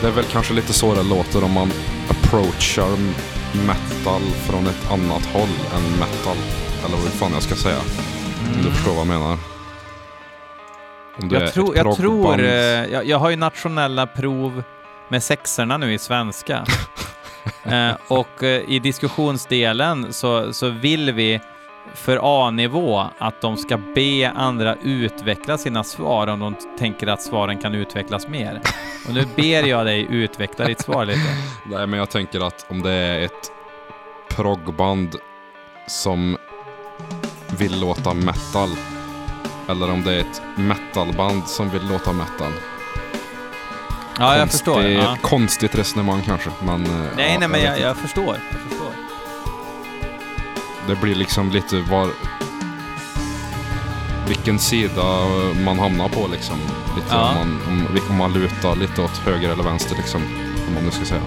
Det 0.00 0.06
är 0.06 0.10
väl 0.10 0.24
kanske 0.24 0.54
lite 0.54 0.72
så 0.72 0.94
det 0.94 1.02
låter 1.02 1.44
om 1.44 1.52
man 1.52 1.72
approachar 2.08 2.96
metal 3.66 4.22
från 4.46 4.66
ett 4.66 4.90
annat 4.90 5.26
håll 5.26 5.48
än 5.74 5.98
metal. 5.98 6.36
Eller 6.86 6.96
vad 6.96 7.12
fan 7.12 7.32
jag 7.32 7.42
ska 7.42 7.54
säga. 7.54 7.80
Om 8.56 8.62
du 8.62 8.70
förstår 8.70 8.90
vad 8.90 9.00
jag 9.00 9.06
menar. 9.06 9.49
Jag, 11.30 11.52
tror, 11.52 11.76
jag 11.76 11.96
tror... 11.96 12.40
eh, 12.40 12.46
Jag, 12.92 13.04
jag 13.06 13.18
har 13.18 13.30
ju 13.30 13.36
nationella 13.36 14.06
prov 14.06 14.62
med 15.08 15.22
sexorna 15.22 15.76
nu 15.76 15.94
i 15.94 15.98
svenska. 15.98 16.64
eh, 17.62 17.90
och 18.08 18.42
eh, 18.42 18.62
i 18.68 18.78
diskussionsdelen 18.78 20.12
så, 20.12 20.52
så 20.52 20.68
vill 20.68 21.12
vi 21.12 21.40
för 21.94 22.18
A-nivå 22.22 23.04
att 23.18 23.40
de 23.40 23.56
ska 23.56 23.76
be 23.94 24.30
andra 24.36 24.76
utveckla 24.82 25.58
sina 25.58 25.84
svar 25.84 26.26
om 26.26 26.40
de 26.40 26.54
tänker 26.78 27.06
att 27.06 27.22
svaren 27.22 27.58
kan 27.58 27.74
utvecklas 27.74 28.28
mer. 28.28 28.60
Och 29.08 29.14
nu 29.14 29.24
ber 29.36 29.66
jag 29.68 29.86
dig 29.86 30.06
utveckla 30.10 30.64
ditt 30.66 30.80
svar 30.80 31.04
lite. 31.06 31.20
Nej, 31.64 31.86
men 31.86 31.98
jag 31.98 32.10
tänker 32.10 32.46
att 32.46 32.66
om 32.68 32.82
det 32.82 32.92
är 32.92 33.20
ett 33.20 33.52
proggband 34.28 35.16
som 35.88 36.36
vill 37.58 37.80
låta 37.80 38.14
metal. 38.14 38.68
Eller 39.70 39.90
om 39.90 40.02
det 40.02 40.14
är 40.14 40.20
ett 40.20 40.42
metalband 40.56 41.46
som 41.48 41.70
vill 41.70 41.88
låta 41.88 42.12
metal. 42.12 42.52
Ja, 44.18 44.36
jag 44.36 44.38
Konstigt- 44.38 44.50
förstår. 44.50 44.82
Det 44.82 44.88
är 44.88 44.92
Ja. 44.92 45.14
ett 45.14 45.22
konstigt 45.22 45.74
resonemang 45.74 46.22
kanske, 46.26 46.50
men... 46.62 46.84
eh, 46.86 46.90
Nej, 47.16 47.32
ja, 47.32 47.38
nej, 47.38 47.48
men 47.48 47.60
jag, 47.60 47.70
inte. 47.72 47.82
jag 47.82 47.96
förstår. 47.96 48.36
Jag 48.50 48.60
förstår. 48.70 48.92
Det 50.86 50.96
blir 50.96 51.14
liksom 51.14 51.50
lite 51.50 51.80
var... 51.80 52.10
Vilken 54.28 54.58
sida 54.58 55.02
man 55.64 55.78
hamnar 55.78 56.08
på 56.08 56.26
liksom. 56.32 56.56
Lite 56.96 57.06
Ja. 57.10 57.28
om, 57.28 57.34
man, 57.36 57.58
om, 57.68 57.98
om 58.10 58.16
man 58.16 58.32
lutar 58.32 58.76
lite 58.76 59.02
åt 59.02 59.16
höger 59.18 59.48
eller 59.50 59.62
vänster 59.64 59.96
liksom. 59.96 60.22
Om 60.68 60.74
man 60.74 60.84
nu 60.84 60.90
ska 60.90 61.04
säga. 61.04 61.22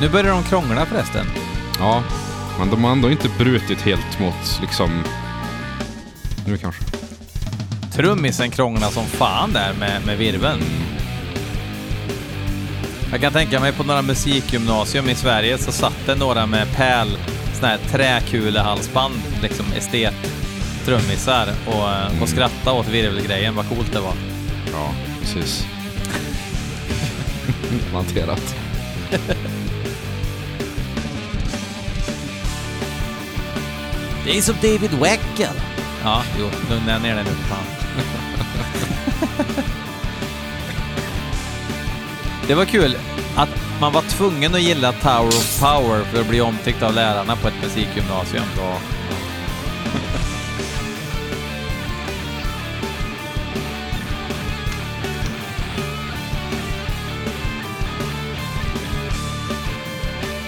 Nu 0.00 0.08
börjar 0.08 0.32
de 0.32 0.42
krångla 0.42 0.86
förresten. 0.86 1.26
Ja, 1.78 2.02
men 2.58 2.70
de 2.70 2.84
har 2.84 2.92
ändå 2.92 3.10
inte 3.10 3.28
brutit 3.38 3.80
helt 3.82 4.20
mot 4.20 4.58
liksom... 4.60 5.02
Nu 6.46 6.56
kanske. 6.58 6.82
Trummisen 7.94 8.50
krånglar 8.50 8.88
som 8.88 9.04
fan 9.04 9.52
där 9.52 9.74
med, 9.74 10.06
med 10.06 10.18
virveln. 10.18 10.60
Jag 13.10 13.20
kan 13.20 13.32
tänka 13.32 13.60
mig 13.60 13.72
på 13.72 13.84
några 13.84 14.02
musikgymnasium 14.02 15.08
i 15.08 15.14
Sverige 15.14 15.58
så 15.58 15.72
satt 15.72 16.06
det 16.06 16.14
några 16.14 16.46
med 16.46 16.72
pärl, 16.76 17.08
såna 17.54 17.68
här 17.68 17.78
träkulehalsband, 17.78 19.14
liksom 19.42 19.66
estet 19.76 20.14
trummisar 20.84 21.48
och, 21.66 21.90
mm. 21.90 22.22
och 22.22 22.28
skratta 22.28 22.72
åt 22.72 22.88
virvelgrejen, 22.88 23.54
vad 23.54 23.68
coolt 23.68 23.92
det 23.92 24.00
var. 24.00 24.14
Ja, 24.72 24.94
precis. 25.20 25.66
Planterat. 27.90 28.56
Det 34.24 34.38
är 34.38 34.42
som 34.42 34.54
David 34.62 34.92
Wackel. 34.92 35.60
Ja, 36.04 36.22
jo, 36.38 36.50
lugna 36.70 36.98
ner 36.98 37.14
dig 37.14 37.24
nu 37.24 37.30
för 37.30 37.54
fan. 37.54 37.83
Det 42.48 42.54
var 42.54 42.64
kul 42.64 42.96
att 43.36 43.48
man 43.80 43.92
var 43.92 44.02
tvungen 44.02 44.54
att 44.54 44.62
gilla 44.62 44.92
Tower 44.92 45.26
of 45.26 45.60
Power 45.60 46.04
för 46.04 46.20
att 46.20 46.28
bli 46.28 46.40
omtyckt 46.40 46.82
av 46.82 46.94
lärarna 46.94 47.36
på 47.36 47.48
ett 47.48 47.62
musikgymnasium. 47.62 48.44
Då. 48.56 48.62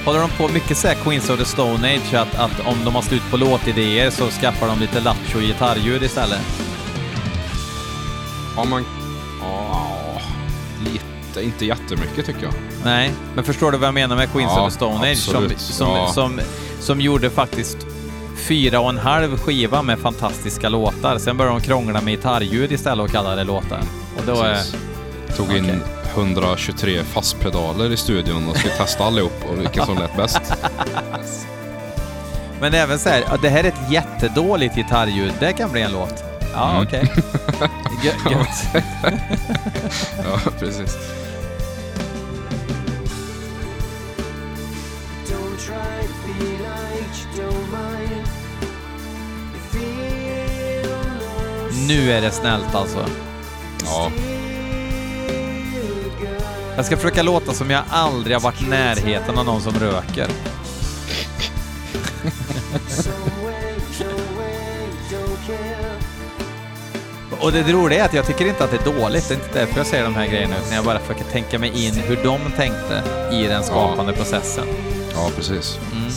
Håller 0.04 0.20
de 0.20 0.30
på 0.30 0.48
mycket 0.48 0.76
såhär 0.76 0.94
Queens 0.94 1.30
of 1.30 1.38
the 1.38 1.44
Stone 1.44 1.94
Age 1.94 2.14
att, 2.14 2.34
att 2.34 2.66
om 2.66 2.84
de 2.84 2.94
har 2.94 3.02
slut 3.02 3.30
på 3.30 3.36
låtidéer 3.36 4.10
så 4.10 4.30
skaffar 4.30 4.66
de 4.66 4.80
lite 4.80 5.00
lattjo 5.00 5.40
gitarrljud 5.40 6.02
istället? 6.02 6.65
Ja, 8.56 8.64
man... 8.64 8.84
Ja, 9.40 10.20
lite. 10.84 11.42
Inte 11.42 11.66
jättemycket 11.66 12.26
tycker 12.26 12.42
jag. 12.42 12.52
Nej, 12.84 13.12
men 13.34 13.44
förstår 13.44 13.72
du 13.72 13.78
vad 13.78 13.86
jag 13.86 13.94
menar 13.94 14.16
med 14.16 14.32
Queens 14.32 14.52
Ja, 14.56 14.66
of 14.66 14.72
the 14.72 14.76
Stone 14.76 15.10
Age? 15.10 15.18
Som, 15.18 15.48
som, 15.56 15.88
Ja. 15.88 16.08
som, 16.08 16.40
som 16.80 17.00
gjorde 17.00 17.30
faktiskt 17.30 17.76
fyra 18.36 18.80
och 18.80 18.88
en 18.90 18.98
halv 18.98 19.38
skiva 19.38 19.82
med 19.82 19.98
fantastiska 19.98 20.68
låtar. 20.68 21.18
Sen 21.18 21.36
började 21.36 21.58
de 21.58 21.64
krångla 21.64 22.00
med 22.00 22.10
gitarrljud 22.12 22.72
istället 22.72 23.04
och 23.04 23.10
kalla 23.12 23.34
det 23.36 23.44
låtar. 23.44 23.80
Och 24.16 24.22
då 24.26 24.42
är... 24.42 24.54
Precis. 24.54 24.76
Tog 25.36 25.52
in 25.56 25.64
Okej. 25.64 25.80
123 26.14 27.02
fastpedaler 27.04 27.92
i 27.92 27.96
studion 27.96 28.48
och 28.48 28.56
skulle 28.56 28.74
testa 28.74 29.04
allihop 29.04 29.44
och 29.52 29.60
vilken 29.60 29.86
som 29.86 29.98
lät 29.98 30.16
bäst. 30.16 30.40
Men 32.60 32.74
även 32.74 32.98
så 32.98 33.08
här, 33.08 33.24
det 33.42 33.48
här 33.48 33.64
är 33.64 33.68
ett 33.68 33.90
jättedåligt 33.92 34.74
gitarrljud, 34.74 35.32
det 35.40 35.52
kan 35.52 35.72
bli 35.72 35.82
en 35.82 35.92
låt. 35.92 36.24
Ja, 36.56 36.70
Mm. 36.70 36.82
okej. 36.86 37.12
Gö- 38.02 38.30
Gött. 38.32 38.84
Ja, 40.24 40.50
precis. 40.58 40.96
Nu 51.86 52.12
är 52.12 52.20
det 52.20 52.30
snällt 52.30 52.74
alltså. 52.74 53.06
Ja, 53.84 54.10
Jag 56.76 56.84
ska 56.84 56.96
försöka 56.96 57.22
låta 57.22 57.52
som 57.52 57.70
jag 57.70 57.82
aldrig 57.90 58.36
har 58.36 58.40
varit 58.40 58.62
i 58.62 58.66
närheten 58.68 59.38
av 59.38 59.44
någon 59.44 59.60
som 59.60 59.72
röker. 59.74 60.26
Och 67.46 67.52
det 67.52 67.72
roliga 67.72 68.00
är 68.00 68.04
att 68.04 68.14
jag 68.14 68.26
tycker 68.26 68.46
inte 68.46 68.64
att 68.64 68.70
det 68.70 68.76
är 68.76 69.00
dåligt. 69.00 69.28
Det 69.28 69.34
är 69.34 69.38
inte 69.38 69.58
därför 69.58 69.76
jag 69.76 69.86
säger 69.86 70.04
de 70.04 70.14
här 70.14 70.26
grejerna, 70.26 70.56
utan 70.58 70.76
jag 70.76 70.84
bara 70.84 70.98
försöker 70.98 71.24
tänka 71.24 71.58
mig 71.58 71.86
in 71.86 71.94
hur 71.94 72.16
de 72.16 72.40
tänkte 72.56 73.02
i 73.32 73.46
den 73.46 73.62
skapande 73.62 74.12
processen. 74.12 74.64
ja 75.14 75.30
precis. 75.36 75.78
Mm. 75.92 76.10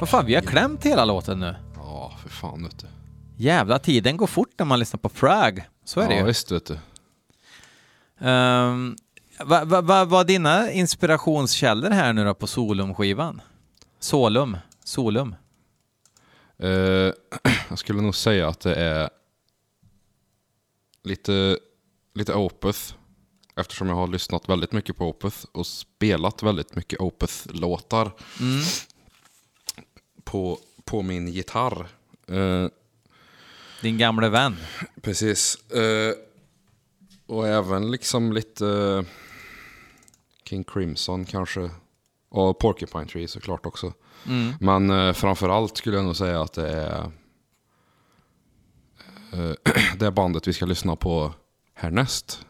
Vad 0.00 0.08
fan, 0.08 0.26
vi 0.26 0.34
har 0.34 0.42
klämt 0.42 0.84
hela 0.84 1.04
låten 1.04 1.40
nu. 1.40 1.56
Ja, 1.76 2.12
för 2.22 2.28
fan 2.28 2.62
vet 2.62 2.78
du. 2.78 2.86
Jävla 3.36 3.78
tiden 3.78 4.16
går 4.16 4.26
fort 4.26 4.50
när 4.58 4.66
man 4.66 4.78
lyssnar 4.78 4.98
på 4.98 5.08
Frag. 5.08 5.68
Så 5.84 6.00
är 6.00 6.08
det 6.08 6.14
ja, 6.14 6.20
ju. 6.20 6.26
visst 6.26 6.52
vet 6.52 6.66
du. 6.66 6.78
Um, 8.26 8.96
vad 9.44 9.68
va, 9.68 9.80
va, 9.80 10.04
var 10.04 10.24
dina 10.24 10.72
inspirationskällor 10.72 11.90
här 11.90 12.12
nu 12.12 12.24
då 12.24 12.34
på 12.34 12.46
Solum-skivan? 12.46 13.40
Solum? 14.00 14.56
Solum? 14.84 15.34
Eh, 16.58 16.68
jag 17.68 17.78
skulle 17.78 18.02
nog 18.02 18.14
säga 18.14 18.48
att 18.48 18.60
det 18.60 18.74
är 18.74 19.10
lite, 21.04 21.58
lite 22.14 22.34
Opeth. 22.34 22.80
Eftersom 23.56 23.88
jag 23.88 23.94
har 23.96 24.06
lyssnat 24.06 24.48
väldigt 24.48 24.72
mycket 24.72 24.96
på 24.96 25.08
Opeth 25.08 25.36
och 25.52 25.66
spelat 25.66 26.42
väldigt 26.42 26.74
mycket 26.74 27.00
Opeth-låtar 27.00 28.10
Mm. 28.40 28.62
på, 30.24 30.58
på 30.84 31.02
min 31.02 31.28
gitarr. 31.28 31.86
Eh, 32.28 32.66
Din 33.82 33.98
gamle 33.98 34.28
vän? 34.28 34.56
Precis. 35.02 35.70
Eh, 35.70 36.14
och 37.26 37.48
även 37.48 37.90
liksom 37.90 38.32
lite 38.32 39.04
King 40.48 40.64
Crimson 40.64 41.24
kanske. 41.24 41.70
Och 42.28 42.58
Porcupine 42.58 43.06
Tree 43.06 43.28
såklart 43.28 43.66
också. 43.66 43.92
Mm. 44.26 44.52
Men 44.60 44.90
eh, 44.90 45.12
framförallt 45.12 45.76
skulle 45.76 45.96
jag 45.96 46.04
nog 46.04 46.16
säga 46.16 46.42
att 46.42 46.52
det 46.52 46.68
är 46.70 47.10
eh, 49.32 49.52
det 49.98 50.10
bandet 50.10 50.48
vi 50.48 50.52
ska 50.52 50.66
lyssna 50.66 50.96
på 50.96 51.32
härnäst. 51.74 52.46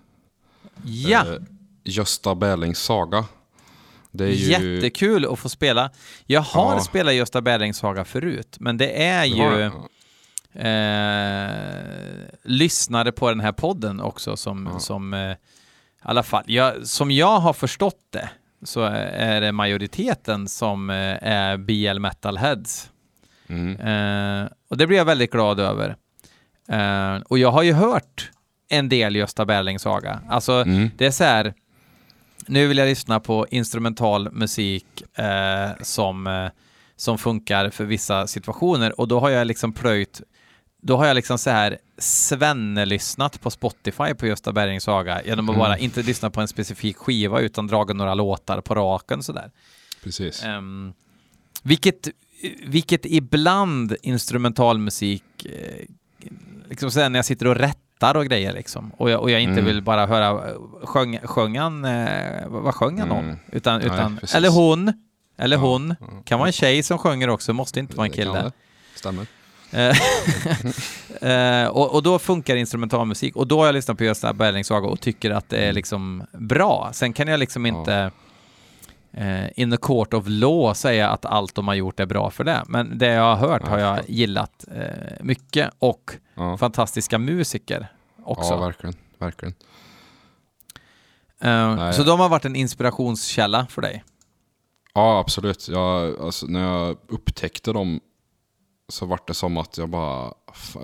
Ja! 0.85 1.27
Eh, 1.27 1.41
Gösta 1.85 2.35
Berlings 2.35 2.79
saga. 2.79 3.25
Det 4.11 4.25
är 4.25 4.29
ju... 4.29 4.75
Jättekul 4.75 5.27
att 5.33 5.39
få 5.39 5.49
spela. 5.49 5.91
Jag 6.27 6.41
har 6.41 6.75
Ja. 6.75 6.81
spelat 6.81 7.15
Gösta 7.15 7.41
Berlings 7.43 7.77
saga 7.79 8.05
förut, 8.05 8.57
men 8.61 8.77
det 8.77 9.03
är 9.05 9.25
ju 9.25 9.37
Ja, 9.43 9.61
eh, 10.61 12.27
lyssnare 12.43 13.13
på 13.13 13.29
den 13.29 13.41
här 13.41 13.53
podden 13.53 14.01
också 14.01 14.37
som, 14.37 14.69
Ja. 14.73 14.79
som 14.81 15.15
eh, 15.15 15.37
alla 16.09 16.23
fall, 16.23 16.43
jag, 16.47 16.87
som 16.87 17.11
jag 17.11 17.39
har 17.41 17.53
förstått 17.53 17.99
det, 18.13 18.29
så 18.65 18.83
är 18.83 19.41
det 19.41 19.53
majoriteten 19.53 20.49
som 20.49 20.91
eh, 20.91 20.97
är 21.23 21.57
BL 21.57 21.99
Metalheads. 21.99 22.91
Mm. 23.49 23.77
Eh, 23.81 24.49
och 24.71 24.77
det 24.77 24.87
blir 24.87 24.97
jag 24.99 25.05
väldigt 25.05 25.31
glad 25.33 25.61
över. 25.61 25.97
Eh, 26.69 27.17
och 27.29 27.39
jag 27.39 27.51
har 27.51 27.63
ju 27.63 27.73
hört 27.73 28.31
en 28.69 28.89
del 28.89 29.17
Gösta 29.17 29.45
Berlings 29.45 29.83
saga. 29.83 30.21
Alltså, 30.29 30.53
Mm. 30.53 30.91
det 30.97 31.07
är 31.07 31.11
så 31.11 31.25
här, 31.25 31.55
nu 32.47 32.67
vill 32.67 32.79
jag 32.79 32.87
lyssna 32.87 33.21
på 33.21 33.47
instrumental 33.51 34.33
musik 34.33 34.87
eh, 35.19 35.71
som, 35.83 36.27
eh, 36.27 36.47
som 36.97 37.19
funkar 37.19 37.71
för 37.71 37.85
vissa 37.85 38.27
situationer 38.27 39.01
och 39.01 39.09
då 39.09 39.21
har 39.21 39.31
jag 39.31 39.47
liksom 39.47 39.73
plöjt, 39.73 40.23
då 40.83 40.97
har 40.97 41.07
jag 41.07 41.15
liksom 41.15 41.39
så 41.39 41.51
här 41.51 41.79
svennelyssnat 41.99 43.41
på 43.41 43.51
Spotify 43.51 44.15
på 44.15 44.27
Gösta 44.27 44.53
Berlings 44.53 44.85
saga 44.85 45.23
genom 45.23 45.49
att 45.49 45.55
Mm. 45.57 45.59
bara 45.69 45.79
inte 45.79 46.03
lyssna 46.03 46.31
på 46.31 46.41
en 46.41 46.49
specifik 46.49 46.97
skiva 46.97 47.41
utan 47.41 47.67
dragit 47.67 47.97
några 47.97 48.15
låtar 48.15 48.61
på 48.61 48.75
raken 48.75 49.23
sådär. 49.23 49.51
Precis. 50.05 50.45
Um, 50.45 50.95
vilket, 51.63 52.09
vilket 52.67 53.07
ibland 53.07 53.97
instrumentalmusik, 54.03 55.25
eh, 55.45 55.85
liksom 56.69 56.91
så 56.91 57.01
här 57.01 57.09
när 57.09 57.19
jag 57.19 57.25
sitter 57.27 57.47
och 57.47 57.57
rättar 57.57 58.15
och 58.15 58.27
grejer 58.27 58.53
liksom, 58.53 58.91
och 58.97 59.11
jag, 59.11 59.21
och 59.21 59.31
jag 59.31 59.41
inte 59.41 59.53
Mm. 59.53 59.65
vill 59.65 59.83
bara 59.83 60.07
höra, 60.07 60.55
sjöng, 60.83 61.19
sjöng 61.19 61.59
han, 61.59 61.85
eh, 61.85 62.47
vad 62.49 62.75
sjöng 62.75 63.01
han 63.01 63.11
om? 63.11 63.25
Mm. 63.25 63.37
Utan, 63.53 63.81
utan 63.81 64.21
eller 64.35 64.49
hon, 64.49 64.93
eller 65.39 65.57
Ja, 65.57 65.63
hon, 65.63 65.95
ja. 66.01 66.07
kan 66.25 66.39
vara 66.39 66.49
en 66.49 66.53
tjej 66.53 66.83
som 66.83 66.99
sjunger 66.99 67.29
också, 67.29 67.53
måste 67.53 67.81
inte 67.81 67.97
vara 67.97 68.07
en 68.07 68.13
kille. 68.13 68.53
Stämmer. 68.95 69.27
Eh, 69.71 69.97
eh, 71.31 71.69
och, 71.69 71.95
och 71.95 72.03
då 72.03 72.19
funkar 72.19 72.57
instrumentalmusik 72.57 73.37
och 73.37 73.47
då 73.47 73.59
har 73.59 73.67
jag 73.67 73.73
lyssnat 73.73 73.99
på 73.99 74.05
Gösta 74.05 74.33
Berlings 74.33 74.67
saga 74.67 74.89
och 74.89 75.01
tycker 75.01 75.31
att 75.31 75.49
det 75.49 75.59
är 75.59 75.73
liksom 75.73 76.27
bra. 76.33 76.91
Sen 76.93 77.13
kan 77.13 77.29
jag 77.29 77.41
liksom 77.41 77.67
inte 77.67 78.11
eh, 79.13 79.61
in 79.61 79.71
the 79.71 79.77
court 79.77 80.15
of 80.15 80.25
law 80.27 80.75
säga 80.75 81.11
att 81.11 81.25
allt 81.25 81.55
de 81.55 81.69
har 81.69 81.75
gjort 81.75 82.01
är 82.01 82.07
bra 82.07 82.31
för 82.31 82.45
det. 82.45 82.63
Men 82.67 82.99
det 82.99 83.07
jag 83.07 83.37
har 83.37 83.49
hört 83.49 83.69
har 83.69 83.79
jag 83.79 84.01
gillat 84.09 84.65
eh, 84.77 84.85
mycket 85.21 85.71
och 85.79 86.17
fantastiska 86.59 87.19
musiker 87.19 87.87
också. 88.25 88.55
ja, 88.55 88.61
verkligen. 88.61 88.95
verkligen. 89.19 89.55
Nej. 91.39 91.93
så 91.93 92.03
de 92.03 92.21
har 92.21 92.29
varit 92.29 92.45
en 92.45 92.57
inspirationskälla 92.57 93.67
för 93.71 93.83
dig. 93.83 94.05
Ja, 94.95 95.19
absolut. 95.19 95.69
Jag, 95.69 96.21
alltså, 96.21 96.47
när 96.47 96.63
jag 96.63 96.97
upptäckte 97.09 97.73
dem 97.73 98.01
så 98.89 99.07
vart 99.07 99.29
det 99.29 99.35
som 99.35 99.57
att 99.57 99.79
jag 99.79 99.89
bara... 99.89 100.35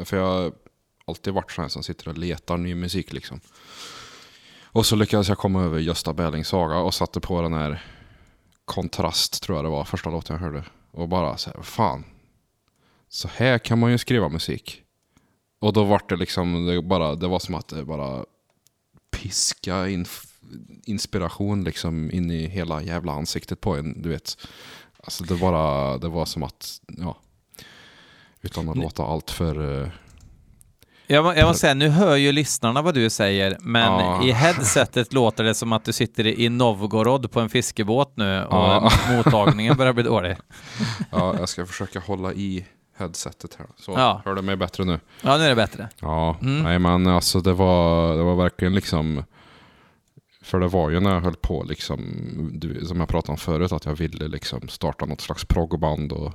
För 0.05 0.17
jag 0.17 0.25
har 0.25 0.53
alltid 1.05 1.35
varit 1.35 1.51
sån 1.51 1.63
här 1.63 1.69
som 1.69 1.83
sitter 1.83 2.09
och 2.09 2.19
letar 2.19 2.57
ny 2.57 2.75
musik 2.75 3.13
liksom. 3.13 3.41
Och 4.65 4.87
så 4.87 4.97
lyckades 4.97 5.29
jag 5.29 5.39
komma 5.39 5.63
över 5.63 5.79
Gösta 5.79 6.13
Berlings 6.13 6.49
saga 6.49 6.77
och 6.79 6.95
satte 6.95 7.21
på 7.21 7.43
den 7.43 7.53
här 7.53 7.85
Kontrast 8.65 9.43
tror 9.43 9.59
jag 9.59 9.65
det 9.65 9.69
var, 9.69 9.85
första 9.85 10.11
låten 10.11 10.37
jag 10.37 10.41
hörde. 10.41 10.65
Och 10.91 11.09
bara 11.09 11.37
så 11.37 11.51
här, 11.51 11.63
fan. 11.63 12.05
Så 13.09 13.29
här 13.29 13.59
kan 13.59 13.79
man 13.79 13.91
ju 13.91 13.99
skriva 13.99 14.29
musik. 14.29 14.83
Och 15.61 15.73
då 15.73 15.85
vart 15.85 16.09
det 16.09 16.17
liksom, 16.17 16.67
det, 16.67 16.83
bara, 16.83 17.15
det 17.15 17.29
var 17.29 17.39
som 17.39 17.55
att 17.55 17.69
det 17.69 17.85
bara 17.85 18.25
piska 19.11 19.89
in, 19.89 20.07
inspiration 20.85 21.65
liksom 21.65 22.11
in 22.11 22.31
i 22.31 22.47
hela 22.47 22.83
jävla 22.83 23.13
ansiktet 23.13 23.61
på 23.61 23.77
en, 23.77 24.03
du 24.03 24.09
vet. 24.09 24.37
Alltså 25.05 25.25
det 25.25 25.35
bara, 25.35 25.99
det 25.99 26.09
var 26.09 26.27
som 26.27 26.43
att, 26.43 26.81
ja. 26.87 27.17
Utan 28.43 28.69
att 28.69 28.77
låta 28.77 29.05
allt 29.05 29.31
för... 29.31 29.83
eh, 29.83 29.89
Jag, 31.07 31.25
må- 31.25 31.35
jag 31.35 31.47
måste 31.49 31.61
säga, 31.61 31.75
nu 31.75 31.89
hör 31.89 32.17
ju 32.17 32.33
lyssnarna 32.33 32.83
vad 32.83 32.95
du 32.95 33.11
säger, 33.11 33.57
men 33.61 33.93
Ja. 34.05 34.23
i 34.25 34.33
headsetet 34.33 35.13
låter 35.13 35.45
det 35.45 35.55
som 35.55 35.73
att 35.73 35.85
du 35.85 35.93
sitter 35.93 36.27
i 36.27 36.49
Novgorod 36.49 37.31
på 37.31 37.41
en 37.41 37.49
fiskebåt 37.49 38.13
nu 38.17 38.45
och 38.45 38.55
Ja. 38.57 38.91
mottagningen 39.17 39.77
börjar 39.77 39.93
bli 39.93 40.03
dålig. 40.03 40.37
ja, 41.11 41.35
jag 41.39 41.49
ska 41.49 41.67
försöka 41.67 42.01
hålla 42.01 42.33
i 42.33 42.67
headsetet 42.99 43.55
här. 43.59 43.67
Så, 43.77 43.93
Ja. 43.93 44.23
hör 44.25 44.35
du 44.35 44.43
mig 44.43 44.57
bättre 44.57 44.85
nu? 44.85 45.01
Ja, 45.23 45.37
nu 45.37 45.45
är 45.45 45.49
det 45.49 45.55
bättre. 45.57 45.89
Ja, 46.01 46.37
Mm. 46.43 46.63
nej 46.63 46.79
men 46.79 47.07
alltså 47.07 47.41
det 47.41 47.53
var, 47.53 48.17
det 48.17 48.23
var 48.23 48.35
verkligen 48.35 48.75
liksom 48.75 49.25
För 50.45 50.61
det 50.61 50.69
var 50.69 50.91
ju 50.91 51.01
när 51.01 51.15
jag 51.15 51.21
höll 51.21 51.37
på 51.37 51.63
liksom 51.63 52.01
du, 52.55 52.85
Som 52.87 53.01
jag 53.01 53.09
pratade 53.09 53.33
om 53.33 53.39
förut 53.39 53.73
att 53.73 53.85
jag 53.85 53.95
ville 53.95 54.29
liksom 54.29 54.69
starta 54.69 55.05
något 55.07 55.21
slags 55.21 55.45
proggband 55.45 56.13
och 56.13 56.33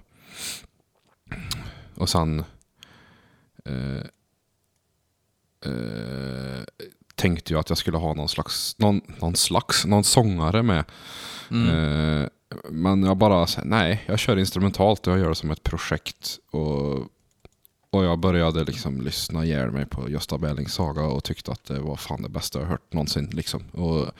Och 1.97 2.09
sen 2.09 2.43
eh, 3.65 4.03
eh, 5.71 6.63
tänkte 7.15 7.53
jag 7.53 7.59
att 7.59 7.69
jag 7.69 7.77
skulle 7.77 7.97
ha 7.97 8.13
någon 8.13 8.29
slags, 8.29 8.75
någon, 8.79 9.01
någon 9.19 9.35
slags, 9.35 9.85
någon 9.85 10.03
sångare 10.03 10.63
med. 10.63 10.83
Mm. 11.51 11.69
Eh, 11.69 12.27
men 12.69 13.03
jag 13.03 13.17
bara, 13.17 13.47
nej, 13.63 14.03
jag 14.05 14.19
kör 14.19 14.37
instrumentalt 14.37 15.07
och 15.07 15.13
jag 15.13 15.19
gör 15.19 15.29
det 15.29 15.35
som 15.35 15.51
ett 15.51 15.63
projekt. 15.63 16.39
Och, 16.51 16.97
och 17.89 18.05
jag 18.05 18.19
började 18.19 18.63
liksom 18.63 19.01
lyssna 19.01 19.45
ihjäl 19.45 19.71
mig 19.71 19.85
på 19.85 20.09
Gösta 20.09 20.37
Berlings 20.37 20.73
saga 20.73 21.03
och 21.03 21.23
tyckte 21.23 21.51
att 21.51 21.65
det 21.65 21.79
var 21.79 21.95
fan 21.95 22.21
det 22.21 22.29
bästa 22.29 22.59
jag 22.59 22.67
hört 22.67 22.93
någonsin. 22.93 23.29
Liksom. 23.33 23.63
Och 23.71 24.11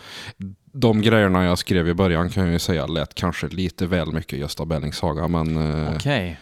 de 0.72 1.02
grejerna 1.02 1.46
jag 1.46 1.58
skrev 1.58 1.88
i 1.88 1.94
början 1.94 2.30
kan 2.30 2.44
jag 2.44 2.54
ju 2.54 2.60
säga 2.60 2.86
lät 2.86 3.16
kanske 3.16 3.48
lite 3.48 3.86
väl 3.86 4.14
mycket 4.14 4.40
Gösta 4.40 4.66
Berlings 4.66 4.98
saga, 4.98 5.28
men 5.28 5.58
eh, 5.58 5.96
Okej. 5.96 6.40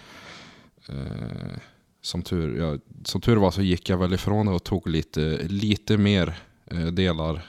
Eh, 0.90 1.58
som, 2.02 2.22
tur, 2.22 2.58
ja, 2.58 2.78
som 3.06 3.22
tur 3.22 3.36
var 3.36 3.52
så 3.52 3.62
gick 3.62 3.90
jag 3.90 3.98
väl 3.98 4.14
ifrån 4.14 4.46
det 4.46 4.52
och 4.52 4.64
tog 4.64 4.88
lite, 4.90 5.40
lite 5.44 5.98
mer 5.98 6.36
eh, 6.72 6.78
delar. 6.86 7.42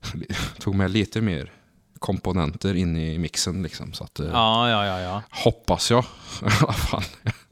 tog 0.58 0.74
med 0.74 0.90
lite 0.90 1.20
mer 1.20 1.52
komponenter 1.98 2.74
in 2.74 2.96
i 2.96 3.18
mixen 3.18 3.62
liksom. 3.62 3.92
Så 3.92 4.04
att, 4.04 4.20
eh, 4.20 4.26
Ja, 4.32 4.70
ja, 4.70 4.86
ja, 4.86 5.00
ja. 5.00 5.22
hoppas 5.30 5.90
jag 5.90 6.04
i 6.42 6.44
alla 6.60 6.72
fall. 6.72 7.02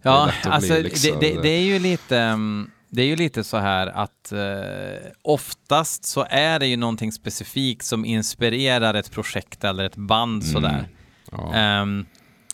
Ja, 0.02 0.24
att 0.26 0.42
bli 0.42 0.50
alltså 0.50 0.78
liksom- 0.78 1.20
det, 1.20 1.34
det, 1.34 1.42
det 1.42 1.48
är 1.48 1.62
ju 1.62 1.78
lite 1.78 2.18
mm, 2.18 2.70
det 2.88 3.02
är 3.02 3.06
ju 3.06 3.16
lite 3.16 3.44
så 3.44 3.56
här 3.56 3.86
att 3.86 4.32
eh, 4.32 5.10
oftast 5.22 6.04
så 6.04 6.26
är 6.30 6.58
det 6.58 6.66
ju 6.66 6.76
någonting 6.76 7.12
specifikt 7.12 7.84
som 7.84 8.04
inspirerar 8.04 8.94
ett 8.94 9.10
projekt 9.10 9.64
eller 9.64 9.84
ett 9.84 9.96
band 9.96 10.44
sådär. 10.46 10.88
Ja, 11.32 11.54
Ehm, 11.54 12.06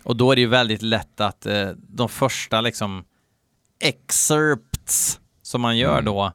och 0.02 0.16
då 0.16 0.32
är 0.32 0.36
det 0.36 0.40
ju 0.42 0.46
väldigt 0.48 0.82
lätt 0.82 1.20
att 1.20 1.46
eh, 1.46 1.68
de 1.76 2.08
första 2.08 2.60
liksom 2.60 3.04
excerpts 3.80 5.20
som 5.42 5.60
man 5.60 5.78
gör 5.78 5.92
Mm. 5.98 6.04
då 6.04 6.32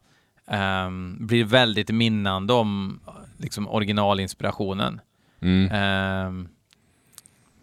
ehm, 0.47 1.17
blir 1.27 1.43
väldigt 1.43 1.89
minnande 1.89 2.53
om 2.53 2.99
liksom 3.37 3.67
originalinspirationen. 3.67 5.01
mm, 5.41 5.71
Ehm, 5.71 6.47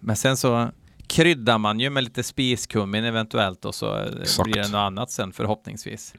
men 0.00 0.16
sen 0.16 0.36
så 0.36 0.68
kryddar 1.07 1.59
man 1.59 1.80
ju 1.80 1.90
med 1.90 2.05
lite 2.05 2.22
spiskummin 2.22 3.05
eventuellt 3.05 3.64
och 3.64 3.74
så 3.74 3.96
eh, 3.98 4.12
Exakt. 4.22 4.44
blir 4.50 4.62
det 4.62 4.68
något 4.68 4.74
annat 4.78 5.11
sen 5.11 5.32
förhoppningsvis. 5.32 6.14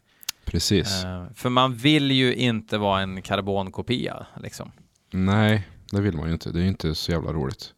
precis. 0.46 1.04
Ehm, 1.04 1.34
för 1.34 1.50
man 1.50 1.76
vill 1.76 2.12
ju 2.12 2.36
inte 2.36 2.78
vara 2.78 3.02
en 3.02 3.22
karbonkopia 3.22 4.26
liksom. 4.44 4.72
Nej, 5.12 5.68
det 5.92 6.02
vill 6.02 6.16
man 6.18 6.28
ju 6.28 6.34
inte. 6.34 6.52
Det 6.52 6.60
är 6.60 6.64
ju 6.64 6.68
inte 6.68 6.96
så 6.96 7.12
jävla 7.12 7.34
roligt. 7.34 7.74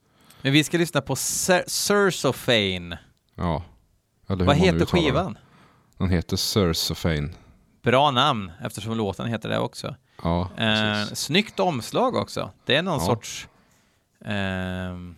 Men 0.45 0.53
vi 0.53 0.63
ska 0.63 0.77
lyssna 0.77 1.01
på 1.01 1.15
Sir- 1.15 1.63
Sursophane. 1.67 2.99
Ja. 3.35 3.63
Eller 4.29 4.45
Vad 4.45 4.55
heter 4.55 4.85
skivan? 4.85 5.37
Den 5.97 6.09
heter 6.09 6.37
Sursophane. 6.37 7.29
Bra 7.83 8.11
namn 8.11 8.51
eftersom 8.61 8.97
låten 8.97 9.27
heter 9.27 9.49
det 9.49 9.59
också. 9.59 9.95
Ja, 10.23 10.49
Eh, 10.57 11.05
snyggt 11.13 11.59
omslag 11.59 12.15
också. 12.15 12.51
Det 12.65 12.75
är 12.75 12.81
någon 12.83 12.99
Ja. 12.99 13.05
sorts 13.05 13.47
ehm, 14.25 15.15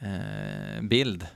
eh, 0.00 0.82
bild. 0.82 1.26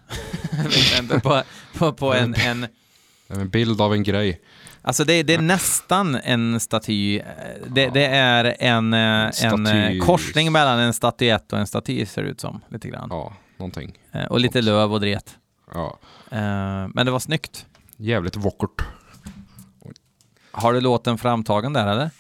På, 1.23 1.43
på, 1.79 1.93
på 1.93 2.15
en, 2.15 2.35
en 2.35 2.61
Det 3.29 3.35
är 3.35 3.41
en 3.41 3.49
bild 3.51 3.81
av 3.81 3.93
en 3.93 4.03
grej. 4.03 4.41
Alltså 4.85 5.05
det, 5.05 5.23
det 5.23 5.35
är 5.35 5.41
nästan 5.41 6.15
en 6.15 6.61
staty. 6.61 7.19
Eh, 7.19 7.25
Det, 7.67 7.89
det 7.89 8.07
är 8.07 8.57
en, 8.59 8.93
eh, 8.93 9.45
en 9.45 9.67
eh, 9.67 9.99
korsning 10.05 10.53
mellan 10.53 10.79
en 10.79 10.93
statyett 10.95 11.53
och 11.53 11.59
en 11.59 11.67
staty 11.67 12.07
ser 12.07 12.23
det 12.23 12.29
ut 12.29 12.41
som. 12.41 12.61
Lite 12.69 12.89
grann. 12.89 13.09
Ja, 13.11 13.33
någonting. 13.57 13.99
Och 14.31 14.41
lite 14.41 14.61
löv 14.63 14.93
och 14.93 15.01
dret. 15.01 15.37
Ja. 15.75 15.99
Men 16.95 17.07
det 17.07 17.11
var 17.11 17.19
snyggt. 17.19 17.67
Jävligt 17.97 18.37
vackert. 18.37 18.83
Har 20.51 20.73
du 20.73 20.81
låten 20.81 21.19
framtagen 21.19 21.73
där 21.73 21.87
eller? 21.87 22.11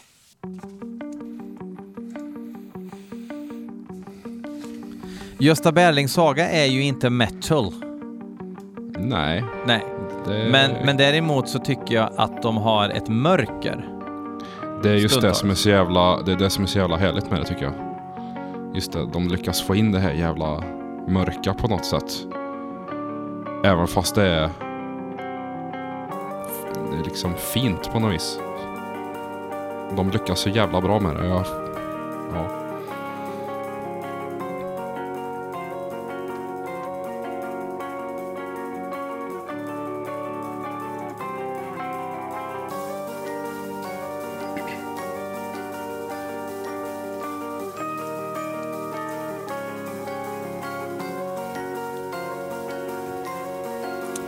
Gösta 5.38 5.72
Berlings 5.72 6.12
saga 6.12 6.48
är 6.48 6.64
ju 6.66 6.82
inte 6.82 7.10
metal. 7.10 7.74
Nej. 8.98 9.44
Nej, 9.66 9.84
Det, 10.26 10.48
men, 10.50 10.70
men 10.84 10.96
däremot 10.96 11.48
så 11.48 11.58
tycker 11.58 11.94
jag 11.94 12.10
att 12.16 12.42
de 12.42 12.56
har 12.56 12.88
ett 12.88 13.08
mörker. 13.08 13.88
det 14.82 14.90
är 14.90 14.94
just 14.94 15.20
det 15.20 15.34
som 15.34 15.50
är 15.50 15.54
så 15.54 15.68
jävla, 15.68 16.22
det 16.22 16.32
är 16.32 16.36
det 16.36 16.50
som 16.50 16.64
är 16.64 16.68
så 16.68 16.78
jävla 16.78 16.96
härligt 16.96 17.30
med 17.30 17.40
det 17.40 17.44
tycker 17.44 17.64
jag. 17.64 17.74
Just 18.74 18.92
det, 18.92 19.06
de 19.06 19.28
lyckas 19.28 19.62
få 19.62 19.74
in 19.74 19.92
det 19.92 19.98
här 19.98 20.12
jävla 20.12 20.62
mörka 21.08 21.54
på 21.54 21.68
något 21.68 21.84
sätt. 21.84 22.12
Även 23.64 23.86
fast 23.86 24.14
det 24.14 24.26
är 24.26 24.50
det 26.90 26.98
är 26.98 27.04
liksom 27.04 27.34
fint 27.34 27.92
på 27.92 28.00
något 28.00 28.14
vis. 28.14 28.40
De 29.96 30.10
lyckas 30.10 30.40
så 30.40 30.48
jävla 30.48 30.80
bra 30.80 31.00
med 31.00 31.16
det. 31.16 31.26
Jag, 31.26 31.46
ja. 32.34 32.61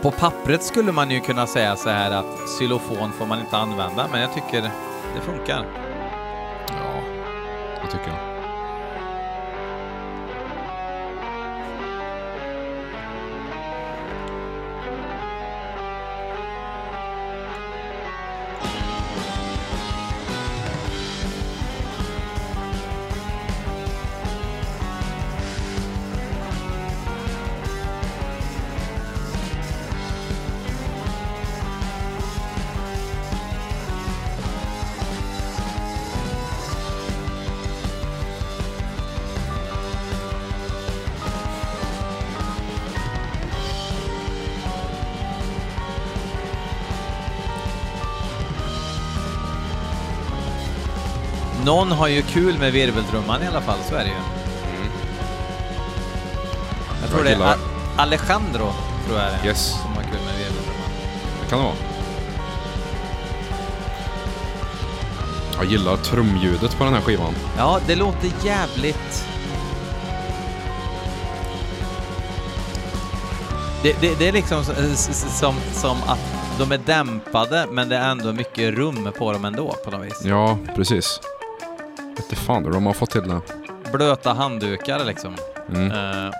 På 0.05 0.11
pappret 0.11 0.63
skulle 0.63 0.91
man 0.91 1.11
ju 1.11 1.19
kunna 1.19 1.47
säga 1.47 1.75
så 1.75 1.89
här 1.89 2.11
att 2.11 2.47
xylofon 2.47 3.11
får 3.11 3.25
man 3.25 3.39
inte 3.39 3.57
använda, 3.57 4.07
men 4.11 4.21
jag 4.21 4.33
tycker 4.33 4.61
det 5.15 5.21
funkar. 5.21 5.65
ja, 6.67 7.01
det 7.81 7.91
tycker 7.91 8.07
jag. 8.07 8.24
Har 51.95 52.07
ju 52.07 52.21
kul 52.21 52.57
med 52.59 52.71
virveltrumman 52.73 53.43
i 53.43 53.47
alla 53.47 53.61
fall, 53.61 53.77
så 53.89 53.95
är 53.95 53.99
det 53.99 54.05
ju. 54.09 54.15
Jag 57.01 57.09
tror 57.11 57.23
det 57.23 57.31
är 57.31 57.41
A- 57.41 57.55
Alejandro, 57.97 58.73
tror 59.07 59.19
jag 59.19 59.31
det 59.31 59.39
är, 59.43 59.45
Yes. 59.45 59.71
som 59.81 59.93
har 59.95 60.03
kul 60.03 60.21
med 60.25 60.35
virveltrumman. 60.37 60.89
Det 61.43 61.49
kan 61.49 61.59
det 61.59 61.65
vara. 61.65 61.75
Jag 65.57 65.65
gillar 65.65 65.97
trumljudet 65.97 66.77
på 66.77 66.83
den 66.83 66.93
här 66.93 67.01
skivan. 67.01 67.33
Ja, 67.57 67.79
det 67.87 67.95
låter 67.95 68.31
jävligt... 68.43 69.25
Det, 73.83 73.95
det, 74.01 74.19
det 74.19 74.27
är 74.27 74.31
liksom 74.31 74.63
som, 75.39 75.55
som 75.73 75.97
att 76.07 76.19
de 76.59 76.71
är 76.71 76.77
dämpade, 76.77 77.67
men 77.71 77.89
det 77.89 77.97
är 77.97 78.09
ändå 78.11 78.33
mycket 78.33 78.73
rum 78.73 79.09
på 79.17 79.33
dem 79.33 79.45
ändå 79.45 79.75
på 79.85 79.91
något 79.91 80.05
vis. 80.05 80.21
Ja, 80.23 80.57
precis. 80.75 81.19
Vete 82.35 82.45
fan 82.45 82.65
hur 82.65 82.71
de 82.71 82.85
har 82.85 82.93
fått 82.93 83.09
till 83.11 83.21
det. 83.27 83.41
Blöta 83.91 84.33
handdukar 84.33 85.05
liksom. 85.05 85.35
Mm. 85.69 85.91
Eh, 85.91 86.31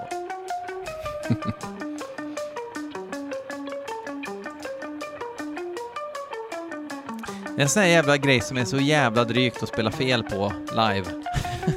Det 7.56 7.62
är 7.62 7.64
en 7.64 7.70
sån 7.70 7.82
här 7.82 7.90
jävla 7.90 8.18
grej 8.18 8.42
som 8.42 8.58
är 8.58 8.66
så 8.66 8.78
jävla 8.78 9.24
drygt 9.24 9.64
att 9.64 9.70
spela 9.70 9.92
fel 9.92 10.24
på 10.24 10.54
live. 10.72 11.06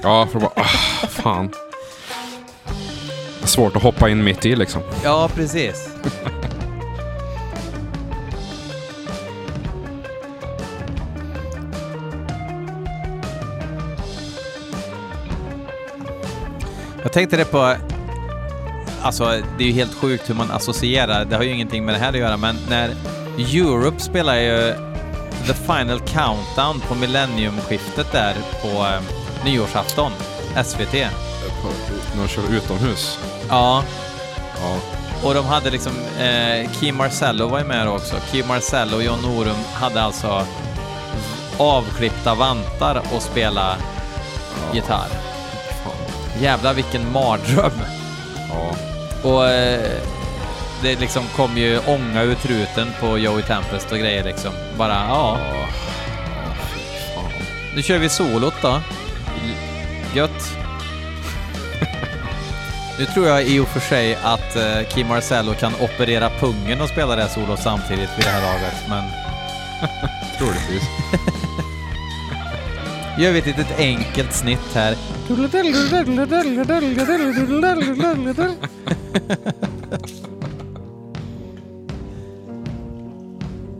Ja, 0.02 0.26
för 0.32 0.40
bara, 0.40 0.50
ah, 0.56 1.06
fan. 1.08 1.50
Svårt 3.44 3.76
att 3.76 3.82
hoppa 3.82 4.08
in 4.08 4.24
mitt 4.24 4.46
i 4.46 4.56
liksom. 4.56 4.82
Ja, 5.04 5.28
precis. 5.34 5.88
Jag 17.08 17.12
tänkte 17.12 17.36
det 17.36 17.44
på 17.44 17.74
alltså 19.02 19.24
det 19.58 19.64
är 19.64 19.68
ju 19.68 19.72
helt 19.72 19.94
sjukt 19.94 20.30
hur 20.30 20.34
man 20.34 20.50
associerar, 20.50 21.24
det 21.24 21.36
har 21.36 21.42
ju 21.42 21.52
ingenting 21.52 21.84
med 21.84 21.94
det 21.94 21.98
här 21.98 22.08
att 22.08 22.18
göra, 22.18 22.36
men 22.36 22.56
när 22.68 22.94
Europe 23.38 24.00
spelar 24.00 24.36
ju 24.36 24.74
The 25.46 25.54
Final 25.54 26.00
Countdown 26.00 26.80
på 26.88 26.94
millenniumskiftet 26.94 28.12
där 28.12 28.34
på 28.62 28.68
eh, 28.68 29.00
nyårsafton, 29.44 30.12
SVT. 30.64 30.92
När 30.94 32.22
de 32.22 32.28
kör 32.28 32.54
utomhus. 32.56 33.18
Ja, 33.48 33.84
Ja. 34.60 34.76
och 35.28 35.34
de 35.34 35.46
hade 35.46 35.70
liksom, 35.70 35.92
eh, 36.20 36.70
Kim 36.72 36.96
Marcello 36.96 37.48
var 37.48 37.58
ju 37.58 37.64
med 37.64 37.88
också. 37.88 38.16
Kim 38.32 38.46
Marcello 38.48 38.96
och 38.96 39.02
John 39.02 39.22
Norum 39.22 39.56
hade 39.74 40.02
alltså 40.02 40.46
avklippta 41.58 42.34
vantar 42.34 43.02
och 43.14 43.22
spela 43.22 43.76
gitarr. 44.74 45.17
Jävlar 46.40 46.74
vilken 46.74 47.12
mardröm! 47.12 47.72
Ja. 48.48 48.74
Och 49.30 49.48
eh, 49.48 49.90
det 50.82 51.00
liksom 51.00 51.22
kom 51.36 51.56
ju 51.58 51.78
ånga 51.86 52.22
ur 52.22 52.34
truten 52.34 52.88
på 53.00 53.18
Joey 53.18 53.42
Tempest 53.42 53.92
och 53.92 53.98
grejer 53.98 54.24
liksom. 54.24 54.52
Bara, 54.76 54.92
ja, 55.08 55.38
Ja. 55.52 55.66
Ja, 57.14 57.22
nu 57.76 57.82
kör 57.82 57.98
vi 57.98 58.08
solot 58.08 58.54
då. 58.62 58.80
Gött. 60.14 60.56
nu 62.98 63.06
tror 63.06 63.26
jag 63.26 63.42
i 63.42 63.58
och 63.58 63.68
för 63.68 63.80
sig 63.80 64.18
att 64.22 64.56
eh, 64.56 64.88
Kim 64.88 65.06
Marcello 65.06 65.54
kan 65.54 65.72
operera 65.80 66.30
pungen 66.30 66.80
och 66.80 66.88
spela 66.88 67.16
det 67.16 67.22
här 67.22 67.28
solot 67.28 67.60
samtidigt 67.62 68.10
vid 68.16 68.24
det 68.24 68.30
här 68.30 68.42
laget, 68.42 68.74
men 68.88 69.04
Troligtvis. 70.38 70.82
gör 73.18 73.32
vi 73.32 73.38
ett 73.38 73.46
litet 73.46 73.78
enkelt 73.78 74.32
snitt 74.32 74.74
här. 74.74 74.96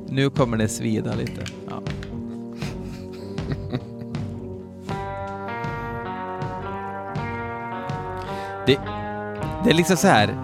Nu 0.09 0.31
kommer 0.31 0.57
det 0.57 0.69
svida 0.69 1.15
lite. 1.15 1.45
Ja. 1.69 1.83
Det, 8.67 8.79
det 9.65 9.71
är 9.71 9.75
liksom 9.75 9.97
så 9.97 10.09
här. 10.09 10.37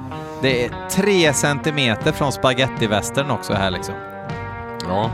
Det 0.43 0.64
är 0.64 0.89
tre 0.90 1.32
centimeter 1.32 2.12
från 2.12 2.32
spagettivästern 2.32 3.31
också 3.31 3.52
här 3.52 3.70
liksom. 3.70 3.94
Ja. 4.89 5.10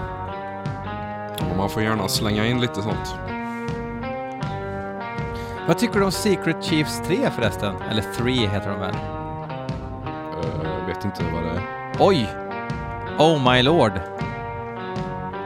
Och 1.50 1.56
man 1.56 1.70
får 1.70 1.82
gärna 1.82 2.08
slänga 2.08 2.46
in 2.46 2.60
lite 2.60 2.82
sånt. 2.82 3.14
Vad 5.66 5.78
tycker 5.78 5.98
du 5.98 6.04
om 6.04 6.12
Secret 6.12 6.64
Chiefs 6.64 7.02
3 7.06 7.30
förresten? 7.36 7.74
Eller 7.90 8.02
3 8.16 8.32
heter 8.46 8.70
de 8.70 8.80
väl? 8.80 8.94
Uh, 8.94 10.86
vet 10.86 11.04
inte 11.04 11.22
vad 11.32 11.42
det 11.42 11.48
är. 11.50 11.62
Oj! 11.98 12.28
Oh 13.18 13.52
my 13.52 13.62
lord. 13.62 13.92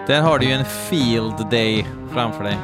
Där 0.07 0.21
har 0.23 0.39
du 0.39 0.47
ju 0.47 0.53
en 0.53 0.65
field 0.65 1.47
day 1.51 1.87
framför 2.13 2.45
dig. 2.45 2.57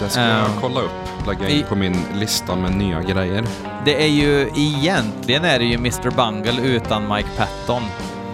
Det 0.00 0.08
ska 0.08 0.20
Ehm, 0.20 0.28
jag 0.38 0.48
kolla 0.60 0.80
upp. 0.80 1.26
Lägga 1.26 1.48
in 1.48 1.56
i- 1.60 1.62
på 1.62 1.74
min 1.74 1.96
lista 2.14 2.56
med 2.56 2.74
nya 2.76 3.00
grejer. 3.02 3.44
Det 3.84 4.02
är 4.04 4.08
ju 4.08 4.50
egentligen 4.54 5.44
är 5.44 5.58
det 5.58 5.64
ju 5.64 5.74
Mr. 5.74 6.10
Bungle 6.10 6.62
utan 6.62 7.08
Mike 7.14 7.28
Patton 7.38 7.82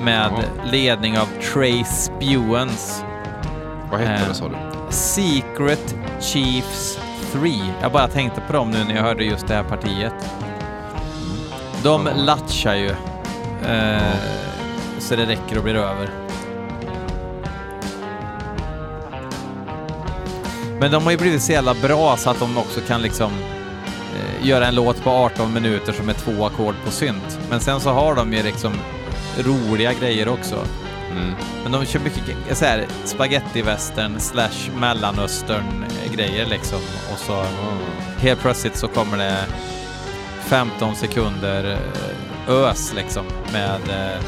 med 0.05 0.31
Ja. 0.33 0.43
ledning 0.71 1.19
av 1.19 1.27
Trey 1.55 1.85
Spewens 1.85 3.05
Vad 3.91 4.01
heter 4.01 4.13
Ehm, 4.15 4.29
det 4.29 4.35
sa 4.35 4.49
du? 4.49 4.57
Secret 4.91 5.95
Chiefs 6.21 6.99
3. 7.33 7.53
Jag 7.83 7.93
bara 7.93 8.09
tänkte 8.09 8.41
på 8.41 8.53
dem 8.53 8.71
nu 8.71 8.85
när 8.85 8.95
jag 8.97 9.03
hörde 9.03 9.25
just 9.25 9.47
det 9.47 9.55
här 9.55 9.65
partiet. 9.65 10.15
De 11.83 12.09
latchar 12.15 12.75
ju 12.75 12.91
eh, 13.67 14.15
så 14.99 15.17
det 15.17 15.27
räcker 15.27 15.59
och 15.59 15.65
blir 15.65 15.75
över. 15.75 16.11
Men 20.81 20.91
de 20.91 21.05
har 21.05 21.11
ju 21.11 21.17
blivit 21.17 21.43
så 21.43 21.53
jävla 21.53 21.75
bra 21.75 22.17
så 22.17 22.31
att 22.31 22.41
de 22.41 22.59
också 22.59 22.81
kan 22.81 23.03
liksom 23.03 23.33
eh, 24.15 24.47
göra 24.47 24.67
en 24.67 24.75
låt 24.75 25.05
på 25.05 25.11
18 25.11 25.53
minuter 25.53 25.93
som 25.93 26.09
är 26.09 26.13
två 26.13 26.47
ackord 26.47 26.75
på 26.85 26.91
synt. 26.91 27.39
Men 27.51 27.61
sen 27.61 27.81
så 27.81 27.91
har 27.91 28.15
de 28.15 28.33
ju 28.33 28.43
liksom 28.43 28.73
roliga 29.39 29.93
grejer 29.93 30.29
också. 30.29 30.65
Mm. 31.19 31.35
Men 31.63 31.73
de 31.73 31.87
kör 31.87 32.01
mycket 32.01 32.59
så 32.59 32.65
här 32.65 32.87
spaghetti-western 33.05 34.19
slash 34.19 34.71
mellanöstern-grejer 34.81 36.47
liksom. 36.47 36.79
Och 37.13 37.19
så 37.19 37.45
helt 38.19 38.41
plötsligt 38.41 38.77
så 38.77 38.89
kommer 38.89 39.19
det 39.19 39.37
15 40.45 40.97
sekunder 40.97 41.79
eh, 42.49 42.55
ös 42.55 42.93
liksom 42.95 43.25
med... 43.53 43.81
eh, 43.89 44.21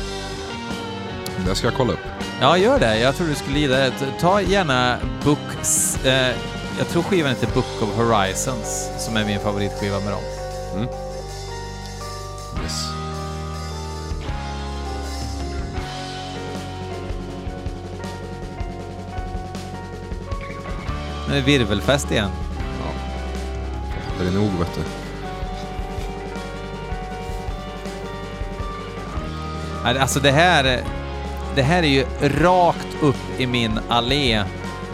Det 1.49 1.55
ska 1.55 1.67
jag 1.67 1.77
kolla 1.77 1.93
upp. 1.93 1.99
Ja, 2.41 2.57
gör 2.57 2.79
det. 2.81 2.99
Jag 2.99 3.17
tror 3.17 3.27
du 3.27 3.35
skulle 3.35 3.59
gilla 3.59 3.77
det. 3.77 3.93
Ta 4.21 4.41
gärna 4.43 4.97
Books... 5.25 5.97
Eh, 6.05 6.35
jag 6.79 6.89
tror 6.89 7.03
skivan 7.03 7.29
heter 7.31 7.47
Book 7.55 7.83
of 7.83 7.89
Horizons 7.97 8.91
som 8.99 9.17
är 9.17 9.25
min 9.25 9.41
favoritskiva 9.41 10.01
med 10.01 10.13
dem. 10.13 10.23
Mm. 10.75 10.89
Yes. 12.63 12.85
Det 21.31 21.37
är 21.39 21.43
virvelfest 21.43 22.11
igen. 22.11 22.31
Ja. 22.85 22.93
Det 24.21 24.27
är 24.29 24.33
nog 24.33 24.59
vet 24.59 24.75
du. 24.75 24.81
Alltså 30.01 30.21
det 30.21 30.31
här, 30.31 30.81
det 31.55 31.63
här 31.63 31.83
är 31.83 31.87
ju 31.87 32.07
rakt 32.23 32.87
upp 33.03 33.17
i 33.41 33.47
min 33.47 33.81
allé 33.89 34.45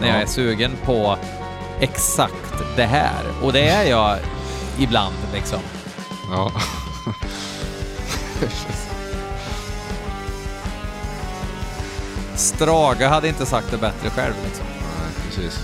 när 0.01 0.07
jag 0.07 0.17
Ja. 0.17 0.21
är 0.21 0.25
sugen 0.25 0.71
på 0.85 1.17
exakt 1.79 2.53
det 2.75 2.85
här. 2.85 3.23
Och 3.43 3.53
det 3.53 3.67
är 3.69 3.83
jag 3.89 4.17
ibland 4.79 5.15
liksom. 5.33 5.59
Ja. 6.31 6.51
Strage 12.35 13.01
hade 13.01 13.27
inte 13.27 13.45
sagt 13.45 13.71
det 13.71 13.77
bättre 13.77 14.09
själv 14.09 14.33
liksom. 14.45 14.65
Nej, 14.79 15.11
precis. 15.27 15.59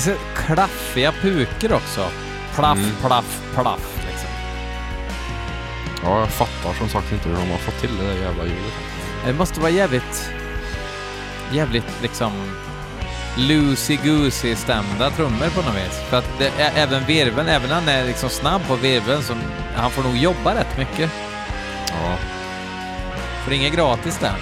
Är 0.00 0.14
så 0.14 0.20
klaffiga 0.46 1.12
pukor 1.12 1.72
också. 1.72 2.08
Plaff, 2.54 2.78
Mm. 2.78 2.90
plaff, 3.06 3.40
plaff 3.54 3.80
liksom. 4.10 4.28
Ja, 6.04 6.20
jag 6.20 6.28
fattar 6.28 6.74
som 6.78 6.88
sagt 6.88 7.12
inte 7.12 7.28
hur 7.28 7.36
de 7.36 7.50
har 7.50 7.58
fått 7.58 7.80
till 7.80 7.96
det 7.98 8.04
där 8.06 8.14
jävla 8.22 8.44
ljudet. 8.44 8.72
Det 9.26 9.32
måste 9.32 9.60
vara 9.60 9.70
jävligt, 9.70 10.30
jävligt 11.52 12.02
liksom 12.02 12.32
loosey-goosey 13.36 14.54
stämda 14.54 15.10
trummor 15.10 15.48
på 15.54 15.62
något 15.62 15.74
vis. 15.76 16.00
För 16.10 16.18
att 16.18 16.38
det, 16.38 16.50
även 16.58 17.04
virveln, 17.06 17.48
även 17.48 17.68
när 17.68 17.74
han 17.74 17.88
är 17.88 18.04
liksom 18.04 18.30
snabb 18.30 18.66
på 18.68 18.74
virveln, 18.76 19.22
så 19.22 19.34
han 19.76 19.90
får 19.90 20.02
nog 20.02 20.16
jobba 20.16 20.54
rätt 20.54 20.78
mycket. 20.78 21.10
Ja. 21.88 22.16
För 23.42 23.50
det 23.50 23.56
är 23.56 23.58
inget 23.58 23.74
gratis 23.74 24.18
där. 24.18 24.34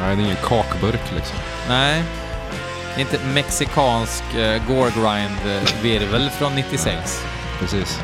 Nej, 0.00 0.16
det 0.16 0.22
är 0.22 0.24
ingen 0.24 0.36
kakburk 0.44 1.12
liksom. 1.14 1.36
Nej. 1.68 2.02
Inte 3.00 3.18
mexikansk 3.34 4.24
uh, 4.34 4.66
gore-grind-virvel 4.68 6.30
från 6.30 6.54
96. 6.54 7.24
Precis. 7.60 8.00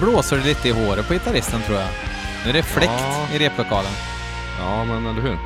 Blåser 0.00 0.36
det 0.36 0.44
lite 0.44 0.68
i 0.68 0.72
håret 0.72 1.06
på 1.08 1.12
gitarristen 1.12 1.60
tror 1.62 1.78
jag. 1.78 1.88
Nu 2.44 2.50
är 2.50 2.54
det 2.54 2.62
fläkt 2.62 2.90
Ja. 2.98 3.26
i 3.34 3.38
replokalen. 3.38 3.92
Ja, 4.58 4.84
men 4.84 5.06
eller 5.06 5.22
hur? 5.22 5.38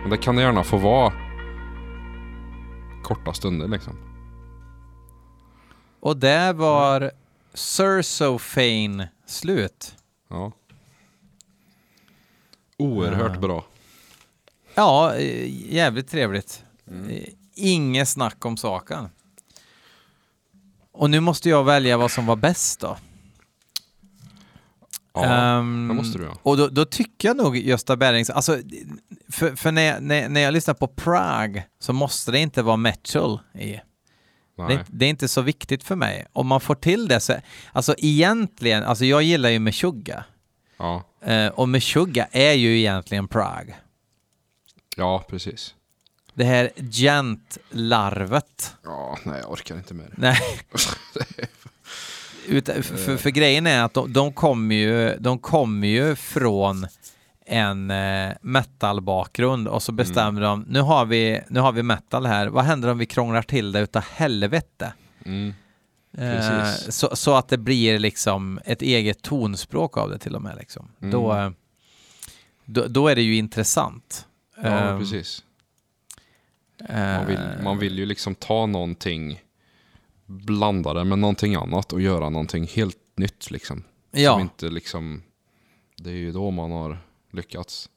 Men 0.00 0.10
det 0.10 0.16
kan 0.16 0.36
det 0.36 0.42
gärna 0.42 0.64
få 0.64 0.76
vara 0.76 1.12
korta 3.02 3.32
stunder 3.32 3.68
liksom. 3.68 3.92
Och 6.00 6.16
där 6.16 6.52
var 6.52 7.10
Sursofane 7.54 9.08
slut. 9.26 9.96
Ja. 10.28 10.52
Oerhört 12.78 13.32
Ja. 13.34 13.40
bra. 13.40 13.64
Ja, 14.74 15.14
eh, 15.14 15.72
jävligt 15.74 16.08
trevligt. 16.10 16.64
Eh, 16.90 17.22
Inget 17.54 18.08
snack 18.08 18.44
om 18.44 18.56
saken. 18.56 19.08
Och 20.92 21.10
nu 21.10 21.20
måste 21.20 21.48
jag 21.48 21.64
välja 21.64 21.96
vad 21.96 22.10
som 22.10 22.26
var 22.26 22.36
bäst 22.36 22.80
då. 22.80 22.96
Ja, 25.14 25.24
Ehm, 25.24 25.88
det 25.88 25.94
måste 25.94 26.18
du 26.18 26.24
ja. 26.24 26.38
Och 26.42 26.56
då, 26.56 26.68
då 26.68 26.84
tycker 26.84 27.28
jag 27.28 27.36
nog 27.36 27.56
Gösta 27.56 27.96
Berlings, 27.96 28.30
alltså, 28.30 28.58
för, 29.28 29.56
för 29.56 29.72
när, 29.72 29.82
jag, 29.82 30.02
när, 30.02 30.28
när 30.28 30.40
jag 30.40 30.54
lyssnar 30.54 30.74
på 30.74 30.86
Prague 30.88 31.64
så 31.78 31.92
måste 31.92 32.30
det 32.32 32.38
inte 32.38 32.62
vara 32.62 32.76
metal 32.76 33.40
i. 33.54 33.80
Det, 34.68 34.84
det 34.88 35.04
är 35.04 35.10
inte 35.10 35.28
så 35.28 35.40
viktigt 35.42 35.84
för 35.84 35.96
mig. 35.96 36.26
Om 36.32 36.46
man 36.46 36.60
får 36.60 36.74
till 36.74 37.08
det 37.08 37.20
så, 37.20 37.34
alltså 37.72 37.94
egentligen, 37.98 38.82
alltså 38.84 39.04
jag 39.04 39.22
gillar 39.22 39.48
ju 39.48 39.58
Meshuggah. 39.58 40.22
Ja. 40.78 41.02
Eh, 41.24 41.46
och 41.48 41.68
Meshuggah 41.68 42.26
är 42.32 42.52
ju 42.52 42.78
egentligen 42.78 43.28
Prague. 43.28 43.74
ja, 44.96 45.24
precis. 45.28 45.74
Det 46.34 46.44
här 46.44 46.70
gent-larvet. 46.76 48.74
Ja, 48.84 49.18
nej 49.24 49.40
jag 49.42 49.52
orkar 49.52 49.76
inte 49.76 49.94
mer. 49.94 50.14
Nej. 50.16 50.38
Utan, 52.46 52.82
för, 52.82 53.16
för 53.16 53.30
grejen 53.30 53.66
är 53.66 53.82
att 53.82 53.94
de, 53.94 54.12
de 54.12 54.32
kommer 54.32 54.74
ju, 54.74 55.16
de 55.18 55.38
kommer 55.38 55.88
ju 55.88 56.16
från 56.16 56.86
en 57.50 57.90
eh, 57.90 58.32
metal-bakgrund 58.40 59.68
och 59.68 59.82
så 59.82 59.92
bestämmer 59.92 60.40
de, 60.40 60.64
nu 60.68 60.80
har, 60.80 61.04
vi, 61.04 61.40
nu 61.48 61.60
har 61.60 61.72
vi 61.72 61.82
metal 61.82 62.26
här, 62.26 62.46
vad 62.46 62.64
händer 62.64 62.88
om 62.88 62.98
vi 62.98 63.06
krånglar 63.06 63.42
till 63.42 63.72
det 63.72 63.80
utav 63.80 64.02
helvete? 64.02 64.92
Mm. 65.24 65.54
Eh, 66.18 66.64
så, 66.88 67.16
så 67.16 67.34
att 67.34 67.48
det 67.48 67.58
blir 67.58 67.98
liksom 67.98 68.60
ett 68.64 68.82
eget 68.82 69.22
tonspråk 69.22 69.96
av 69.96 70.10
det 70.10 70.18
till 70.18 70.34
och 70.34 70.42
med. 70.42 70.56
Liksom. 70.56 70.88
Mm. 71.00 71.10
Då, 71.10 71.36
eh, 71.36 71.50
då, 72.64 72.86
då 72.86 73.08
är 73.08 73.14
det 73.14 73.22
ju 73.22 73.36
intressant. 73.36 74.26
Ja, 74.62 74.68
Ehm, 74.68 74.98
precis. 75.00 75.44
Man 76.88 77.26
vill, 77.26 77.38
man 77.62 77.78
vill 77.78 77.98
ju 77.98 78.06
liksom 78.06 78.34
ta 78.34 78.66
någonting, 78.66 79.40
blanda 80.26 80.94
det 80.94 81.04
med 81.04 81.18
någonting 81.18 81.54
annat 81.54 81.92
och 81.92 82.00
göra 82.00 82.30
någonting 82.30 82.66
helt 82.66 82.98
nytt 83.16 83.50
liksom. 83.50 83.82
ja. 84.10 84.32
Som 84.32 84.40
inte 84.40 84.68
liksom, 84.68 85.22
det 85.96 86.10
är 86.10 86.14
ju 86.14 86.32
då 86.32 86.50
man 86.50 86.70
har 86.70 86.98
lyckats. 87.32 87.88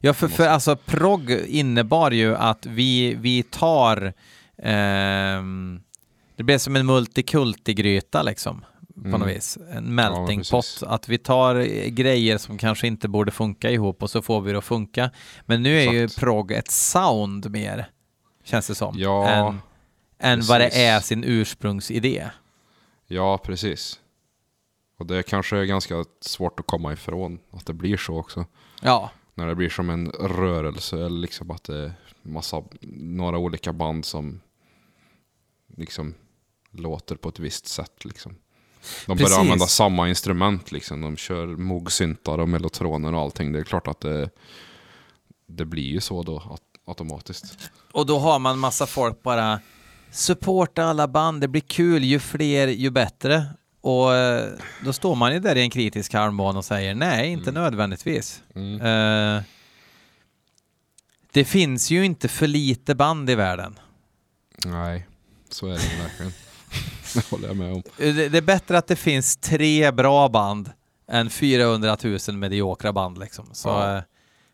Ja, 0.00 0.14
för, 0.14 0.28
för 0.28 0.46
alltså 0.48 0.76
progg 0.76 1.30
innebar 1.30 2.10
ju 2.10 2.36
att 2.36 2.66
vi, 2.66 3.14
vi 3.14 3.42
tar 3.42 4.12
ehm, 4.58 5.80
det 6.36 6.42
blev 6.42 6.58
som 6.58 6.76
en 6.76 6.86
multikultigryta 6.86 8.22
liksom 8.22 8.64
på 8.94 9.08
Mm. 9.08 9.20
något 9.20 9.28
vis. 9.28 9.58
En 9.72 9.94
melting 9.94 10.38
Ja, 10.44 10.50
pot. 10.50 10.82
Att 10.86 11.08
vi 11.08 11.18
tar 11.18 11.54
eh, 11.56 11.86
grejer 11.88 12.38
som 12.38 12.58
kanske 12.58 12.86
inte 12.86 13.08
borde 13.08 13.30
funka 13.32 13.70
ihop 13.70 14.02
och 14.02 14.10
så 14.10 14.22
får 14.22 14.40
vi 14.40 14.52
det 14.52 14.58
att 14.58 14.64
funka. 14.64 15.10
Men 15.46 15.62
nu 15.62 15.76
är 15.80 15.92
ju 15.92 16.08
progg 16.08 16.52
ett 16.52 16.70
sound 16.70 17.50
mer, 17.50 17.86
känns 18.44 18.66
det 18.66 18.74
som, 18.74 18.94
Ja, 18.98 19.28
än, 19.28 19.58
än 20.18 20.40
vad 20.46 20.60
det 20.60 20.84
är 20.84 21.00
sin 21.00 21.24
ursprungsidé. 21.24 22.30
Ja, 23.06 23.38
precis. 23.38 24.00
Och 24.98 25.06
det 25.06 25.16
är 25.16 25.22
kanske 25.22 25.66
ganska 25.66 26.04
svårt 26.20 26.60
att 26.60 26.66
komma 26.66 26.92
ifrån 26.92 27.38
att 27.52 27.66
det 27.66 27.72
blir 27.74 27.96
så 27.96 28.18
också. 28.18 28.46
Ja, 28.86 29.10
När 29.34 29.46
det 29.46 29.54
blir 29.54 29.68
som 29.68 29.90
en 29.90 30.10
rörelse 30.10 30.96
eller 30.96 31.20
liksom 31.20 31.50
att 31.50 31.64
det 31.64 31.78
är 31.78 31.92
massa, 32.22 32.62
några 33.00 33.38
olika 33.38 33.72
band 33.72 34.04
som 34.04 34.40
liksom 35.76 36.14
låter 36.70 37.16
på 37.16 37.28
ett 37.28 37.38
visst 37.38 37.66
sätt 37.66 38.04
liksom. 38.04 38.36
De 39.06 39.16
Precis. 39.16 39.26
börjar 39.26 39.40
använda 39.40 39.66
samma 39.66 40.08
instrument 40.08 40.72
liksom. 40.72 41.00
De 41.00 41.16
kör 41.16 41.46
mogsyntar 41.46 42.38
och 42.38 42.48
mellotroner 42.48 43.14
och 43.14 43.20
allting. 43.20 43.52
Det 43.52 43.58
är 43.58 43.64
klart 43.64 43.88
att 43.88 44.00
det, 44.00 44.30
det 45.46 45.64
blir 45.64 45.92
ju 45.92 46.00
så 46.00 46.22
då 46.22 46.58
automatiskt. 46.84 47.70
Och 47.92 48.06
då 48.06 48.18
har 48.18 48.38
man 48.38 48.58
massa 48.58 48.86
folk 48.86 49.22
bara 49.22 49.60
supporta 50.10 50.84
alla 50.84 51.08
band, 51.08 51.40
det 51.40 51.48
blir 51.48 51.60
kul, 51.60 52.04
ju 52.04 52.18
fler 52.18 52.68
ju 52.68 52.90
bättre. 52.90 53.44
Och 53.86 54.14
eh, 54.14 54.52
då 54.84 54.92
står 54.92 55.14
man 55.14 55.32
ju 55.32 55.38
där 55.40 55.56
i 55.56 55.60
en 55.62 55.70
kritisk 55.70 56.12
harmon 56.14 56.56
och 56.56 56.64
säger 56.64 56.94
nej, 56.94 57.28
inte 57.28 57.52
nödvändigtvis. 57.52 58.42
Mm. 58.54 58.80
Eh, 59.36 59.42
det 61.32 61.44
finns 61.44 61.90
ju 61.90 62.04
inte 62.04 62.28
för 62.28 62.46
lite 62.46 62.94
band 62.94 63.30
i 63.30 63.34
världen. 63.34 63.78
Nej, 64.64 65.06
så 65.48 65.66
är 65.66 65.70
det 65.72 66.02
verkligen. 66.02 66.32
Det 67.14 67.30
håller 67.30 67.48
jag 67.48 67.56
med 67.56 67.72
om. 67.72 67.82
Eh, 67.98 68.14
Det, 68.14 68.28
det 68.28 68.38
är 68.38 68.42
bättre 68.42 68.78
att 68.78 68.86
det 68.86 68.96
finns 68.96 69.36
tre 69.36 69.90
bra 69.90 70.28
band 70.28 70.72
än 71.08 71.30
400 71.30 71.96
000 72.28 72.36
mediokra 72.36 72.92
band 72.92 73.18
liksom. 73.18 73.46
Så 73.52 73.68
Ja. 73.68 74.02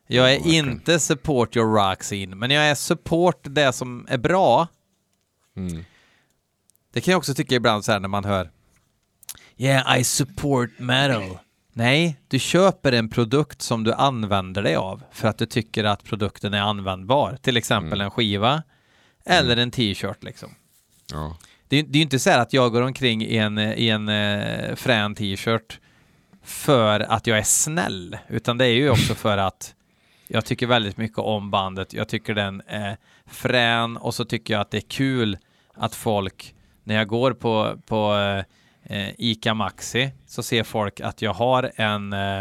jag 0.07 0.32
är 0.35 0.39
Ja, 0.39 0.52
inte 0.55 1.01
support 1.01 1.57
your 1.57 1.74
rock 1.89 2.02
scene, 2.02 2.36
men 2.36 2.51
jag 2.51 2.65
är 2.65 2.74
support 2.74 3.40
det 3.43 3.73
som 3.73 4.07
är 4.11 4.19
bra 4.19 4.69
Mm. 5.57 5.85
Det 6.93 7.01
kan 7.01 7.12
jag 7.12 7.19
också 7.19 7.35
tycka 7.35 7.55
ibland 7.55 7.85
så 7.85 7.93
här 7.93 8.01
när 8.01 8.09
man 8.09 8.24
hör 8.24 8.51
Yeah, 9.61 9.99
I 9.99 10.05
support 10.05 10.70
metal. 10.78 11.39
Nej, 11.73 12.16
du 12.28 12.39
köper 12.39 12.93
en 12.93 13.09
produkt 13.09 13.62
som 13.62 13.85
du 13.85 13.93
använder 13.93 14.62
dig 14.62 14.74
av 14.77 15.03
för 15.12 15.28
att 15.28 15.39
du 15.39 15.47
tycker 15.47 15.85
att 15.85 16.05
produkten 16.05 16.55
är 16.55 16.61
användbar. 16.61 17.39
Till 17.43 17.57
exempel 17.57 17.93
Mm. 18.01 18.05
en 18.05 18.11
skiva 18.11 18.62
eller 19.24 19.57
en 19.57 19.70
t-shirt 19.70 20.23
liksom. 20.23 20.55
Ja. 21.12 21.37
Det, 21.69 21.77
är- 21.77 21.82
det 21.82 21.97
är 21.97 21.97
ju 21.97 22.03
inte 22.03 22.19
så 22.19 22.31
här 22.31 22.39
att 22.39 22.53
jag 22.53 22.73
går 22.73 22.82
omkring 22.82 23.23
i 23.24 23.37
en, 23.37 23.59
i 23.59 23.89
en 23.89 24.09
eh, 24.09 24.74
frän 24.74 25.15
t-shirt 25.15 25.81
för 26.45 27.01
att 27.01 27.27
jag 27.27 27.39
är 27.39 27.43
snäll, 27.43 28.19
utan 28.28 28.59
det 28.59 28.65
är 28.66 28.73
ju 28.74 28.91
också 28.91 29.15
för 29.15 29.39
att 29.39 29.74
jag 30.28 30.45
tycker 30.45 30.66
väldigt 30.66 30.97
mycket 30.97 31.19
om 31.19 31.51
bandet. 31.51 31.93
Jag 31.93 32.09
tycker 32.09 32.35
den 32.35 32.62
är 32.66 32.97
frän 33.27 33.97
och 33.97 34.15
så 34.15 34.24
tycker 34.24 34.55
jag 34.55 34.61
att 34.61 34.70
det 34.70 34.77
är 34.78 34.89
kul 34.89 35.39
att 35.74 35.95
folk, 35.95 36.55
när 36.85 36.95
jag 36.95 37.09
går 37.09 37.32
på, 37.32 37.78
på 37.87 38.16
eh, 38.16 38.45
Ica 39.18 39.54
Maxi, 39.54 40.10
så 40.26 40.42
ser 40.42 40.62
folk 40.62 41.00
att 41.00 41.22
jag 41.22 41.34
har 41.34 41.72
en 41.76 42.12
eh, 42.12 42.40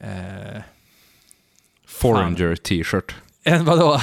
eh, 0.00 0.62
Foreigner 1.86 2.56
t-shirt. 2.56 3.14
en 3.42 3.64
vadå? 3.64 4.00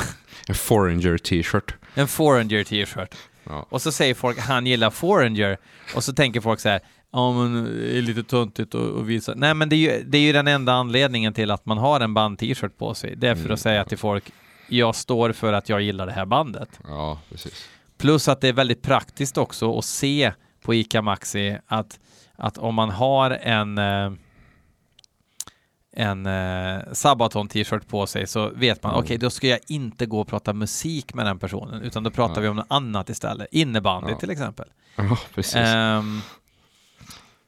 En 0.48 0.56
Foreigner 0.56 1.18
t-shirt. 1.18 1.74
En 1.94 2.08
Foreigner 2.08 2.64
t-shirt. 2.64 3.16
Ja. 3.44 3.66
Och 3.70 3.82
så 3.82 3.92
säger 3.92 4.14
folk 4.14 4.40
han 4.40 4.66
gillar 4.66 4.90
Foreigner 4.90 5.58
och 5.96 6.04
så 6.04 6.14
tänker 6.14 6.42
folk 6.42 6.60
så 6.60 6.70
här 6.70 6.80
Ja 7.12 7.32
men 7.34 7.64
det 7.66 7.98
är 7.98 8.02
lite 8.02 8.24
töntigt 8.24 8.76
att 8.76 8.96
att 8.96 9.06
visa. 9.06 9.34
Nej 9.36 9.54
men 9.54 9.70
det 9.70 9.76
är, 9.76 9.98
ju, 9.98 10.04
det 10.04 10.18
är 10.18 10.22
ju 10.22 10.34
den 10.34 10.48
enda 10.48 10.74
anledningen 10.74 11.34
till 11.34 11.52
att 11.52 11.66
man 11.66 11.78
har 11.78 12.00
en 12.00 12.14
band-t-shirt 12.14 12.78
på 12.78 12.94
sig. 12.94 13.16
Det 13.16 13.28
är 13.28 13.36
för 13.36 13.42
Mm. 13.42 13.54
att 13.54 13.60
säga 13.60 13.84
till 13.86 13.98
folk 13.98 14.32
Jag 14.70 14.96
står 14.96 15.32
för 15.32 15.54
att 15.54 15.70
jag 15.70 15.82
gillar 15.82 16.06
det 16.06 16.12
här 16.12 16.26
bandet. 16.26 16.70
ja, 16.88 17.20
precis. 17.30 17.70
Plus 17.98 18.28
att 18.28 18.42
det 18.42 18.48
är 18.48 18.54
väldigt 18.54 18.82
praktiskt 18.82 19.38
också 19.38 19.78
att 19.80 19.86
se 19.86 20.32
på 20.66 20.74
ICA 20.74 21.02
Maxi 21.02 21.58
att, 21.68 22.00
att 22.36 22.58
om 22.58 22.76
man 22.76 22.90
har 22.90 23.32
en 23.32 23.78
eh, 23.78 24.12
en 25.98 26.26
eh, 26.26 26.82
Sabaton 26.94 27.48
t-shirt 27.48 27.88
på 27.88 28.08
sig 28.08 28.28
så 28.28 28.50
vet 28.50 28.84
man, 28.84 28.92
Mm. 28.94 29.04
okej 29.04 29.18
då 29.18 29.30
ska 29.30 29.48
jag 29.48 29.60
inte 29.68 30.06
gå 30.06 30.22
och 30.22 30.28
prata 30.28 30.54
musik 30.54 31.14
med 31.14 31.26
den 31.26 31.40
personen 31.40 31.82
utan 31.82 32.04
då 32.04 32.10
pratar 32.12 32.34
Nej. 32.36 32.42
vi 32.42 32.48
om 32.48 32.56
något 32.56 32.66
annat 32.70 33.10
istället. 33.10 33.48
Innebandy 33.52 34.12
Ja. 34.12 34.18
till 34.20 34.30
exempel. 34.30 34.66
Ja, 34.96 35.18
precis. 35.36 35.56
Ehm, 35.56 36.20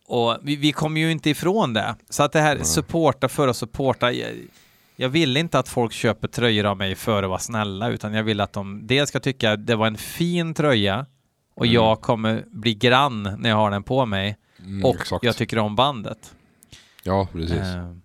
och 0.08 0.38
vi, 0.44 0.56
vi 0.56 0.72
kommer 0.72 1.02
ju 1.02 1.12
inte 1.12 1.30
ifrån 1.30 1.74
det. 1.74 1.96
Så 2.10 2.24
att 2.24 2.32
det 2.32 2.42
här 2.42 2.56
Nej. 2.56 2.66
supporta 2.66 3.28
för 3.30 3.48
att 3.48 3.58
supporta. 3.58 4.12
Jag, 4.12 4.32
jag 4.96 5.10
vill 5.10 5.38
inte 5.38 5.60
att 5.60 5.70
folk 5.70 5.92
köper 5.94 6.28
tröjor 6.28 6.66
av 6.66 6.78
mig 6.78 6.96
för 6.96 7.24
att 7.24 7.30
vara 7.30 7.40
snälla, 7.40 7.90
utan 7.90 8.14
jag 8.14 8.24
vill 8.24 8.42
att 8.42 8.54
de 8.54 8.88
dels 8.88 9.10
ska 9.10 9.20
tycka 9.20 9.52
att 9.52 9.68
det 9.68 9.76
var 9.76 9.88
en 9.88 9.98
fin 9.98 10.54
tröja 10.54 11.06
och 11.58 11.66
Mm. 11.66 11.74
jag 11.76 12.02
kommer 12.02 12.46
bli 12.52 12.74
grann 12.76 13.24
när 13.38 13.50
jag 13.50 13.56
har 13.58 13.72
den 13.72 13.84
på 13.84 14.06
mig 14.06 14.38
Mm, 14.60 14.86
och 14.86 14.96
exakt. 14.96 15.24
jag 15.24 15.36
tycker 15.36 15.60
om 15.60 15.76
bandet. 15.76 16.36
Ja, 17.04 17.28
precis. 17.32 17.58
Ehm, 17.62 18.02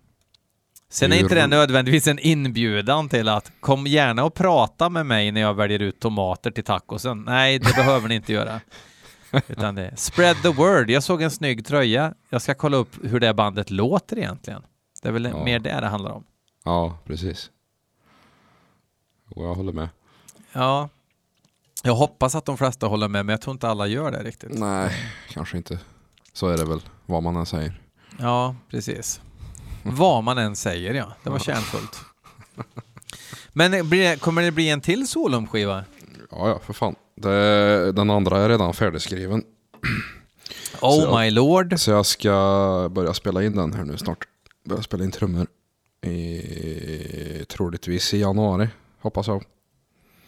Sen 0.89 1.11
är 1.11 1.19
inte 1.19 1.35
det 1.35 1.47
nödvändigtvis 1.47 2.07
en 2.07 2.19
inbjudan 2.19 3.09
till 3.09 3.29
att 3.29 3.51
kom 3.59 3.87
gärna 3.87 4.23
och 4.23 4.33
prata 4.33 4.89
med 4.89 5.05
mig 5.05 5.31
när 5.31 5.41
jag 5.41 5.53
väljer 5.53 5.79
ut 5.79 5.99
tomater 5.99 6.51
till 6.51 6.63
tacosen. 6.63 7.23
Nej, 7.23 7.59
det 7.59 7.65
behöver 7.75 8.07
ni 8.09 8.15
inte 8.15 8.33
göra. 8.33 8.61
Utan 9.47 9.75
det 9.75 9.85
är 9.87 9.95
spread 9.95 10.35
the 10.41 10.49
word. 10.49 10.89
Jag 10.89 11.03
såg 11.03 11.21
en 11.21 11.31
snygg 11.31 11.65
tröja. 11.65 12.13
Jag 12.29 12.41
ska 12.41 12.53
kolla 12.53 12.77
upp 12.77 12.95
hur 13.03 13.19
det 13.19 13.33
bandet 13.33 13.71
låter 13.71 14.17
egentligen. 14.17 14.61
Det 15.01 15.07
är 15.07 15.11
väl 15.13 15.25
Ja. 15.25 15.43
mer 15.45 15.59
det 15.59 15.79
det 15.81 15.87
handlar 15.87 16.11
om. 16.11 16.23
Ja, 16.63 16.97
precis. 17.05 17.51
Och 19.35 19.43
jag 19.45 19.55
håller 19.55 19.73
med. 19.73 19.89
Ja. 20.53 20.89
Jag 21.85 21.95
hoppas 21.95 22.35
att 22.35 22.45
de 22.45 22.57
flesta 22.57 22.87
håller 22.87 23.07
med, 23.07 23.25
men 23.25 23.33
jag 23.33 23.41
tror 23.41 23.51
inte 23.53 23.67
alla 23.69 23.87
gör 23.87 24.11
det 24.11 24.23
riktigt. 24.23 24.49
Nej, 24.59 24.91
kanske 25.29 25.57
inte. 25.57 25.79
Så 26.33 26.47
är 26.47 26.57
det 26.57 26.65
väl, 26.65 26.81
vad 27.05 27.23
man 27.23 27.35
än 27.35 27.45
säger. 27.45 27.81
Ja, 28.19 28.55
precis. 28.69 29.21
Vad 29.83 30.23
man 30.23 30.37
än 30.37 30.55
säger, 30.55 30.93
ja. 30.93 31.13
Det 31.23 31.29
var 31.29 31.39
kärnfullt. 31.39 31.99
Men 33.53 33.89
blir 33.89 34.15
kommer 34.17 34.41
det 34.41 34.51
bli 34.51 34.69
en 34.69 34.81
till 34.81 35.07
Solum-skiva? 35.07 35.83
Ja, 36.31 36.49
ja, 36.49 36.59
för 36.59 36.73
fan. 36.73 36.95
Det, 37.15 37.91
den 37.91 38.09
andra 38.09 38.37
är 38.39 38.49
redan 38.49 38.73
färdigskriven. 38.73 39.43
Oh 40.81 41.01
Så- 41.03 41.19
my 41.19 41.31
lord. 41.31 41.79
Så 41.79 41.91
jag 41.91 42.05
ska 42.05 42.89
börja 42.91 43.13
spela 43.13 43.43
in 43.43 43.55
den 43.55 43.73
här 43.73 43.83
nu 43.83 43.97
snart. 43.97 44.25
Börja 44.65 44.81
spela 44.83 45.03
in 45.03 45.11
trummor. 45.11 45.47
I, 46.05 47.45
troligtvis 47.49 48.13
i 48.13 48.19
januari, 48.19 48.67
hoppas 49.01 49.27
jag. 49.27 49.43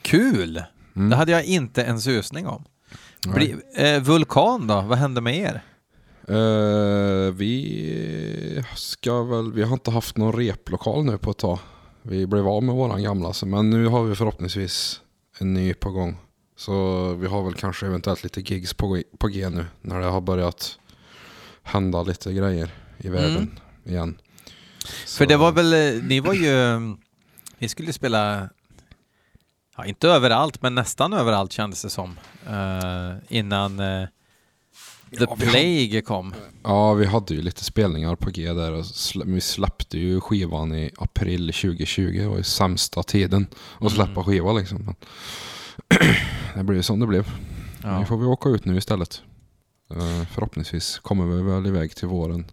Kul! 0.01 0.63
Mm. 0.95 1.09
Det 1.09 1.15
hade 1.15 1.31
jag 1.31 1.45
inte 1.45 1.83
en 1.83 2.01
susning 2.01 2.47
om. 2.47 2.63
Bli, 3.27 3.55
eh, 3.75 4.01
vulkan 4.01 4.67
då? 4.67 4.81
Vad 4.81 4.97
hände 4.97 5.21
med 5.21 5.37
er? 5.37 5.61
Eh, 6.27 7.33
vi 7.33 8.63
ska 8.75 9.23
väl, 9.23 9.53
vi 9.53 9.63
har 9.63 9.73
inte 9.73 9.91
haft 9.91 10.17
någon 10.17 10.33
replokal 10.33 11.05
nu 11.05 11.17
på 11.17 11.31
ett 11.31 11.37
tag. 11.37 11.59
Vi 12.01 12.27
blev 12.27 12.47
av 12.47 12.63
med 12.63 12.75
våran 12.75 13.03
gamla, 13.03 13.33
men 13.45 13.69
nu 13.69 13.87
har 13.87 14.03
vi 14.03 14.15
förhoppningsvis 14.15 15.01
en 15.39 15.53
ny 15.53 15.73
på 15.73 15.91
gång. 15.91 16.17
Så 16.57 17.13
vi 17.13 17.27
har 17.27 17.43
väl 17.43 17.53
kanske 17.53 17.85
eventuellt 17.85 18.23
lite 18.23 18.41
gigs 18.41 18.73
på, 18.73 19.01
på 19.17 19.27
G 19.27 19.49
nu 19.49 19.65
när 19.81 19.99
det 19.99 20.05
har 20.05 20.21
börjat 20.21 20.79
hända 21.63 22.03
lite 22.03 22.33
grejer 22.33 22.69
i 22.97 23.09
världen 23.09 23.59
igen. 23.83 24.17
Så, 25.05 25.17
För 25.17 25.25
det 25.25 25.37
var 25.37 25.51
väl, 25.51 25.73
eh, 25.73 26.03
ni 26.03 26.19
var 26.19 26.33
ju, 26.33 26.79
ni 27.59 27.67
skulle 27.67 27.93
spela, 27.93 28.49
ja 29.77 29.85
inte 29.85 30.07
överallt, 30.07 30.61
men 30.61 30.75
nästan 30.75 31.13
överallt 31.13 31.51
kändes 31.51 31.81
det 31.81 31.89
som. 31.89 32.19
eh, 32.47 33.15
innan 33.37 33.79
eh, 33.79 34.07
The 35.17 35.25
Ja, 35.29 35.35
Plague 35.35 36.01
kom. 36.01 36.33
Ja, 36.63 36.93
vi 36.93 37.05
hade 37.05 37.33
ju 37.33 37.41
lite 37.41 37.63
spelningar 37.63 38.15
på 38.15 38.29
G 38.29 38.53
där 38.53 38.71
och 38.71 38.83
slä- 38.83 39.33
vi 39.33 39.41
släppte 39.41 39.97
ju 39.97 40.21
skivan 40.21 40.73
i 40.75 40.91
april 40.97 41.53
2020. 41.53 42.17
Det 42.21 42.27
var 42.27 42.37
ju 42.37 42.43
sämsta 42.43 43.03
tiden 43.03 43.47
att 43.79 43.91
släppa 43.91 44.11
Mm. 44.11 44.23
skiva 44.23 44.53
liksom. 44.53 44.85
Men 44.85 44.95
det 46.55 46.63
blev 46.63 46.81
som 46.81 46.99
det 46.99 47.07
blev. 47.07 47.31
Nu 47.83 47.89
Ja. 47.89 48.05
får 48.05 48.17
vi 48.17 48.25
åka 48.25 48.49
ut 48.49 48.65
nu 48.65 48.77
istället. 48.77 49.21
Eh, 49.91 50.27
förhoppningsvis 50.33 50.99
kommer 50.99 51.25
vi 51.25 51.41
väl 51.41 51.67
iväg 51.67 51.95
till 51.95 52.07
våren. 52.07 52.45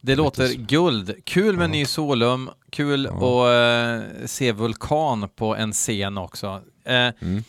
Det 0.00 0.16
låter 0.16 0.48
guld. 0.54 1.14
Kul 1.24 1.56
med 1.56 1.70
ny 1.70 1.84
Solum, 1.84 2.50
kul 2.70 3.06
att 3.06 3.12
eh, 3.22 4.26
se 4.26 4.52
Vulkan 4.52 5.28
på 5.36 5.56
en 5.56 5.72
scen 5.72 6.18
också. 6.18 6.60
Eh, 6.84 7.08
Mm. 7.20 7.42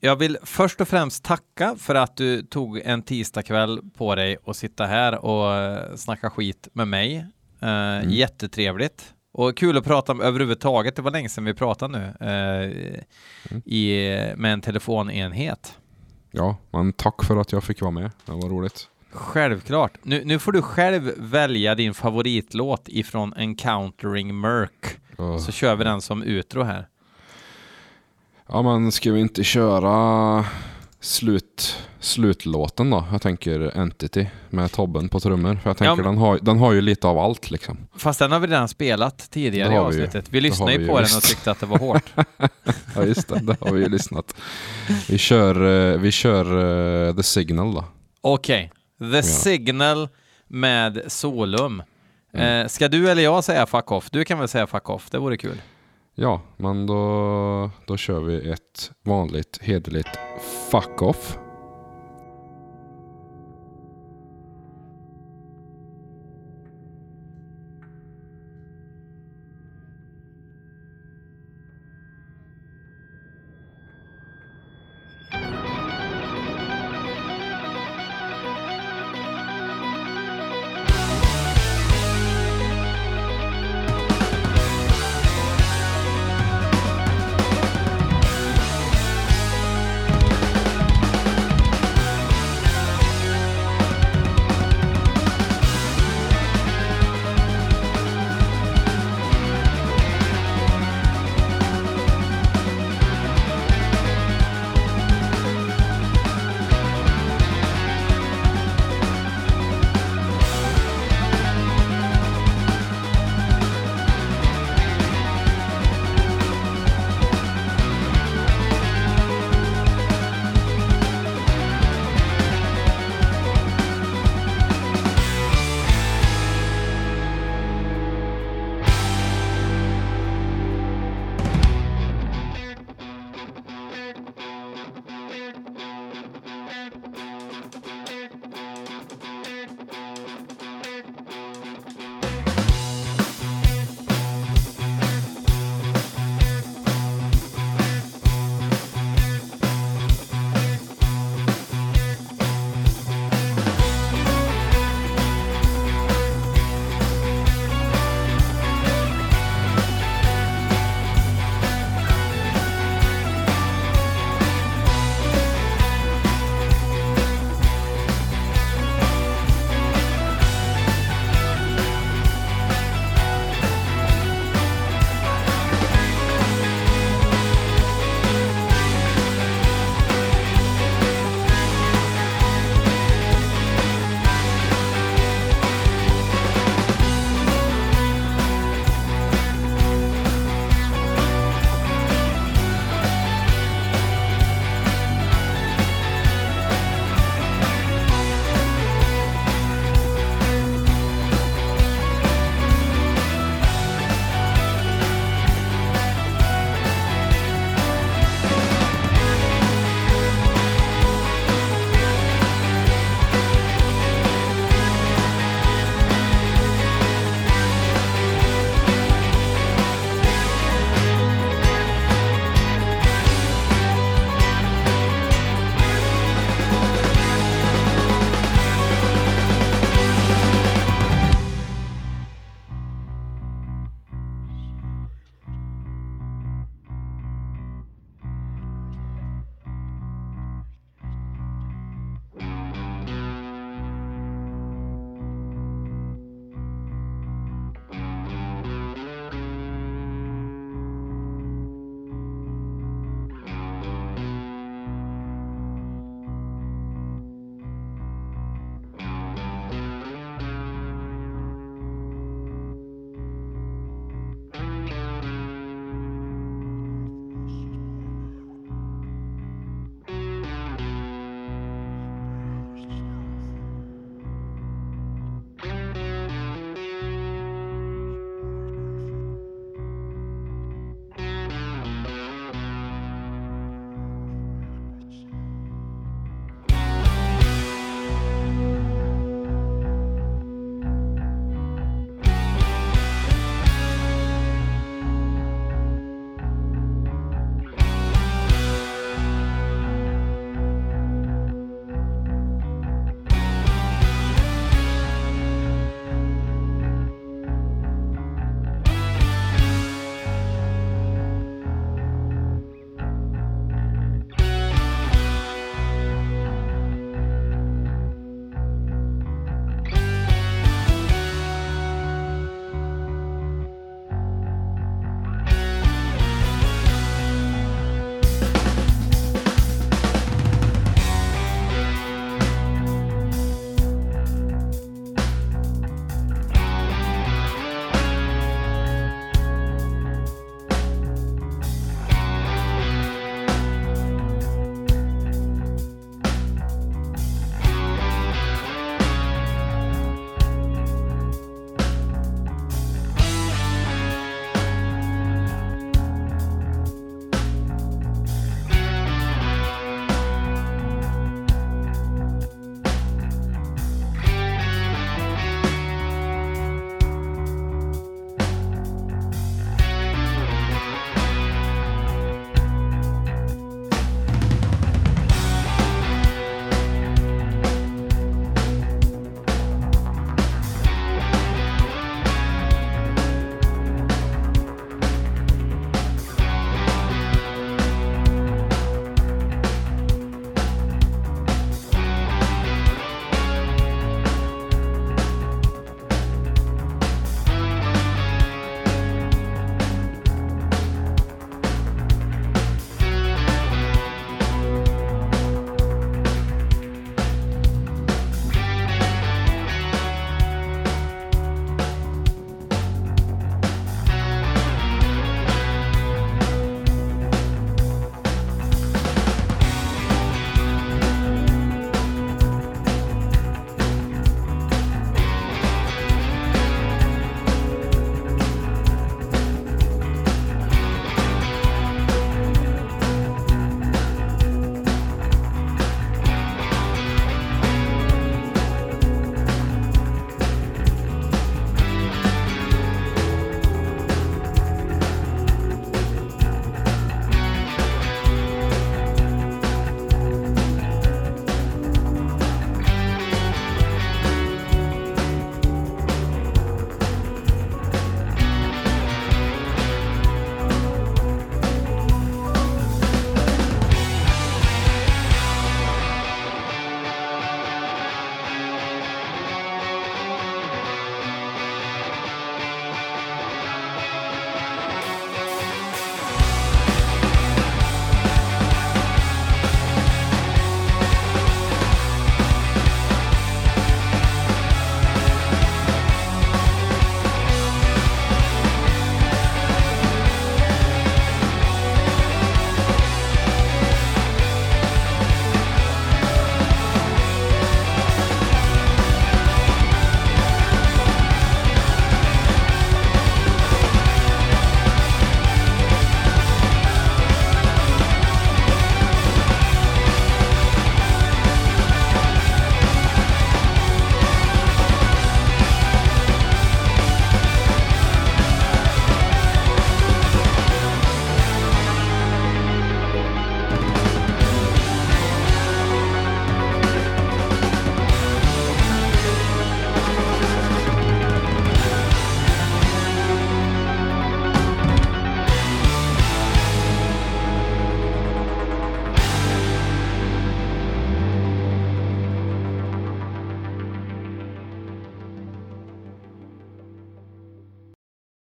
Jag 0.00 0.16
vill 0.16 0.38
först 0.42 0.80
och 0.80 0.88
främst 0.88 1.24
tacka 1.24 1.76
för 1.78 1.94
att 1.94 2.16
du 2.16 2.42
tog 2.42 2.78
en 2.84 3.02
tisdagkväll 3.02 3.80
på 3.96 4.14
dig 4.14 4.36
och 4.44 4.56
sitta 4.56 4.86
här 4.86 5.24
och 5.24 5.54
eh, 5.54 5.96
snacka 5.96 6.30
skit 6.30 6.68
med 6.72 6.88
mig. 6.88 7.26
Eh, 7.60 8.00
Jättetrevligt. 8.08 9.14
Och 9.32 9.56
kul 9.56 9.76
att 9.78 9.84
prata 9.84 10.12
överhuvudtaget. 10.12 10.96
Det 10.96 11.02
var 11.02 11.10
länge 11.10 11.28
sedan 11.28 11.44
vi 11.44 11.54
pratade 11.54 11.98
nu 11.98 12.26
eh, 12.28 13.62
i, 13.64 14.16
med 14.36 14.52
en 14.52 14.60
telefonenhet. 14.60 15.78
Ja, 16.30 16.56
men 16.70 16.92
tack 16.92 17.24
för 17.24 17.36
att 17.36 17.52
jag 17.52 17.64
fick 17.64 17.80
vara 17.80 17.90
med. 17.90 18.10
Det 18.26 18.32
var 18.32 18.48
roligt. 18.48 18.88
Självklart. 19.14 19.92
Nu, 20.02 20.22
nu 20.24 20.38
får 20.38 20.52
du 20.52 20.62
själv 20.62 21.12
välja 21.16 21.74
din 21.74 21.94
favoritlåt 21.94 22.82
ifrån 22.86 23.34
Encountering 23.36 24.40
Merc. 24.40 24.70
Och, 25.16 25.40
Så 25.40 25.52
kör 25.52 25.76
vi 25.76 25.84
den 25.84 26.00
som 26.00 26.22
utro 26.22 26.62
här. 26.62 26.88
ja, 28.48 28.62
men 28.62 28.92
ska 28.92 29.12
vi 29.12 29.20
inte 29.20 29.44
köra 29.44 30.44
slut, 31.00 31.76
slutlåten 32.00 32.90
då? 32.90 33.04
Jag 33.12 33.22
tänker 33.22 33.76
Entity 33.78 34.26
med 34.50 34.72
Tobben 34.72 35.08
på 35.08 35.20
trummor. 35.20 35.54
För 35.62 35.70
jag 35.70 35.76
tänker 35.76 35.94
men- 35.96 36.04
den, 36.04 36.18
har, 36.18 36.38
den 36.42 36.58
har 36.58 36.72
ju 36.72 36.80
lite 36.80 37.06
av 37.08 37.18
allt 37.18 37.50
liksom. 37.50 37.76
Fast 37.96 38.18
den 38.18 38.32
har 38.32 38.40
vi 38.40 38.46
redan 38.46 38.68
spelat 38.68 39.30
tidigare 39.30 39.68
i 39.68 39.70
vi 39.72 39.76
avsnittet. 39.78 40.26
Vi 40.28 40.38
Det 40.38 40.40
lyssnade 40.40 40.72
ju 40.72 40.78
vi 40.78 40.86
på 40.86 41.00
ju 41.00 41.04
den 41.06 41.16
och 41.16 41.22
tyckte 41.22 41.50
att 41.50 41.60
det 41.60 41.66
var 41.66 41.78
hårt. 41.78 42.12
Ja 42.96 43.04
just 43.04 43.28
det, 43.28 43.38
det 43.40 43.56
har 43.60 43.72
vi 43.72 43.80
ju 43.82 43.88
lyssnat. 43.88 44.34
Vi 45.08 45.18
kör, 45.18 45.92
eh, 45.92 45.98
vi 46.00 46.10
kör 46.12 47.08
eh, 47.08 47.14
The 47.16 47.22
Signal 47.22 47.74
då. 47.74 47.84
Okej, 48.20 48.72
The 48.98 49.22
Signal 49.22 50.08
med 50.46 51.02
Solum. 51.06 51.82
Mm. 52.32 52.62
Eh, 52.62 52.68
ska 52.68 52.88
du 52.88 53.10
eller 53.10 53.22
jag 53.22 53.44
säga 53.44 53.66
fuck 53.66 53.92
off? 53.92 54.10
Du 54.10 54.24
kan 54.24 54.38
väl 54.38 54.48
säga 54.48 54.66
fuck 54.66 54.90
off, 54.90 55.10
det 55.10 55.18
vore 55.18 55.36
kul. 55.36 55.60
Ja, 56.14 56.40
men 56.56 56.86
då, 56.86 57.70
då 57.86 57.96
kör 57.96 58.20
vi 58.20 58.50
ett 58.50 58.90
vanligt 59.02 59.58
hederligt 59.62 60.18
fuck 60.70 61.02
off. 61.02 61.38